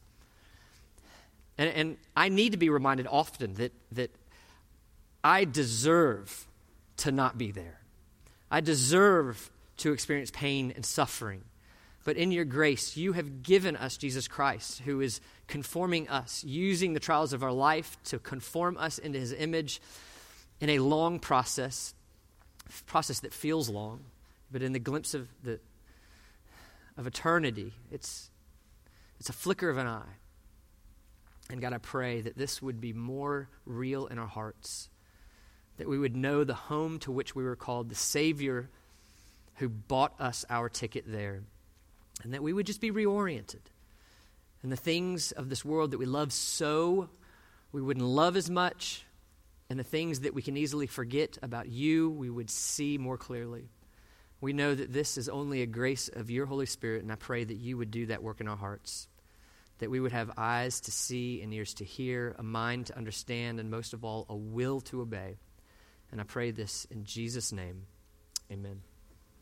and, 1.59 1.69
and 1.75 1.97
I 2.15 2.29
need 2.29 2.53
to 2.53 2.57
be 2.57 2.69
reminded 2.69 3.05
often 3.05 3.55
that, 3.55 3.73
that 3.91 4.11
I 5.21 5.43
deserve 5.43 6.47
to 6.97 7.11
not 7.11 7.37
be 7.37 7.51
there. 7.51 7.81
I 8.49 8.61
deserve 8.61 9.51
to 9.77 9.91
experience 9.91 10.31
pain 10.31 10.71
and 10.73 10.85
suffering. 10.85 11.43
But 12.05 12.15
in 12.15 12.31
your 12.31 12.45
grace, 12.45 12.95
you 12.95 13.11
have 13.11 13.43
given 13.43 13.75
us 13.75 13.97
Jesus 13.97 14.25
Christ, 14.25 14.79
who 14.79 15.01
is 15.01 15.19
conforming 15.47 16.07
us, 16.07 16.45
using 16.45 16.93
the 16.93 16.99
trials 17.01 17.33
of 17.33 17.43
our 17.43 17.51
life 17.51 17.97
to 18.05 18.19
conform 18.19 18.77
us 18.77 18.97
into 18.97 19.19
his 19.19 19.33
image 19.33 19.81
in 20.61 20.69
a 20.69 20.79
long 20.79 21.19
process, 21.19 21.93
process 22.85 23.19
that 23.19 23.33
feels 23.33 23.67
long, 23.67 23.99
but 24.49 24.61
in 24.61 24.71
the 24.71 24.79
glimpse 24.79 25.13
of, 25.13 25.27
the, 25.43 25.59
of 26.99 27.07
eternity, 27.07 27.71
it's, 27.91 28.29
it's 29.21 29.29
a 29.29 29.33
flicker 29.33 29.69
of 29.69 29.77
an 29.77 29.87
eye. 29.87 30.17
And 31.49 31.61
God, 31.61 31.71
I 31.71 31.77
pray 31.77 32.19
that 32.19 32.37
this 32.37 32.61
would 32.61 32.81
be 32.81 32.91
more 32.91 33.47
real 33.65 34.07
in 34.07 34.19
our 34.19 34.27
hearts, 34.27 34.89
that 35.77 35.87
we 35.87 35.97
would 35.97 36.17
know 36.17 36.43
the 36.43 36.53
home 36.53 36.99
to 36.99 37.11
which 37.11 37.33
we 37.33 37.43
were 37.45 37.55
called, 37.55 37.87
the 37.87 37.95
Savior 37.95 38.69
who 39.55 39.69
bought 39.69 40.13
us 40.19 40.43
our 40.49 40.67
ticket 40.67 41.05
there, 41.07 41.41
and 42.23 42.33
that 42.33 42.43
we 42.43 42.51
would 42.51 42.65
just 42.65 42.81
be 42.81 42.91
reoriented. 42.91 43.61
And 44.61 44.69
the 44.69 44.77
things 44.77 45.31
of 45.31 45.47
this 45.47 45.63
world 45.63 45.91
that 45.91 45.99
we 45.99 46.05
love 46.05 46.33
so, 46.33 47.09
we 47.71 47.81
wouldn't 47.81 48.05
love 48.05 48.35
as 48.35 48.49
much, 48.49 49.05
and 49.69 49.79
the 49.79 49.85
things 49.85 50.21
that 50.21 50.33
we 50.33 50.41
can 50.41 50.57
easily 50.57 50.87
forget 50.87 51.37
about 51.41 51.69
you, 51.69 52.09
we 52.09 52.29
would 52.29 52.49
see 52.49 52.97
more 52.97 53.17
clearly. 53.17 53.69
We 54.41 54.53
know 54.53 54.73
that 54.73 54.93
this 54.93 55.17
is 55.17 55.27
only 55.27 55.61
a 55.61 55.67
grace 55.67 56.07
of 56.07 56.31
your 56.31 56.45
Holy 56.45 56.65
Spirit, 56.65 57.03
and 57.03 57.11
I 57.11 57.15
pray 57.15 57.43
that 57.43 57.57
you 57.57 57.77
would 57.77 57.91
do 57.91 58.05
that 58.07 58.23
work 58.23 58.39
in 58.39 58.47
our 58.47 58.57
hearts 58.57 59.07
that 59.79 59.89
we 59.89 59.99
would 59.99 60.11
have 60.11 60.31
eyes 60.37 60.81
to 60.81 60.91
see 60.91 61.41
and 61.41 61.53
ears 61.53 61.73
to 61.75 61.85
hear, 61.85 62.35
a 62.37 62.43
mind 62.43 62.87
to 62.87 62.97
understand, 62.97 63.59
and 63.59 63.71
most 63.71 63.93
of 63.93 64.05
all, 64.05 64.25
a 64.29 64.35
will 64.35 64.81
to 64.81 65.01
obey. 65.01 65.37
And 66.11 66.21
I 66.21 66.23
pray 66.25 66.51
this 66.51 66.85
in 66.91 67.05
Jesus' 67.05 67.51
name. 67.51 67.85
Amen. 68.51 68.81